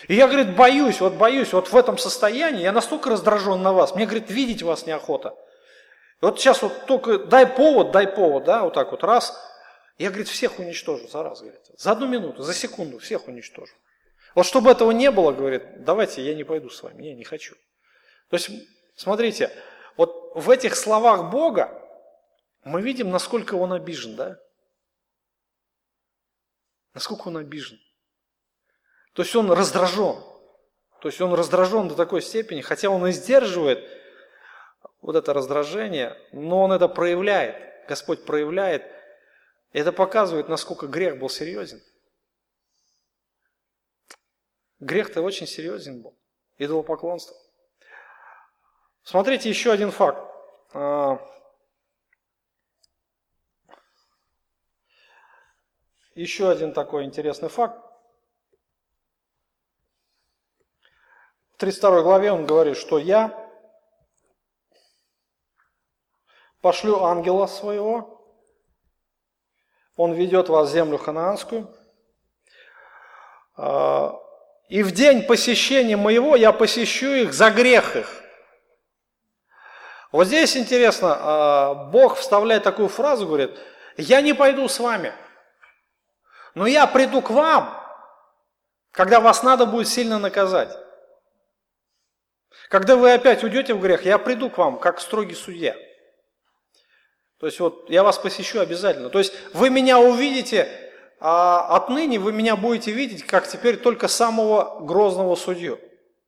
И 0.08 0.16
я, 0.16 0.28
говорит, 0.28 0.56
боюсь, 0.56 1.02
вот 1.02 1.14
боюсь, 1.14 1.54
вот 1.54 1.72
в 1.72 1.76
этом 1.76 1.98
состоянии, 1.98 2.62
я 2.62 2.72
настолько 2.72 3.10
раздражен 3.10 3.62
на 3.62 3.74
вас, 3.74 3.96
мне, 3.96 4.06
говорит, 4.06 4.30
видеть 4.30 4.62
вас 4.64 4.86
неохота. 4.86 5.36
Вот 6.22 6.40
сейчас 6.40 6.62
вот 6.62 6.86
только 6.86 7.20
дай 7.20 7.46
повод, 7.46 7.92
дай 7.92 8.08
повод, 8.08 8.44
да, 8.44 8.64
вот 8.64 8.74
так 8.74 8.92
вот 8.92 9.04
раз, 9.04 9.38
я, 9.98 10.10
говорит, 10.10 10.28
всех 10.28 10.60
уничтожу 10.60 11.08
за 11.08 11.24
раз, 11.24 11.42
говорит, 11.42 11.62
за 11.78 11.92
одну 11.92 12.08
минуту, 12.08 12.44
за 12.44 12.54
секунду 12.54 13.00
всех 13.00 13.28
уничтожу. 13.28 13.74
Вот 14.36 14.46
чтобы 14.46 14.70
этого 14.70 14.92
не 14.92 15.10
было, 15.10 15.32
говорит, 15.32 15.84
давайте 15.84 16.22
я 16.22 16.36
не 16.36 16.44
пойду 16.44 16.70
с 16.70 16.84
вами, 16.84 17.08
я 17.08 17.16
не 17.16 17.24
хочу. 17.24 17.56
То 18.30 18.36
есть, 18.36 18.50
смотрите, 18.96 19.52
вот 19.96 20.32
в 20.36 20.50
этих 20.50 20.76
словах 20.76 21.32
Бога 21.32 21.82
мы 22.64 22.82
видим, 22.82 23.10
насколько 23.10 23.56
он 23.56 23.74
обижен, 23.74 24.16
да? 24.16 24.38
Насколько 26.94 27.30
он 27.30 27.38
обижен. 27.38 27.80
То 29.18 29.24
есть 29.24 29.36
он 29.36 29.52
раздражен. 29.52 30.24
То 31.02 31.08
есть 31.08 31.20
он 31.22 31.34
раздражен 31.34 31.88
до 31.88 31.96
такой 31.96 32.22
степени, 32.22 32.62
хотя 32.62 32.92
он 32.92 33.08
и 33.08 33.12
сдерживает 33.12 33.84
вот 35.02 35.16
это 35.16 35.34
раздражение, 35.34 36.16
но 36.34 36.62
он 36.62 36.72
это 36.72 36.88
проявляет. 36.88 37.88
Господь 37.88 38.26
проявляет. 38.26 38.84
И 39.72 39.80
это 39.80 39.92
показывает, 39.92 40.50
насколько 40.50 40.86
грех 40.86 41.18
был 41.18 41.30
серьезен. 41.30 41.82
Грех-то 44.80 45.24
очень 45.24 45.48
серьезен 45.48 46.04
был. 46.04 46.16
Идолопоклонство. 46.60 47.36
Смотрите 49.02 49.50
еще 49.50 49.72
один 49.72 49.90
факт. 49.90 50.32
А, 50.76 51.18
еще 56.14 56.52
один 56.52 56.72
такой 56.72 57.06
интересный 57.06 57.50
факт. 57.50 57.87
В 61.58 61.60
32 61.60 62.04
главе 62.04 62.32
он 62.32 62.46
говорит, 62.46 62.78
что 62.78 63.00
я 63.00 63.36
пошлю 66.62 67.04
ангела 67.04 67.48
своего, 67.48 68.32
он 69.96 70.14
ведет 70.14 70.50
вас 70.50 70.70
в 70.70 70.72
землю 70.72 71.00
ханаанскую, 71.00 71.68
а, 73.56 74.14
и 74.70 74.84
в 74.84 74.92
день 74.92 75.24
посещения 75.24 75.98
моего 75.98 76.36
я 76.36 76.52
посещу 76.52 77.08
их 77.08 77.34
за 77.34 77.50
грех 77.50 77.96
их. 77.96 78.24
Вот 80.12 80.28
здесь 80.28 80.56
интересно, 80.56 81.18
а, 81.20 81.74
Бог 81.74 82.18
вставляет 82.18 82.62
такую 82.62 82.88
фразу, 82.88 83.26
говорит, 83.26 83.58
я 83.98 84.22
не 84.22 84.34
пойду 84.34 84.68
с 84.68 84.80
вами, 84.80 85.12
но 86.54 86.68
я 86.68 86.86
приду 86.86 87.24
к 87.24 87.32
вам, 87.32 87.84
когда 88.92 89.20
вас 89.20 89.42
надо 89.42 89.66
будет 89.66 89.88
сильно 89.88 90.20
наказать. 90.20 90.78
Когда 92.70 92.96
вы 92.96 93.14
опять 93.14 93.44
уйдете 93.44 93.74
в 93.74 93.80
грех, 93.80 94.06
я 94.06 94.18
приду 94.18 94.50
к 94.50 94.58
вам, 94.58 94.78
как 94.78 95.00
строгий 95.00 95.36
судья. 95.36 95.76
То 97.40 97.46
есть 97.46 97.60
вот 97.60 97.90
я 97.90 98.04
вас 98.04 98.18
посещу 98.18 98.60
обязательно. 98.60 99.10
То 99.10 99.20
есть 99.20 99.34
вы 99.54 99.70
меня 99.70 100.00
увидите, 100.00 100.68
а 101.20 101.76
отныне 101.76 102.20
вы 102.20 102.32
меня 102.32 102.56
будете 102.56 102.92
видеть, 102.92 103.26
как 103.26 103.48
теперь 103.48 103.78
только 103.78 104.08
самого 104.08 104.80
грозного 104.82 105.36
судью. 105.36 105.80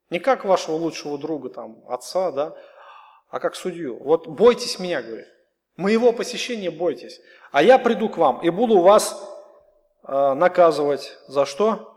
Не 0.09 0.19
как 0.19 0.45
вашего 0.45 0.75
лучшего 0.75 1.17
друга, 1.17 1.49
там, 1.49 1.83
отца, 1.87 2.31
да, 2.31 2.55
а 3.29 3.39
как 3.39 3.55
судью. 3.55 4.01
Вот 4.01 4.27
бойтесь 4.27 4.79
меня, 4.79 5.01
говорит. 5.01 5.27
Моего 5.77 6.11
посещения 6.11 6.71
бойтесь. 6.71 7.21
А 7.51 7.63
я 7.63 7.77
приду 7.79 8.09
к 8.09 8.17
вам 8.17 8.41
и 8.41 8.49
буду 8.49 8.79
вас 8.79 9.23
э, 10.03 10.33
наказывать. 10.33 11.17
За 11.27 11.45
что? 11.45 11.95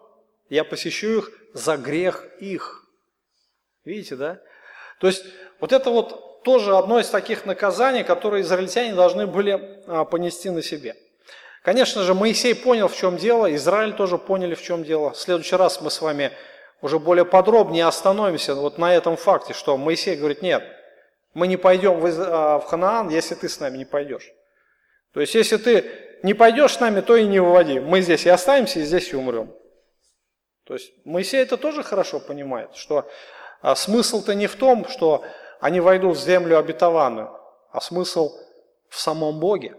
Я 0.49 0.65
посещу 0.65 1.19
их 1.19 1.31
за 1.55 1.77
грех 1.77 2.27
их. 2.39 2.82
Видите, 3.85 4.17
да? 4.17 4.41
То 5.01 5.07
есть 5.07 5.25
вот 5.61 5.73
это 5.73 5.91
вот 5.91 6.43
тоже 6.43 6.77
одно 6.77 7.01
из 7.01 7.09
таких 7.09 7.47
наказаний, 7.47 8.05
которые 8.05 8.43
израильтяне 8.43 8.95
должны 8.95 9.27
были 9.27 9.83
а, 9.87 10.05
понести 10.05 10.51
на 10.51 10.63
себе. 10.63 10.97
Конечно 11.63 12.03
же, 12.03 12.15
Моисей 12.15 12.55
понял, 12.55 12.89
в 12.89 12.97
чем 12.97 13.17
дело, 13.17 13.55
Израиль 13.55 13.93
тоже 13.93 14.19
поняли, 14.19 14.55
в 14.55 14.63
чем 14.63 14.83
дело. 14.83 15.11
В 15.11 15.17
следующий 15.17 15.55
раз 15.55 15.81
мы 15.81 15.91
с 15.91 16.01
вами 16.01 16.33
уже 16.81 16.99
более 16.99 17.25
подробнее 17.25 17.87
остановимся 17.87 18.55
вот 18.55 18.79
на 18.79 18.95
этом 18.95 19.17
факте, 19.17 19.55
что 19.55 19.77
Моисей 19.77 20.17
говорит, 20.17 20.43
нет, 20.43 20.65
мы 21.35 21.47
не 21.47 21.57
пойдем 21.57 22.01
в, 22.01 22.07
а, 22.07 22.61
Ханаан, 22.61 23.09
если 23.09 23.35
ты 23.35 23.49
с 23.49 23.61
нами 23.61 23.79
не 23.79 23.85
пойдешь. 23.85 24.33
То 25.13 25.21
есть, 25.21 25.35
если 25.35 25.57
ты 25.57 25.85
не 26.23 26.35
пойдешь 26.35 26.75
с 26.75 26.81
нами, 26.81 27.01
то 27.01 27.17
и 27.17 27.27
не 27.27 27.41
выводи. 27.41 27.79
Мы 27.79 28.01
здесь 28.01 28.27
и 28.27 28.29
останемся, 28.29 28.81
и 28.81 28.85
здесь 28.85 29.13
и 29.13 29.17
умрем. 29.17 29.55
То 30.65 30.75
есть, 30.75 30.93
Моисей 31.05 31.41
это 31.41 31.57
тоже 31.57 31.83
хорошо 31.83 32.19
понимает, 32.19 32.75
что 32.75 33.09
а 33.63 33.77
смысл-то 33.77 34.35
не 34.35 34.49
в 34.49 34.57
том, 34.57 34.87
что 34.89 35.25
они 35.61 35.81
войдут 35.81 36.17
в 36.17 36.21
землю 36.21 36.59
обетованную, 36.59 37.31
а 37.71 37.81
смысл 37.81 38.37
в 38.89 39.01
самом 39.01 39.39
Боге. 39.39 39.77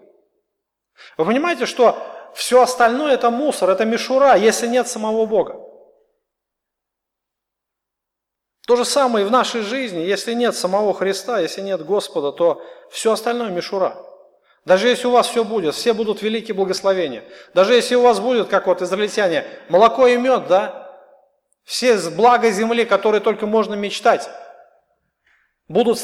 Вы 1.18 1.26
понимаете, 1.26 1.66
что 1.66 1.98
все 2.34 2.62
остальное 2.62 3.14
это 3.14 3.30
мусор, 3.30 3.70
это 3.70 3.86
мишура, 3.86 4.36
если 4.36 4.68
нет 4.68 4.88
самого 4.88 5.26
Бога. 5.26 5.60
То 8.66 8.78
же 8.78 8.86
самое 8.86 9.26
и 9.26 9.28
в 9.28 9.32
нашей 9.32 9.62
жизни, 9.62 10.00
если 10.00 10.34
нет 10.34 10.56
самого 10.56 10.94
Христа, 10.94 11.40
если 11.40 11.60
нет 11.60 11.86
Господа, 11.86 12.32
то 12.32 12.64
все 12.90 13.12
остальное 13.12 13.50
мишура. 13.50 13.98
Даже 14.64 14.88
если 14.88 15.08
у 15.08 15.12
вас 15.12 15.28
все 15.28 15.44
будет, 15.44 15.76
все 15.76 15.94
будут 15.94 16.22
великие 16.22 16.56
благословения. 16.56 17.26
Даже 17.54 17.74
если 17.74 17.96
у 17.96 18.02
вас 18.02 18.22
будет, 18.22 18.48
как 18.48 18.68
вот 18.68 18.82
израильтяне, 18.82 19.46
молоко 19.68 20.08
и 20.08 20.16
мед, 20.16 20.48
да, 20.48 20.83
все 21.64 21.97
блага 22.09 22.51
земли, 22.51 22.86
которые 22.86 23.22
только 23.22 23.45
можно 23.45 23.74
мечтать. 23.74 24.30
Будут 25.68 25.99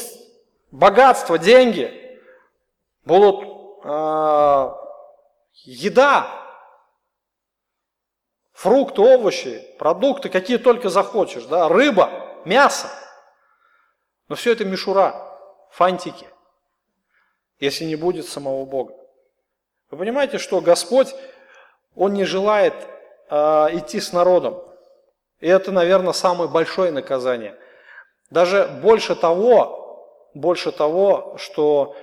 богатство, 0.70 1.38
деньги, 1.38 2.18
будут 3.04 3.84
э, 3.84 4.70
еда, 5.64 6.40
фрукты, 8.52 9.00
овощи, 9.02 9.66
продукты, 9.78 10.28
какие 10.28 10.56
только 10.56 10.88
захочешь, 10.88 11.44
да, 11.44 11.68
рыба, 11.68 12.10
мясо. 12.44 12.88
Но 14.28 14.36
все 14.36 14.52
это 14.52 14.64
мишура, 14.64 15.14
фантики, 15.70 16.26
если 17.58 17.84
не 17.84 17.96
будет 17.96 18.26
самого 18.26 18.64
Бога. 18.64 18.94
Вы 19.90 19.98
понимаете, 19.98 20.38
что 20.38 20.60
Господь, 20.60 21.14
Он 21.96 22.14
не 22.14 22.24
желает 22.24 22.74
э, 23.28 23.36
идти 23.72 24.00
с 24.00 24.12
народом. 24.12 24.69
И 25.40 25.48
это, 25.48 25.72
наверное, 25.72 26.12
самое 26.12 26.48
большое 26.50 26.92
наказание. 26.92 27.58
Даже 28.30 28.68
больше 28.82 29.16
того, 29.16 30.30
больше 30.34 30.70
того, 30.70 31.36
что 31.38 31.96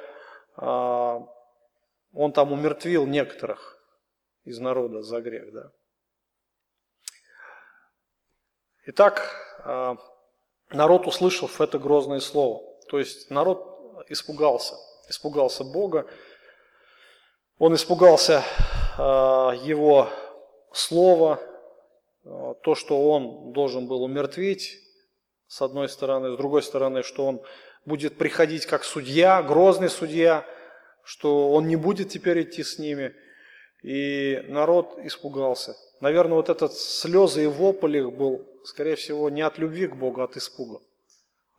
э, 0.58 1.20
он 2.14 2.32
там 2.34 2.52
умертвил 2.52 3.06
некоторых 3.06 3.78
из 4.44 4.60
народа 4.60 5.04
за 5.04 5.22
грех. 5.22 5.54
Да. 5.54 5.72
Итак, 8.88 9.32
э, 9.64 9.96
народ 10.72 11.08
услышал 11.08 11.50
это 11.60 11.78
грозное 11.78 12.20
слово. 12.20 12.62
То 12.90 12.98
есть 12.98 13.30
народ 13.30 14.06
испугался, 14.10 14.76
испугался 15.10 15.64
Бога, 15.64 16.08
он 17.60 17.76
испугался 17.76 18.44
э, 18.98 19.02
его 19.64 20.10
слова, 20.72 21.40
то, 22.64 22.76
что 22.76 23.10
он 23.10 23.54
должен 23.54 23.88
был 23.88 24.04
умертвить, 24.04 24.80
с 25.48 25.62
одной 25.62 25.88
стороны, 25.90 26.34
с 26.34 26.38
другой 26.38 26.62
стороны, 26.62 27.04
что 27.04 27.26
он 27.26 27.42
будет 27.86 28.18
приходить 28.18 28.66
как 28.66 28.84
судья, 28.84 29.42
грозный 29.42 29.90
судья, 29.90 30.46
что 31.04 31.52
он 31.52 31.68
не 31.68 31.78
будет 31.78 32.10
теперь 32.10 32.42
идти 32.42 32.64
с 32.64 32.80
ними. 32.80 33.14
И 33.82 34.44
народ 34.50 35.00
испугался. 35.04 35.76
Наверное, 36.02 36.36
вот 36.36 36.50
этот 36.50 36.74
слезы 36.74 37.46
и 37.46 37.48
вопль 37.48 37.98
их 37.98 38.12
был, 38.12 38.46
скорее 38.66 38.96
всего, 38.96 39.30
не 39.30 39.42
от 39.42 39.58
любви 39.58 39.88
к 39.88 39.96
Богу, 39.96 40.22
а 40.22 40.26
от 40.26 40.36
испуга. 40.36 40.82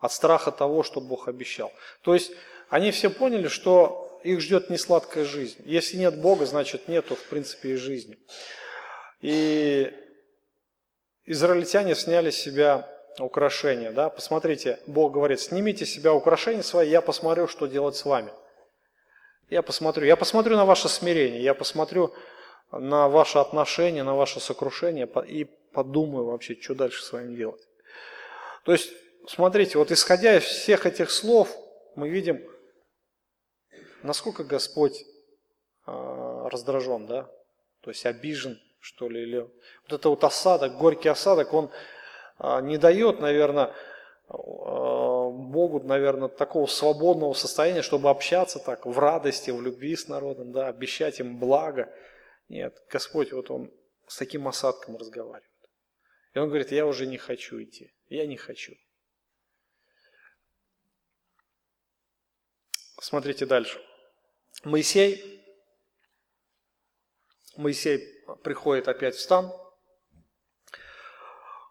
От 0.00 0.12
страха 0.12 0.50
того, 0.50 0.82
что 0.82 1.00
Бог 1.00 1.28
обещал. 1.28 1.72
То 2.02 2.12
есть 2.12 2.32
они 2.68 2.90
все 2.90 3.08
поняли, 3.08 3.48
что 3.48 4.20
их 4.22 4.40
ждет 4.40 4.68
несладкая 4.68 5.24
жизнь. 5.24 5.62
Если 5.64 5.96
нет 5.96 6.20
Бога, 6.20 6.44
значит 6.44 6.88
нету, 6.88 7.14
в 7.14 7.24
принципе, 7.24 7.70
и 7.70 7.76
жизни. 7.76 8.18
И 9.22 9.92
израильтяне 11.28 11.94
сняли 11.94 12.30
с 12.30 12.36
себя 12.36 12.88
украшения. 13.20 13.92
Да? 13.92 14.08
Посмотрите, 14.08 14.80
Бог 14.86 15.12
говорит, 15.12 15.40
снимите 15.40 15.84
с 15.84 15.92
себя 15.92 16.12
украшения 16.14 16.62
свои, 16.62 16.88
я 16.88 17.00
посмотрю, 17.00 17.46
что 17.46 17.66
делать 17.66 17.96
с 17.96 18.04
вами. 18.04 18.32
Я 19.50 19.62
посмотрю, 19.62 20.06
я 20.06 20.16
посмотрю 20.16 20.56
на 20.56 20.64
ваше 20.64 20.88
смирение, 20.88 21.42
я 21.42 21.54
посмотрю 21.54 22.14
на 22.70 23.08
ваше 23.08 23.38
отношение, 23.38 24.02
на 24.02 24.14
ваше 24.14 24.40
сокрушение 24.40 25.08
и 25.26 25.44
подумаю 25.72 26.26
вообще, 26.26 26.54
что 26.60 26.74
дальше 26.74 27.02
с 27.02 27.12
вами 27.12 27.34
делать. 27.36 27.62
То 28.64 28.72
есть, 28.72 28.90
смотрите, 29.26 29.78
вот 29.78 29.90
исходя 29.90 30.36
из 30.36 30.44
всех 30.44 30.86
этих 30.86 31.10
слов, 31.10 31.54
мы 31.94 32.10
видим, 32.10 32.42
насколько 34.02 34.44
Господь 34.44 35.02
э, 35.86 36.48
раздражен, 36.50 37.06
да, 37.06 37.30
то 37.80 37.90
есть 37.90 38.04
обижен, 38.04 38.60
что 38.88 39.06
ли, 39.06 39.22
или 39.22 39.40
вот 39.40 39.92
это 39.92 40.08
вот 40.08 40.24
осадок, 40.24 40.78
горький 40.78 41.10
осадок, 41.10 41.52
он 41.52 41.70
а, 42.38 42.62
не 42.62 42.78
дает, 42.78 43.20
наверное, 43.20 43.74
а, 44.28 45.28
Богу, 45.28 45.80
наверное, 45.80 46.28
такого 46.28 46.64
свободного 46.64 47.34
состояния, 47.34 47.82
чтобы 47.82 48.08
общаться 48.08 48.58
так 48.58 48.86
в 48.86 48.98
радости, 48.98 49.50
в 49.50 49.60
любви 49.60 49.94
с 49.94 50.08
народом, 50.08 50.52
да, 50.52 50.68
обещать 50.68 51.20
им 51.20 51.38
благо. 51.38 51.94
Нет, 52.48 52.82
Господь, 52.88 53.30
вот 53.32 53.50
Он 53.50 53.70
с 54.06 54.16
таким 54.16 54.48
осадком 54.48 54.96
разговаривает. 54.96 55.44
И 56.32 56.38
Он 56.38 56.48
говорит, 56.48 56.72
я 56.72 56.86
уже 56.86 57.06
не 57.06 57.18
хочу 57.18 57.62
идти, 57.62 57.92
я 58.08 58.26
не 58.26 58.38
хочу. 58.38 58.72
Смотрите 63.02 63.44
дальше. 63.44 63.78
Моисей, 64.64 65.44
Моисей 67.54 68.17
приходит 68.36 68.88
опять 68.88 69.14
в 69.14 69.20
стан. 69.20 69.52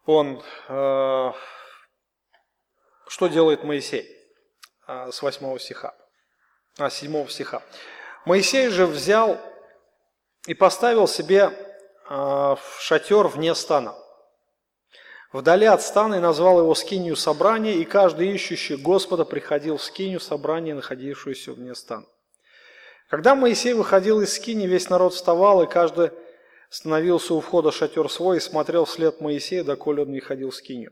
он, 0.05 0.41
э, 0.70 1.32
что 3.08 3.28
делает 3.28 3.64
Моисей 3.64 4.10
э, 4.88 5.12
с 5.12 5.22
8 5.22 5.58
стиха, 5.60 5.93
а, 6.80 6.89
7 6.89 7.28
стиха. 7.28 7.62
Моисей 8.26 8.70
же 8.70 8.86
взял 8.86 9.38
и 10.45 10.53
поставил 10.53 11.08
себе 11.08 11.51
э, 12.10 12.55
шатер 12.80 13.28
вне 13.28 13.53
стана, 13.53 13.95
вдали 15.34 15.66
от 15.66 15.82
стана 15.82 16.16
и 16.16 16.20
назвал 16.20 16.60
его 16.60 16.74
скинию 16.74 17.18
собрания, 17.18 17.74
и 17.74 17.84
каждый 17.84 18.32
ищущий 18.32 18.78
Господа 18.78 19.26
приходил 19.26 19.76
в 19.76 19.84
скинию 19.84 20.22
собрания, 20.22 20.74
находившуюся 20.74 21.51
вне 21.51 21.76
стана. 21.76 22.05
Когда 23.10 23.36
Моисей 23.36 23.74
выходил 23.74 24.22
из 24.22 24.34
скини, 24.34 24.68
весь 24.68 24.89
народ 24.89 25.14
вставал, 25.14 25.64
и 25.64 25.68
каждый 25.68 26.12
становился 26.70 27.34
у 27.34 27.39
входа 27.39 27.72
шатер 27.72 28.09
свой 28.09 28.38
и 28.38 28.41
смотрел 28.41 28.86
вслед 28.86 29.22
Моисея, 29.22 29.63
доколе 29.63 30.03
он 30.03 30.11
не 30.11 30.20
ходил 30.20 30.51
в 30.51 30.55
скинию. 30.55 30.91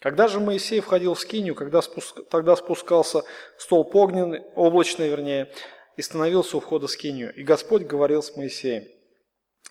Когда 0.00 0.28
же 0.28 0.40
Моисей 0.40 0.80
входил 0.80 1.14
в 1.14 1.20
скинию, 1.20 1.54
когда 1.54 1.80
спуск... 1.80 2.28
тогда 2.28 2.54
спускался 2.56 3.22
столб 3.56 3.94
огненный, 3.94 4.42
облачный, 4.54 5.08
вернее, 5.08 5.50
и 5.96 6.02
становился 6.02 6.58
у 6.58 6.60
входа 6.60 6.86
в 6.86 6.90
скинию. 6.90 7.34
И 7.34 7.42
Господь 7.42 7.82
говорил 7.82 8.22
с 8.22 8.36
Моисеем. 8.36 8.84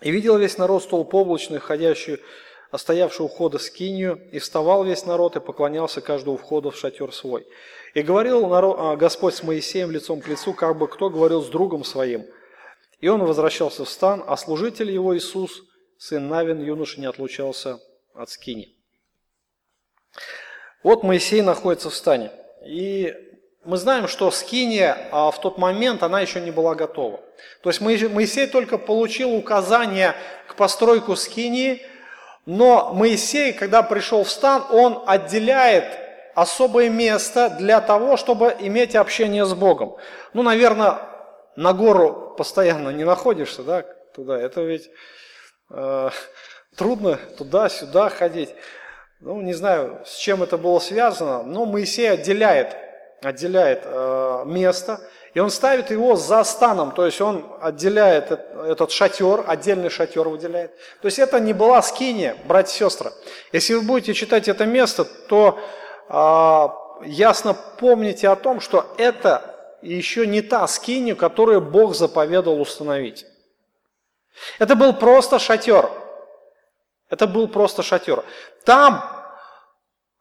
И 0.02 0.12
видел 0.12 0.38
весь 0.38 0.58
народ 0.58 0.84
столб 0.84 1.14
облачный, 1.14 1.60
ходящий, 1.60 2.20
стоявший 2.76 3.26
у 3.26 3.30
входа 3.30 3.60
в 3.60 3.62
скинию, 3.62 4.20
и 4.32 4.40
вставал 4.40 4.84
весь 4.84 5.06
народ 5.06 5.36
и 5.36 5.40
поклонялся 5.40 6.02
каждому 6.02 6.38
входа 6.38 6.72
в 6.72 6.76
шатер 6.76 7.14
свой. 7.14 7.46
И 7.94 8.02
говорил 8.02 8.48
народ, 8.48 8.78
а, 8.80 8.96
Господь 8.96 9.36
с 9.36 9.44
Моисеем 9.44 9.92
лицом 9.92 10.22
к 10.22 10.28
лицу, 10.28 10.54
как 10.54 10.78
бы 10.78 10.88
кто 10.88 11.10
говорил 11.10 11.44
с 11.44 11.48
другом 11.48 11.84
своим– 11.84 12.26
и 13.00 13.08
он 13.08 13.24
возвращался 13.24 13.86
в 13.86 13.90
стан, 13.90 14.24
а 14.26 14.38
служитель 14.38 14.92
его 14.92 15.16
Иисус, 15.18 15.64
сын 15.98 16.28
Навин, 16.28 16.64
юноша, 16.64 17.00
не 17.00 17.06
отлучался 17.06 17.80
от 18.14 18.30
скини. 18.30 18.76
Вот 20.84 21.04
Моисей 21.04 21.42
находится 21.42 21.90
в 21.90 21.96
стане. 21.96 22.32
И 22.66 23.14
мы 23.64 23.78
знаем, 23.78 24.08
что 24.08 24.30
скиния 24.32 25.10
а 25.12 25.32
в 25.32 25.42
тот 25.42 25.58
момент 25.58 26.04
она 26.04 26.22
еще 26.22 26.40
не 26.40 26.52
была 26.52 26.76
готова. 26.76 27.20
То 27.62 27.70
есть 27.70 27.82
Моисей 27.82 28.48
только 28.48 28.78
получил 28.78 29.34
указание 29.34 30.16
к 30.48 30.56
постройку 30.56 31.16
скинии, 31.16 31.82
но 32.46 32.94
Моисей, 32.94 33.54
когда 33.54 33.82
пришел 33.82 34.24
в 34.24 34.30
стан, 34.30 34.64
он 34.72 35.04
отделяет 35.08 35.86
особое 36.36 36.90
место 36.90 37.50
для 37.50 37.82
того, 37.82 38.18
чтобы 38.18 38.56
иметь 38.60 38.96
общение 38.96 39.46
с 39.46 39.54
Богом. 39.54 39.96
Ну, 40.34 40.44
наверное, 40.44 41.00
на 41.56 41.74
гору 41.74 42.25
постоянно 42.36 42.90
не 42.90 43.04
находишься, 43.04 43.64
да, 43.64 43.84
туда. 44.14 44.40
Это 44.40 44.62
ведь 44.62 44.90
э, 45.70 46.10
трудно 46.76 47.20
туда-сюда 47.38 48.10
ходить. 48.10 48.50
Ну, 49.22 49.42
не 49.42 49.54
знаю, 49.54 50.02
с 50.06 50.18
чем 50.18 50.44
это 50.44 50.58
было 50.58 50.80
связано, 50.80 51.44
но 51.44 51.66
Моисей 51.66 52.12
отделяет, 52.12 52.76
отделяет 53.24 53.82
э, 53.84 54.44
место, 54.46 55.00
и 55.34 55.40
он 55.40 55.50
ставит 55.50 55.92
его 55.92 56.16
за 56.16 56.44
станом, 56.44 56.92
то 56.92 57.06
есть 57.06 57.20
он 57.20 57.46
отделяет 57.62 58.32
этот 58.32 58.92
шатер, 58.92 59.44
отдельный 59.48 59.90
шатер 59.90 60.30
выделяет. 60.30 60.76
То 61.02 61.08
есть 61.08 61.20
это 61.20 61.40
не 61.40 61.54
была 61.54 61.82
скиния, 61.82 62.38
братья 62.46 62.74
и 62.74 62.90
сестры. 62.90 63.12
Если 63.52 63.74
вы 63.74 63.82
будете 63.82 64.14
читать 64.14 64.48
это 64.48 64.66
место, 64.66 65.06
то 65.06 65.60
э, 66.10 67.06
ясно 67.08 67.56
помните 67.80 68.30
о 68.30 68.36
том, 68.36 68.60
что 68.60 68.86
это 68.98 69.55
еще 69.94 70.26
не 70.26 70.42
та 70.42 70.68
скинию, 70.68 71.16
которую 71.16 71.62
Бог 71.62 71.96
заповедовал 71.96 72.62
установить. 72.62 73.26
Это 74.60 74.76
был 74.76 74.94
просто 74.94 75.40
шатер. 75.40 75.90
Это 77.10 77.28
был 77.28 77.48
просто 77.48 77.84
шатер. 77.84 78.24
Там, 78.66 79.04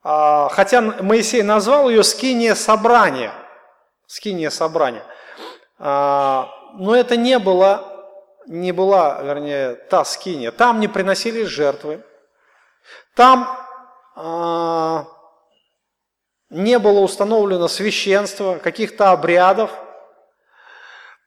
а, 0.02 0.48
хотя 0.50 0.80
Моисей 0.80 1.42
назвал 1.42 1.88
ее 1.88 2.04
скиния 2.04 2.54
собрания, 2.54 3.32
скиния 4.06 4.50
собрания, 4.50 5.04
а, 5.78 6.50
но 6.74 6.94
это 6.94 7.16
не 7.16 7.38
было, 7.38 7.90
не 8.46 8.72
была, 8.72 9.22
вернее, 9.22 9.74
та 9.74 10.04
скиния. 10.04 10.52
Там 10.52 10.78
не 10.78 10.88
приносились 10.88 11.48
жертвы. 11.48 12.04
Там 13.14 13.58
а, 14.14 15.06
не 16.54 16.78
было 16.78 17.00
установлено 17.00 17.68
священство, 17.68 18.58
каких-то 18.62 19.10
обрядов, 19.10 19.70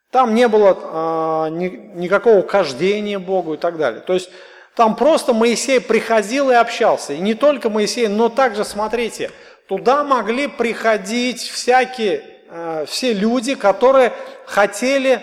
там 0.09 0.33
не 0.33 0.47
было 0.47 0.77
э, 0.79 1.49
ни, 1.51 1.67
никакого 1.95 2.41
кождения 2.41 3.19
Богу 3.19 3.55
и 3.55 3.57
так 3.57 3.77
далее. 3.77 3.99
То 4.01 4.13
есть 4.13 4.29
там 4.73 4.95
просто 4.95 5.33
Моисей 5.33 5.81
приходил 5.81 6.49
и 6.49 6.53
общался. 6.53 7.13
И 7.13 7.19
не 7.19 7.33
только 7.33 7.69
Моисей, 7.69 8.07
но 8.07 8.29
также, 8.29 8.63
смотрите, 8.63 9.31
туда 9.67 10.05
могли 10.05 10.47
приходить 10.47 11.41
всякие, 11.41 12.23
э, 12.49 12.85
все 12.87 13.11
люди, 13.11 13.55
которые 13.55 14.13
хотели 14.45 15.21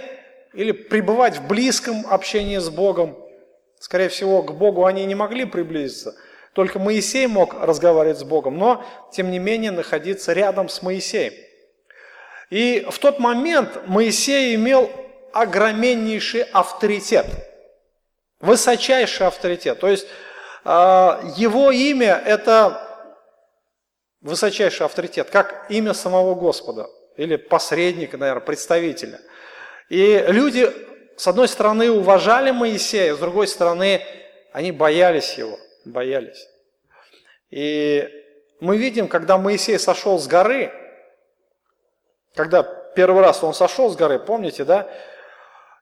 или 0.53 0.73
пребывать 0.73 1.39
в 1.39 1.47
близком 1.47 2.05
общении 2.11 2.59
с 2.59 2.69
Богом. 2.69 3.17
Скорее 3.81 4.11
всего, 4.11 4.43
к 4.43 4.53
Богу 4.53 4.85
они 4.85 5.07
не 5.07 5.15
могли 5.15 5.47
приблизиться– 5.47 6.15
только 6.55 6.79
Моисей 6.79 7.27
мог 7.27 7.55
разговаривать 7.61 8.19
с 8.19 8.25
Богом, 8.25 8.57
но, 8.57 8.85
тем 9.13 9.31
не 9.31 9.41
менее, 9.41 9.73
находиться 9.73 10.33
рядом 10.33 10.69
с 10.69 10.83
Моисеем. 10.83 11.35
И 12.49 12.87
в 12.89 12.99
тот 12.99 13.19
момент 13.19 13.89
Моисей 13.89 14.55
имел 14.55 14.89
огроменнейший 15.33 16.43
авторитет, 16.43 17.27
высочайший 18.41 19.27
авторитет. 19.27 19.81
То 19.81 19.89
есть 19.89 20.07
а, 20.65 21.21
его 21.37 21.73
имя– 21.73 22.23
это 22.25 22.81
высочайший 24.21 24.87
авторитет, 24.87 25.31
как 25.31 25.67
имя 25.71 25.93
самого 25.93 26.37
Господа 26.37 26.87
или 27.17 27.35
посредника, 27.35 28.17
наверное, 28.17 28.45
представителя. 28.45 29.21
И 29.89 30.25
люди, 30.29 30.71
с 31.17 31.27
одной 31.27 31.49
стороны, 31.49 31.91
уважали 31.91 32.53
Моисея, 32.53 33.17
с 33.17 33.19
другой 33.19 33.49
стороны, 33.49 34.03
они 34.53 34.71
боялись 34.71 35.35
его 35.35 35.59
боялись. 35.85 36.49
И 37.51 38.09
мы 38.61 38.77
видим, 38.77 39.09
когда 39.09 39.39
Моисей 39.39 39.79
сошел 39.79 40.19
с 40.19 40.27
горы, 40.27 40.73
когда 42.35 42.63
первый 42.63 43.23
раз 43.23 43.43
он 43.45 43.55
сошел 43.55 43.91
с 43.91 43.97
горы, 43.97 44.19
помните, 44.19 44.65
да? 44.65 44.89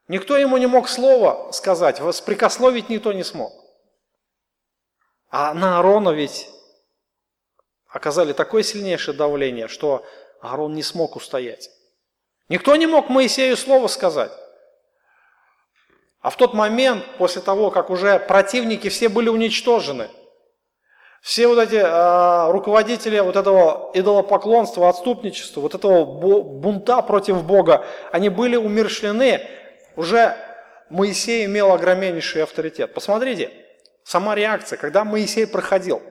Никто 0.07 0.37
ему 0.37 0.57
не 0.57 0.67
мог 0.67 0.89
слова 0.89 1.51
сказать, 1.51 1.99
воспрекословить 1.99 2.89
никто 2.89 3.13
не 3.13 3.23
смог. 3.23 3.53
А 5.29 5.53
на 5.53 5.77
Аарона 5.77 6.09
ведь 6.09 6.49
оказали 7.87 8.33
такое 8.33 8.63
сильнейшее 8.63 9.15
давление, 9.15 9.67
что 9.67 10.05
Аарон 10.41 10.73
не 10.73 10.83
смог 10.83 11.15
устоять. 11.15 11.69
Никто 12.49 12.75
не 12.75 12.85
мог 12.85 13.09
Моисею 13.09 13.55
слова 13.55 13.87
сказать. 13.87 14.31
А 16.23 16.29
в 16.29 16.37
тот 16.37 16.53
момент, 16.53 17.03
после 17.17 17.41
того, 17.41 17.69
как 17.69 17.89
уже 17.89 18.17
противники 18.17 18.87
все 18.87 19.09
были 19.09 19.27
уничтожены, 19.27 20.07
все 21.21 21.47
вот 21.47 21.59
эти 21.59 21.75
э, 21.75 22.51
руководители 22.51 23.19
вот 23.19 23.35
этого 23.35 23.91
идолопоклонства, 23.93 24.87
отступничества, 24.87 25.59
вот 25.59 25.75
этого 25.75 26.05
бунта 26.05 27.01
против 27.01 27.43
Бога, 27.43 27.85
они 28.13 28.29
были 28.29 28.55
умершлены, 28.55 29.45
уже 29.97 30.37
Моисей 30.89 31.43
имел 31.43 31.73
огромнейший 31.73 32.43
авторитет. 32.43 32.93
Посмотрите, 32.93 33.51
сама 34.05 34.33
реакция, 34.33 34.77
когда 34.77 35.03
Моисей 35.03 35.45
проходил, 35.45 36.01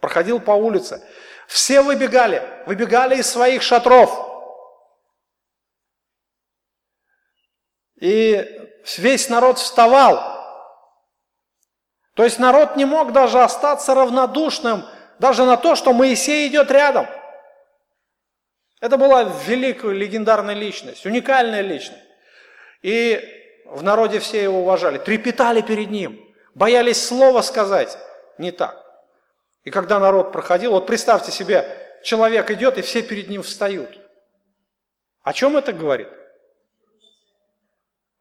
проходил 0.00 0.40
по 0.40 0.52
улице, 0.52 1.02
все 1.46 1.82
выбегали, 1.82 2.42
выбегали 2.66 3.16
из 3.16 3.30
своих 3.30 3.62
шатров. 3.62 4.28
И 8.00 8.61
весь 8.96 9.28
народ 9.28 9.58
вставал. 9.58 10.32
То 12.14 12.24
есть 12.24 12.38
народ 12.38 12.76
не 12.76 12.84
мог 12.84 13.12
даже 13.12 13.42
остаться 13.42 13.94
равнодушным 13.94 14.84
даже 15.18 15.44
на 15.44 15.56
то, 15.56 15.74
что 15.74 15.92
Моисей 15.92 16.48
идет 16.48 16.70
рядом. 16.70 17.06
Это 18.80 18.98
была 18.98 19.22
великая 19.46 19.92
легендарная 19.92 20.54
личность, 20.54 21.06
уникальная 21.06 21.60
личность. 21.60 22.02
И 22.82 23.20
в 23.64 23.82
народе 23.82 24.18
все 24.18 24.42
его 24.42 24.62
уважали, 24.62 24.98
трепетали 24.98 25.62
перед 25.62 25.90
ним, 25.90 26.20
боялись 26.54 27.02
слова 27.02 27.42
сказать 27.42 27.96
не 28.38 28.50
так. 28.50 28.76
И 29.64 29.70
когда 29.70 30.00
народ 30.00 30.32
проходил, 30.32 30.72
вот 30.72 30.86
представьте 30.86 31.30
себе, 31.30 31.64
человек 32.02 32.50
идет, 32.50 32.76
и 32.78 32.82
все 32.82 33.02
перед 33.02 33.28
ним 33.28 33.42
встают. 33.42 33.98
О 35.22 35.32
чем 35.32 35.56
это 35.56 35.72
говорит? 35.72 36.08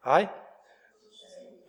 Ай? 0.03 0.30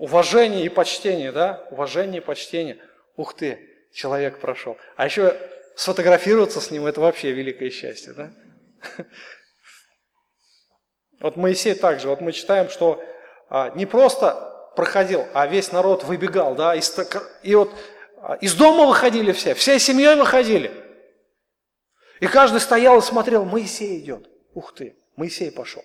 Уважение 0.02 0.64
и 0.64 0.68
почтение, 0.68 1.30
да? 1.30 1.64
Уважение 1.70 2.20
и 2.20 2.24
почтение. 2.24 2.76
Ух 3.14 3.34
ты, 3.34 3.70
человек 3.94 4.40
прошел. 4.40 4.76
А 4.96 5.04
еще 5.04 5.38
сфотографироваться 5.76 6.60
с 6.60 6.72
ним– 6.72 6.86
это 6.88 7.00
вообще 7.00 7.30
великое 7.30 7.70
счастье, 7.70 8.12
да? 8.12 8.32
Вот 11.20 11.36
Моисей 11.36 11.74
также, 11.74 12.08
вот 12.08 12.20
мы 12.20 12.32
читаем, 12.32 12.68
что 12.68 13.00
а, 13.48 13.70
не 13.76 13.86
просто 13.86 14.72
проходил, 14.74 15.24
а 15.34 15.46
весь 15.46 15.70
народ 15.70 16.02
выбегал, 16.02 16.56
да, 16.56 16.74
и, 16.74 16.80
и 17.44 17.54
вот 17.54 17.70
а, 18.16 18.34
из 18.40 18.54
дома 18.54 18.86
выходили 18.86 19.30
все, 19.30 19.54
всей 19.54 19.78
семьей 19.78 20.16
выходили. 20.16 20.72
И 22.18 22.26
каждый 22.26 22.58
стоял 22.58 22.98
и 22.98 23.02
смотрел, 23.02 23.44
Моисей 23.44 24.00
идет. 24.00 24.28
Ух 24.52 24.74
ты, 24.74 24.96
Моисей 25.14 25.52
пошел. 25.52 25.84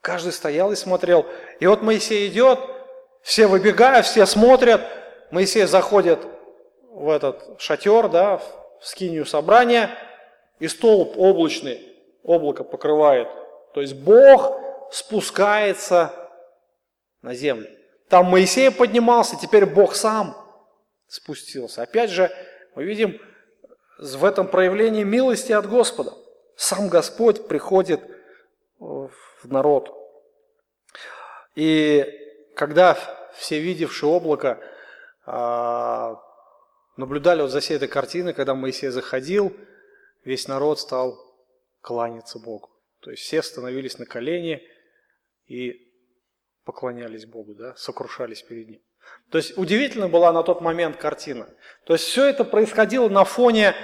Каждый 0.00 0.32
стоял 0.32 0.72
и 0.72 0.76
смотрел. 0.76 1.26
И 1.60 1.66
вот 1.66 1.82
Моисей 1.82 2.28
идет, 2.28 2.58
все 3.22 3.46
выбегают, 3.46 4.06
все 4.06 4.26
смотрят. 4.26 4.80
Моисей 5.30 5.64
заходит 5.64 6.20
в 6.90 7.10
этот 7.10 7.60
шатер, 7.60 8.08
да, 8.08 8.38
в 8.38 8.42
скинию 8.80 9.26
собрания, 9.26 9.90
и 10.58 10.68
столб 10.68 11.14
облачный, 11.16 11.80
облако 12.22 12.64
покрывает. 12.64 13.28
То 13.74 13.80
есть 13.80 13.94
Бог 13.94 14.58
спускается 14.90 16.12
на 17.22 17.34
землю. 17.34 17.68
Там 18.08 18.26
Моисей 18.26 18.70
поднимался, 18.70 19.36
теперь 19.36 19.66
Бог 19.66 19.94
сам 19.94 20.36
спустился. 21.06 21.82
Опять 21.82 22.10
же, 22.10 22.30
мы 22.74 22.84
видим 22.84 23.20
в 23.98 24.24
этом 24.24 24.46
проявлении 24.46 25.02
милости 25.02 25.52
от 25.52 25.68
Господа. 25.68 26.12
Сам 26.56 26.88
Господь 26.88 27.46
приходит 27.46 28.00
в 28.78 29.10
народ. 29.44 29.94
И 31.54 32.06
когда 32.56 32.96
все 33.34 33.60
видевшие 33.60 34.10
облако 34.10 34.60
а, 35.26 36.16
наблюдали 36.96 37.42
вот 37.42 37.50
за 37.50 37.60
всей 37.60 37.76
этой 37.76 37.88
картиной, 37.88 38.34
когда 38.34 38.54
Моисей 38.54 38.88
заходил, 38.88 39.56
весь 40.24 40.48
народ 40.48 40.80
стал 40.80 41.16
кланяться 41.80 42.38
Богу. 42.38 42.70
То 43.00 43.10
есть 43.10 43.22
все 43.22 43.42
становились 43.42 43.98
на 43.98 44.06
колени 44.06 44.62
и 45.46 45.92
поклонялись 46.64 47.26
Богу, 47.26 47.54
да, 47.54 47.74
сокрушались 47.76 48.42
перед 48.42 48.68
Ним. 48.68 48.82
То 49.30 49.38
есть 49.38 49.56
удивительно 49.56 50.08
была 50.08 50.32
на 50.32 50.42
тот 50.42 50.60
момент 50.60 50.96
картина. 50.96 51.48
То 51.84 51.94
есть 51.94 52.04
все 52.04 52.26
это 52.26 52.44
происходило 52.44 53.08
на 53.08 53.24
фоне 53.24 53.74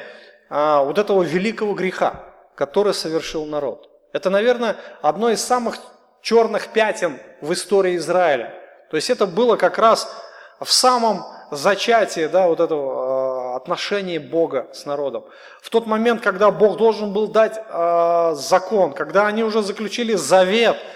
а, 0.50 0.82
вот 0.82 0.98
этого 0.98 1.22
великого 1.22 1.74
греха, 1.74 2.34
который 2.56 2.94
совершил 2.94 3.46
народ. 3.46 3.93
Это, 4.14 4.30
наверное, 4.30 4.76
одно 5.02 5.28
из 5.28 5.44
самых 5.44 5.76
черных 6.22 6.68
пятен 6.68 7.18
в 7.42 7.52
истории 7.52 7.96
Израиля. 7.96 8.54
То 8.90 8.96
есть 8.96 9.10
это 9.10 9.26
было 9.26 9.56
как 9.56 9.76
раз 9.76 10.10
в 10.58 10.72
самом 10.72 11.22
зачатии 11.50 12.26
да, 12.26 12.46
вот 12.46 12.60
этого 12.60 13.52
э, 13.52 13.56
отношения 13.56 14.18
Бога 14.18 14.70
с 14.72 14.86
народом. 14.86 15.26
В 15.60 15.68
тот 15.68 15.86
момент, 15.86 16.22
когда 16.22 16.50
Бог 16.50 16.78
должен 16.78 17.12
был 17.12 17.28
дать 17.28 17.58
э, 17.58 18.32
закон, 18.36 18.94
когда 18.94 19.26
они 19.26 19.44
уже 19.44 19.60
заключили 19.60 20.14
завет– 20.14 20.78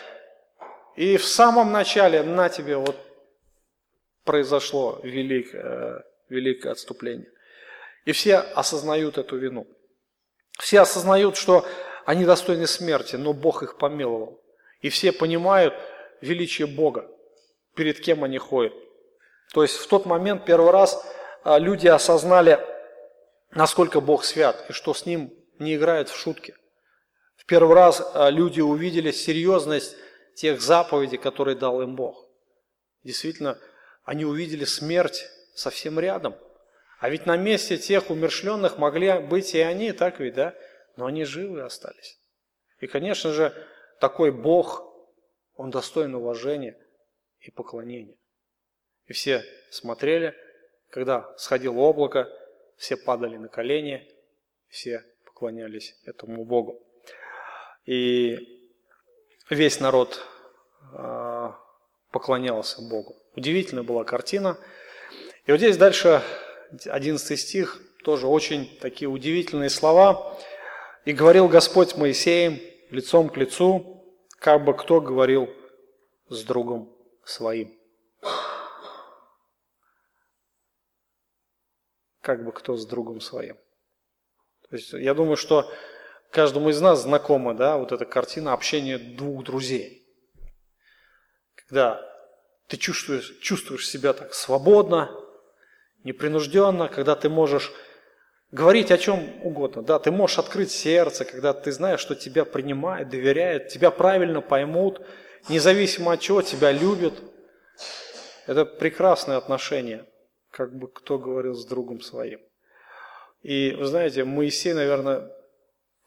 и 0.99 1.17
в 1.17 1.25
самом 1.25 1.71
начале 1.71 2.25
на 2.25 2.49
тебе 2.49 2.77
вот 2.77 2.97
произошло 4.25 4.99
великое, 5.05 6.05
великое 6.29 6.73
отступление. 6.73 7.31
И 8.05 8.11
все 8.11 8.39
осознают 8.39 9.17
эту 9.17 9.37
вину. 9.37 9.69
Все 10.59 10.81
осознают, 10.81 11.37
что 11.37 11.65
они 12.09 12.25
достойны 12.25 12.67
смерти, 12.67 13.17
но 13.17 13.35
Бог 13.35 13.63
их 13.63 13.77
помиловал. 13.77 14.41
И 14.81 14.89
все 14.89 15.13
понимают 15.13 15.75
величие 16.23 16.67
Бога, 16.67 17.07
перед 17.77 18.01
кем 18.01 18.25
они 18.25 18.39
ходят. 18.39 18.73
То 19.53 19.61
есть 19.61 19.77
в 19.77 19.87
тот 19.89 20.07
момент 20.07 20.47
первый 20.47 20.71
раз 20.71 21.07
а, 21.45 21.59
люди 21.59 21.87
осознали, 21.87 22.61
насколько 23.51 24.01
Бог 24.01 24.25
свят, 24.25 24.65
и 24.71 24.73
что 24.73 24.95
с 24.95 25.05
Ним 25.05 25.35
не 25.59 25.75
играют 25.75 26.09
в 26.09 26.17
шутки. 26.17 26.55
В 27.37 27.45
первый 27.45 27.75
раз 27.75 28.01
а, 28.15 28.31
люди 28.31 28.63
увидели 28.63 29.11
серьезность 29.11 29.95
тех 30.35 30.63
заповедей, 30.63 31.19
которые 31.19 31.57
дал 31.57 31.83
им 31.83 31.95
Бог. 31.95 32.27
Действительно, 33.05 33.59
они 34.05 34.25
увидели 34.25 34.65
смерть 34.65 35.27
совсем 35.55 36.01
рядом. 36.01 36.35
А 37.01 37.11
ведь 37.11 37.27
на 37.27 37.37
месте 37.37 37.77
тех 37.77 38.09
умершленных 38.09 38.79
могли 38.79 39.19
быть 39.19 39.55
и 39.55 39.61
они, 39.61 39.93
так 39.93 40.21
ведь, 40.21 40.37
да? 40.37 40.55
Но 40.99 41.07
они 41.07 41.23
живы 41.23 41.63
остались. 41.63 42.19
И, 42.81 42.89
конечно 42.89 43.31
же, 43.31 43.55
такой 44.01 44.33
Бог, 44.33 44.83
он 45.55 45.71
достоин 45.71 46.17
уважения 46.17 46.77
и 47.39 47.53
поклонения. 47.53 48.17
И 49.07 49.13
все 49.13 49.45
смотрели, 49.71 50.35
когда 50.91 51.33
сходило 51.37 51.79
облако, 51.79 52.29
все 52.77 52.97
падали 52.97 53.37
на 53.37 53.47
колени, 53.47 54.13
все 54.71 55.05
поклонялись 55.25 55.97
этому 56.05 56.45
Богу. 56.45 56.85
И 57.87 58.37
весь 59.51 59.79
народ 59.79 60.21
а, 60.95 61.57
поклонялся 62.11 62.83
Богу. 62.83 63.15
Удивительная 63.37 63.85
была 63.85 64.03
картина. 64.03 64.59
И 65.47 65.53
вот 65.53 65.59
здесь 65.59 65.77
дальше 65.77 66.25
11 66.87 67.39
стих, 67.39 67.81
тоже 68.03 68.27
очень 68.27 68.77
такие 68.81 69.09
удивительные 69.09 69.71
слова. 69.71 70.37
«И 71.09 71.15
говорил 71.15 71.49
Господь 71.49 71.97
Моисеем 71.97 72.61
лицом 72.91 73.31
к 73.31 73.39
лицу, 73.39 74.05
как 74.39 74.63
бы 74.63 74.77
кто 74.77 75.01
говорил 75.01 75.49
с 76.29 76.45
другом 76.45 76.95
своим». 77.25 77.75
Как 82.21 82.45
бы 82.45 82.53
кто 82.53 82.77
с 82.77 82.85
другом 82.85 83.23
своим. 83.23 83.57
То 84.69 84.77
есть 84.77 84.93
я 84.93 85.15
думаю, 85.15 85.39
что 85.39 85.73
каждому 86.31 86.69
из 86.69 86.79
нас 86.83 87.05
знакома 87.05 87.55
да, 87.55 87.79
вот 87.79 87.91
эта 87.91 88.05
картина 88.05 88.53
общения 88.53 88.99
двух 88.99 89.45
друзей. 89.45 90.07
Когда 91.55 92.07
ты 92.67 92.77
чувствуешь, 92.77 93.39
чувствуешь 93.41 93.89
себя 93.89 94.13
так 94.13 94.35
свободно, 94.35 95.11
непринужденно, 96.05 96.91
когда 96.91 97.17
ты 97.17 97.31
можешь 97.31 97.73
говорить 98.51 98.91
о 98.91 98.99
чем 98.99 99.31
угодно. 99.43 99.83
Да, 99.83 99.99
ты 99.99 100.11
можешь 100.11 100.39
открыть 100.39 100.71
сердце, 100.71 101.25
когда 101.25 101.53
ты 101.53 101.73
знаешь, 101.73 102.01
что 102.01 102.15
тебя 102.15 102.45
принимают, 102.45 103.09
доверяют, 103.09 103.69
тебя 103.69 103.91
правильно 103.91 104.41
поймут, 104.41 105.03
независимо 105.49 106.13
от 106.13 106.21
чего 106.21 106.43
тебя 106.43 106.73
любят. 106.73 107.15
Это 108.47 108.65
прекрасное 108.65 109.37
отношение, 109.37 110.07
как 110.51 110.75
бы 110.75 110.89
кто 110.89 111.19
говорил 111.19 111.55
с 111.55 111.67
другом 111.67 112.01
своим. 112.01 112.41
И 113.43 113.75
вы 113.79 113.85
знаете, 113.85 114.25
Моисей, 114.25 114.73
наверное, 114.73 115.31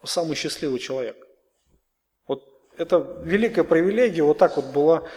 самый 0.04 0.34
счастливый 0.34 0.80
человек. 0.80 1.16
Вот 2.26 2.44
это 2.76 3.20
великая 3.22 3.64
привилегия 3.64 4.22
вот 4.22 4.38
так 4.38 4.56
вот 4.56 4.66
была 4.66 5.08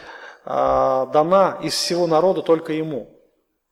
а, 0.46 1.08
дана 1.08 1.60
из 1.64 1.74
всего 1.74 2.08
народа 2.08 2.42
только 2.42 2.74
ему. 2.74 3.20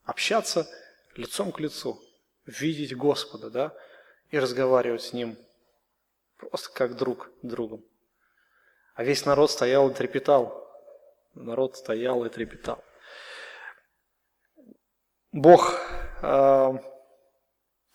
Общаться 0.04 0.68
лицом 1.16 1.52
к 1.52 1.60
лицу, 1.60 2.02
видеть 2.46 2.96
Господа, 2.96 3.50
да, 3.50 3.74
и 4.30 4.40
разговаривать 4.40 5.02
с 5.02 5.14
Ним 5.14 5.38
просто 6.38 6.72
как 6.74 6.96
друг 6.96 7.30
другом. 7.42 7.84
А 8.96 9.04
весь 9.04 9.26
народ 9.26 9.50
стоял 9.52 9.90
и 9.90 9.94
трепетал. 9.94 10.64
Народ 11.34 11.78
стоял 11.78 12.24
и 12.26 12.30
трепетал. 12.30 12.84
Бог 15.32 15.80
э, 16.22 16.72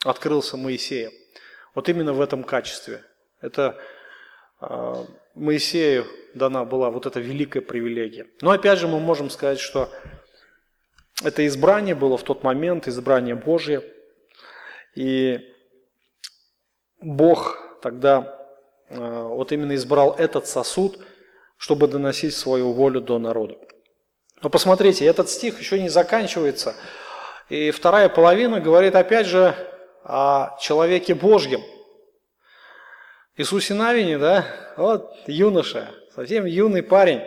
открылся 0.04 0.56
Моисею. 0.56 1.12
Вот 1.74 1.88
именно 1.88 2.12
в 2.12 2.20
этом 2.20 2.42
качестве. 2.42 3.04
Это 3.40 3.78
э, 4.60 5.04
Моисею 5.34 6.06
дана 6.34 6.64
была 6.64 6.90
вот 6.90 7.06
эта 7.06 7.20
великая 7.20 7.60
привилегия. 7.60 8.26
Но 8.40 8.50
опять 8.50 8.80
же 8.80 8.88
мы 8.88 8.98
можем 8.98 9.30
сказать, 9.30 9.60
что 9.60 9.88
это 11.22 11.46
избрание 11.46 11.94
было 11.94 12.16
в 12.16 12.24
тот 12.24 12.42
момент, 12.42 12.88
избрание 12.88 13.36
Божье. 13.36 13.84
И 14.94 15.40
Бог 17.00 17.58
тогда 17.82 18.46
э, 18.88 18.98
вот 18.98 19.52
именно 19.52 19.74
избрал 19.74 20.14
этот 20.14 20.46
сосуд, 20.46 20.98
чтобы 21.56 21.88
доносить 21.88 22.34
свою 22.34 22.72
волю 22.72 23.00
до 23.00 23.18
народа. 23.18 23.56
Но 24.42 24.50
посмотрите, 24.50 25.04
этот 25.04 25.28
стих 25.28 25.58
еще 25.58 25.80
не 25.80 25.88
заканчивается. 25.88 26.74
И 27.48 27.70
вторая 27.70 28.08
половина 28.08 28.60
говорит 28.60 28.94
опять 28.94 29.26
же 29.26 29.54
о 30.04 30.56
человеке 30.60 31.14
Божьем. 31.14 31.62
Иисусе 33.36 33.74
Навине, 33.74 34.18
да, 34.18 34.44
вот 34.76 35.14
юноша, 35.26 35.94
совсем 36.14 36.44
юный 36.44 36.82
парень. 36.82 37.22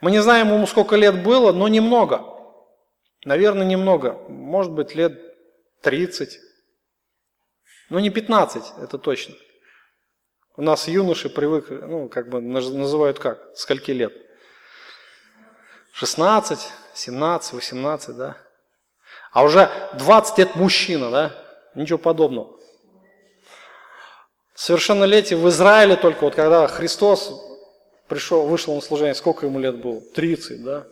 Мы 0.00 0.10
не 0.10 0.22
знаем 0.22 0.52
ему 0.52 0.66
сколько 0.66 0.94
лет 0.96 1.22
было, 1.22 1.52
но 1.52 1.68
немного. 1.68 2.22
Наверное, 3.24 3.66
немного. 3.66 4.12
Может 4.28 4.72
быть, 4.72 4.94
лет 4.94 5.20
30. 5.82 6.38
Но 7.88 8.00
не 8.00 8.10
15, 8.10 8.64
это 8.82 8.98
точно. 8.98 9.34
У 10.56 10.62
нас 10.62 10.88
юноши 10.88 11.28
привык, 11.28 11.66
ну, 11.70 12.08
как 12.08 12.28
бы 12.28 12.40
называют 12.40 13.18
как, 13.18 13.38
скольки 13.54 13.90
лет? 13.90 14.12
16, 15.92 16.58
17, 16.94 17.52
18, 17.52 18.16
да? 18.16 18.36
А 19.32 19.44
уже 19.44 19.70
20 19.94 20.38
лет 20.38 20.56
мужчина, 20.56 21.10
да? 21.10 21.32
Ничего 21.74 21.98
подобного. 21.98 22.58
Совершеннолетие 24.54 25.38
в 25.38 25.48
Израиле 25.48 25.96
только, 25.96 26.24
вот 26.24 26.34
когда 26.34 26.66
Христос 26.66 27.32
пришел, 28.08 28.46
вышел 28.46 28.74
на 28.74 28.80
служение, 28.80 29.14
сколько 29.14 29.46
ему 29.46 29.58
лет 29.58 29.76
было? 29.76 30.00
30, 30.00 30.64
да? 30.64 30.86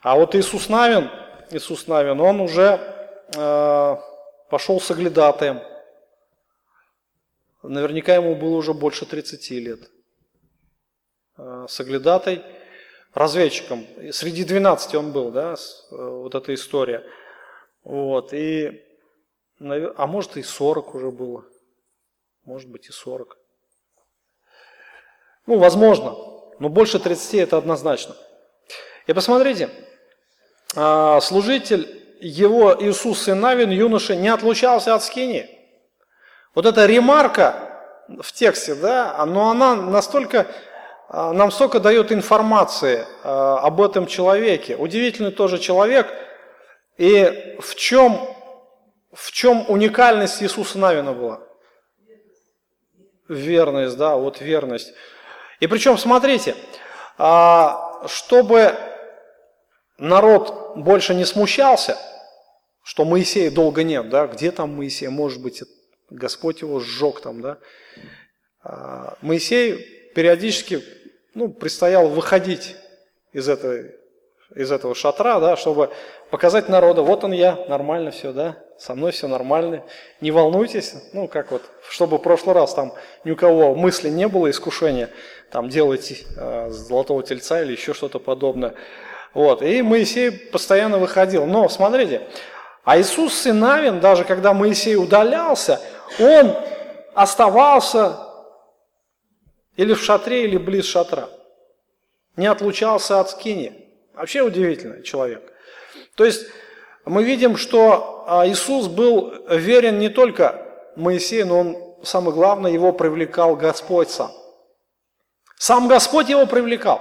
А 0.00 0.16
вот 0.16 0.34
Иисус 0.34 0.70
Навин, 0.70 1.10
Иисус 1.50 1.86
Навин, 1.86 2.20
он 2.20 2.40
уже 2.40 2.80
э, 3.36 3.96
пошел 4.48 4.80
с. 4.80 4.90
Наверняка 7.68 8.14
ему 8.14 8.34
было 8.34 8.56
уже 8.56 8.74
больше 8.74 9.06
30 9.06 9.50
лет. 9.52 9.90
Э, 11.38 11.66
с 11.68 11.80
оглядатой, 11.80 12.44
разведчиком. 13.14 13.86
Среди 14.12 14.44
12 14.44 14.94
он 14.94 15.12
был, 15.12 15.30
да, 15.30 15.54
э, 15.54 15.96
вот 15.96 16.34
эта 16.34 16.52
история. 16.52 17.02
Вот, 17.82 18.34
и, 18.34 18.82
а 19.60 20.06
может 20.06 20.36
и 20.36 20.42
40 20.42 20.94
уже 20.94 21.10
было. 21.10 21.44
Может 22.44 22.68
быть 22.68 22.88
и 22.88 22.92
40. 22.92 23.38
Ну, 25.46 25.58
возможно, 25.58 26.16
но 26.58 26.68
больше 26.68 26.98
30 26.98 27.34
это 27.34 27.56
однозначно. 27.56 28.14
И 29.06 29.12
посмотрите, 29.12 29.70
а, 30.74 31.20
служитель 31.20 32.02
его 32.20 32.74
Иисус 32.80 33.28
и 33.28 33.32
Навин, 33.32 33.70
юноша, 33.70 34.16
не 34.16 34.28
отлучался 34.28 34.94
от 34.94 35.02
скини. 35.02 35.53
Вот 36.54 36.66
эта 36.66 36.86
ремарка 36.86 37.56
в 38.20 38.32
тексте, 38.32 38.74
да, 38.74 39.24
но 39.26 39.50
она 39.50 39.74
настолько, 39.74 40.46
а, 41.08 41.32
нам 41.32 41.50
столько 41.50 41.80
дает 41.80 42.12
информации 42.12 43.06
а, 43.24 43.58
об 43.58 43.80
этом 43.80 44.06
человеке. 44.06 44.76
Удивительный 44.76 45.32
тоже 45.32 45.58
человек. 45.58 46.06
И 46.96 47.56
в 47.60 47.74
чем, 47.74 48.28
в 49.12 49.32
чем 49.32 49.64
уникальность 49.68 50.42
Иисуса 50.42 50.78
Навина 50.78 51.12
была? 51.12 51.40
Верность, 53.26 53.96
да, 53.96 54.14
вот 54.14 54.40
верность. 54.40 54.92
И 55.58 55.66
причем, 55.66 55.98
смотрите, 55.98 56.54
чтобы 57.16 58.76
народ 59.98 60.76
больше 60.76 61.14
не 61.14 61.24
смущался, 61.24 61.96
что 62.84 63.04
Моисея 63.04 63.50
долго 63.50 63.82
нет, 63.82 64.08
да, 64.10 64.26
где 64.26 64.52
там 64.52 64.76
Моисей, 64.76 65.08
может 65.08 65.42
быть, 65.42 65.62
Господь 66.14 66.62
его 66.62 66.80
сжег 66.80 67.20
там, 67.20 67.40
да. 67.40 67.58
А, 68.62 69.16
Моисей 69.20 70.10
периодически, 70.14 70.82
ну, 71.34 71.48
предстоял 71.48 72.08
выходить 72.08 72.76
из, 73.32 73.48
этой, 73.48 73.96
из 74.54 74.70
этого 74.70 74.94
шатра, 74.94 75.40
да, 75.40 75.56
чтобы 75.56 75.90
показать 76.30 76.68
народу, 76.68 77.04
вот 77.04 77.24
он 77.24 77.32
я, 77.32 77.64
нормально 77.68 78.10
все, 78.10 78.32
да, 78.32 78.56
со 78.78 78.94
мной 78.94 79.12
все 79.12 79.28
нормально, 79.28 79.84
не 80.20 80.30
волнуйтесь, 80.30 80.94
ну, 81.12 81.28
как 81.28 81.50
вот, 81.50 81.62
чтобы 81.88 82.18
в 82.18 82.22
прошлый 82.22 82.54
раз 82.54 82.74
там 82.74 82.94
ни 83.24 83.32
у 83.32 83.36
кого 83.36 83.74
мысли 83.74 84.08
не 84.08 84.28
было, 84.28 84.50
искушения, 84.50 85.10
там, 85.50 85.68
делать 85.68 86.24
э, 86.36 86.70
золотого 86.70 87.22
тельца 87.22 87.62
или 87.62 87.72
еще 87.72 87.92
что-то 87.92 88.18
подобное. 88.18 88.74
Вот, 89.34 89.62
и 89.62 89.82
Моисей 89.82 90.30
постоянно 90.30 90.98
выходил. 90.98 91.44
Но 91.44 91.68
смотрите, 91.68 92.22
а 92.84 93.00
Иисус 93.00 93.34
сын 93.34 93.58
Навин, 93.58 93.98
даже 94.00 94.24
когда 94.24 94.52
Моисей 94.52 94.96
удалялся, 94.96 95.80
он 96.18 96.56
оставался 97.14 98.18
или 99.76 99.94
в 99.94 100.02
шатре, 100.02 100.44
или 100.44 100.56
близ 100.56 100.86
шатра. 100.86 101.28
Не 102.36 102.46
отлучался 102.46 103.20
от 103.20 103.30
скини. 103.30 103.88
Вообще 104.14 104.42
удивительный 104.42 105.02
человек. 105.02 105.52
То 106.16 106.24
есть 106.24 106.46
мы 107.04 107.24
видим, 107.24 107.56
что 107.56 108.24
а, 108.26 108.46
Иисус 108.46 108.86
был 108.86 109.34
верен 109.48 109.98
не 109.98 110.08
только 110.08 110.66
Моисею, 110.96 111.46
но 111.46 111.60
он, 111.60 111.76
самое 112.04 112.32
главное, 112.32 112.70
его 112.70 112.92
привлекал 112.92 113.56
Господь 113.56 114.10
сам. 114.10 114.30
Сам 115.56 115.88
Господь 115.88 116.28
его 116.28 116.46
привлекал. 116.46 117.00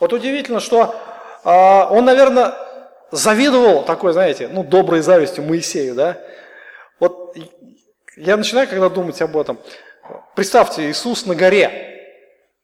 Вот 0.00 0.12
удивительно, 0.12 0.60
что 0.60 0.94
а, 1.44 1.88
он, 1.90 2.04
наверное, 2.04 2.54
завидовал 3.10 3.84
такой, 3.84 4.12
знаете, 4.12 4.48
ну, 4.48 4.64
доброй 4.64 5.00
завистью 5.00 5.44
Моисею, 5.44 5.94
да. 5.94 6.18
Вот 6.98 7.36
я 8.16 8.36
начинаю, 8.36 8.68
когда 8.68 8.88
думать 8.88 9.20
об 9.22 9.36
этом, 9.36 9.58
представьте, 10.34 10.90
Иисус 10.90 11.26
на 11.26 11.34
горе, 11.34 11.88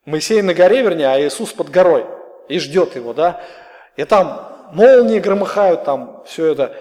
Моисей 0.04 0.42
на 0.42 0.54
горе, 0.54 0.82
вернее, 0.82 1.08
а 1.08 1.20
Иисус 1.20 1.52
под 1.52 1.70
горой, 1.70 2.06
и 2.48 2.58
ждет 2.58 2.96
его, 2.96 3.14
да, 3.14 3.40
и 3.96 4.04
там 4.04 4.70
молнии 4.72 5.18
громыхают, 5.18 5.84
там 5.84 6.22
все 6.26 6.52
это, 6.52 6.74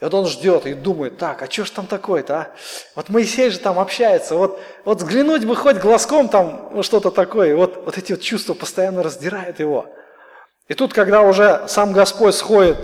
и 0.00 0.04
вот 0.04 0.14
он 0.14 0.26
ждет 0.26 0.66
и 0.66 0.74
думает, 0.74 1.18
так, 1.18 1.42
а 1.42 1.50
что 1.50 1.64
ж 1.64 1.70
там 1.70 1.86
такое-то, 1.86 2.34
а? 2.36 2.48
Вот 2.94 3.08
Моисей 3.08 3.50
же 3.50 3.58
там 3.58 3.78
общается, 3.78 4.34
вот, 4.34 4.60
вот 4.84 4.98
взглянуть 4.98 5.44
бы 5.44 5.56
хоть 5.56 5.76
глазком 5.76 6.28
там, 6.28 6.82
что-то 6.82 7.10
такое, 7.10 7.56
вот, 7.56 7.84
вот 7.84 7.96
эти 7.96 8.12
вот 8.12 8.20
чувства 8.20 8.54
постоянно 8.54 9.02
раздирают 9.02 9.58
его. 9.58 9.86
И 10.68 10.74
тут, 10.74 10.92
когда 10.92 11.22
уже 11.22 11.64
сам 11.68 11.92
Господь 11.92 12.34
сходит 12.34 12.76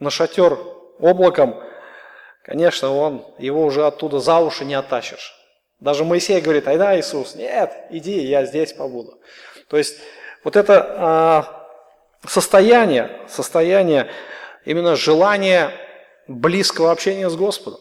на 0.00 0.10
шатер 0.10 0.58
облаком, 0.98 1.62
конечно, 2.44 2.94
он, 2.94 3.24
его 3.38 3.64
уже 3.64 3.86
оттуда 3.86 4.20
за 4.20 4.38
уши 4.38 4.64
не 4.64 4.74
оттащишь. 4.74 5.34
Даже 5.80 6.04
Моисей 6.04 6.40
говорит, 6.40 6.68
айда, 6.68 6.98
Иисус, 6.98 7.34
нет, 7.34 7.72
иди, 7.90 8.20
я 8.20 8.44
здесь 8.44 8.72
побуду. 8.72 9.18
То 9.68 9.76
есть 9.76 9.98
вот 10.44 10.56
это 10.56 11.48
э, 12.24 12.28
состояние, 12.28 13.10
состояние 13.28 14.10
именно 14.64 14.96
желания 14.96 15.72
близкого 16.28 16.92
общения 16.92 17.28
с 17.28 17.36
Господом, 17.36 17.80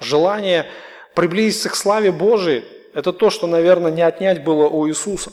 желание 0.00 0.66
приблизиться 1.14 1.68
к 1.68 1.76
славе 1.76 2.10
Божией, 2.12 2.64
это 2.94 3.12
то, 3.12 3.30
что, 3.30 3.46
наверное, 3.46 3.90
не 3.90 4.02
отнять 4.02 4.44
было 4.44 4.68
у 4.68 4.88
Иисуса. 4.88 5.32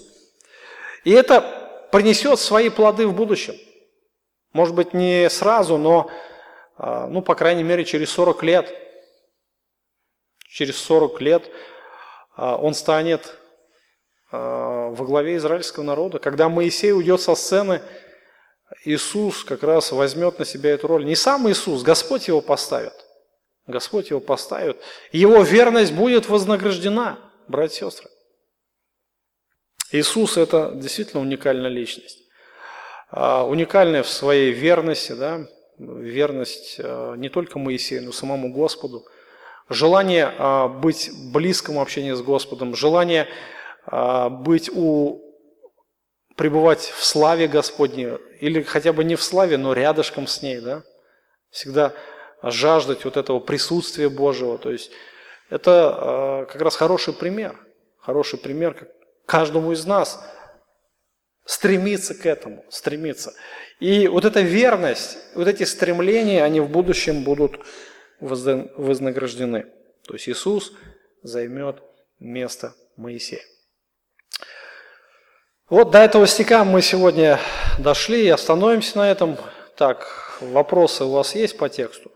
И 1.04 1.12
это 1.12 1.88
принесет 1.91 2.39
свои 2.39 2.70
плоды 2.70 3.08
в 3.08 3.14
будущем. 3.14 3.56
Может 4.54 4.76
быть, 4.76 4.93
не 4.93 5.30
сразу, 5.30 5.78
но, 5.78 6.10
ну, 7.07 7.21
по 7.21 7.36
крайней 7.36 7.63
мере, 7.63 7.86
через 7.86 8.09
40 8.09 8.43
лет. 8.43 8.75
Через 10.49 10.77
40 10.77 11.21
лет 11.21 11.51
а, 12.36 12.57
он 12.57 12.73
станет 12.73 13.38
а, 14.32 14.89
во 14.89 15.05
главе 15.05 15.38
израильского 15.38 15.84
народа. 15.84 16.19
Когда 16.19 16.49
Моисей 16.49 16.91
уйдет 16.91 17.21
со 17.21 17.36
сцены, 17.36 17.82
Иисус 18.84 19.43
как 19.43 19.63
раз 19.63 19.91
возьмет 19.91 20.39
на 20.39 20.45
себя 20.45 20.71
эту 20.71 20.88
роль. 20.88 21.05
Не 21.05 21.15
сам 21.15 21.49
Иисус, 21.49 21.84
Господь 21.84 22.27
его 22.27 22.41
поставит. 22.41 22.93
Господь 23.67 24.09
его 24.09 24.19
поставит. 24.19 24.82
Его 25.11 25.43
верность 25.43 25.93
будет 25.93 26.27
вознаграждена, 26.27 27.19
братья 27.47 27.86
и 27.86 27.89
сестры. 27.89 28.09
Иисус– 29.91 30.36
это 30.38 30.71
действительно 30.73 31.21
уникальная 31.21 31.69
личность. 31.69 32.17
А, 33.09 33.45
уникальная 33.45 34.03
в 34.03 34.09
своей 34.09 34.51
верности, 34.51 35.11
да, 35.11 35.45
верность 35.82 36.77
а, 36.79 37.15
не 37.15 37.29
только 37.29 37.59
Моисею, 37.59 38.03
но 38.03 38.11
самому 38.11 38.51
Господу. 38.51 39.05
Желание 39.69 40.34
а, 40.38 40.67
быть 40.67 41.11
близком 41.32 41.79
общении 41.79 42.13
с 42.13 42.21
Господом, 42.21 42.75
желание 42.75 43.27
быть 44.29 44.69
у 44.71 45.23
пребывать 46.36 46.93
в 46.95 47.03
славе 47.03 47.47
Господней, 47.47 48.19
или 48.39 48.61
хотя 48.61 48.93
бы 48.93 49.03
не 49.03 49.15
в 49.15 49.23
славе, 49.23 49.57
но 49.57 49.73
рядышком 49.73 50.27
с 50.27 50.43
ней, 50.43 50.61
да, 50.61 50.84
всегда 51.49 51.93
жаждать 52.43 53.05
вот 53.05 53.17
этого 53.17 53.39
присутствия 53.39 54.07
Божьего, 54.07 54.59
то 54.59 54.69
есть 54.69 54.91
это 55.49 56.45
как 56.47 56.61
раз 56.61 56.75
хороший 56.75 57.15
пример, 57.15 57.57
хороший 57.99 58.38
пример, 58.38 58.88
каждому 59.25 59.71
из 59.71 59.84
нас 59.86 60.23
стремиться 61.45 62.13
к 62.13 62.25
этому, 62.25 62.65
стремиться. 62.69 63.33
И 63.79 64.07
вот 64.07 64.25
эта 64.25 64.41
верность, 64.41 65.17
вот 65.35 65.47
эти 65.47 65.63
стремления, 65.63 66.43
они 66.43 66.59
в 66.59 66.69
будущем 66.69 67.23
будут 67.23 67.59
вознаграждены. 68.19 69.65
То 70.07 70.13
есть 70.13 70.29
Иисус 70.29 70.73
займет 71.23 71.81
место 72.19 72.75
Моисея. 72.95 73.41
Вот 75.69 75.91
до 75.91 75.99
этого 75.99 76.27
стиха 76.27 76.65
мы 76.65 76.81
сегодня 76.81 77.39
дошли 77.79 78.25
и 78.25 78.29
остановимся 78.29 78.97
на 78.97 79.09
этом. 79.09 79.37
Так, 79.77 80.37
вопросы 80.41 81.05
у 81.05 81.11
вас 81.11 81.33
есть 81.33 81.57
по 81.57 81.69
тексту? 81.69 82.11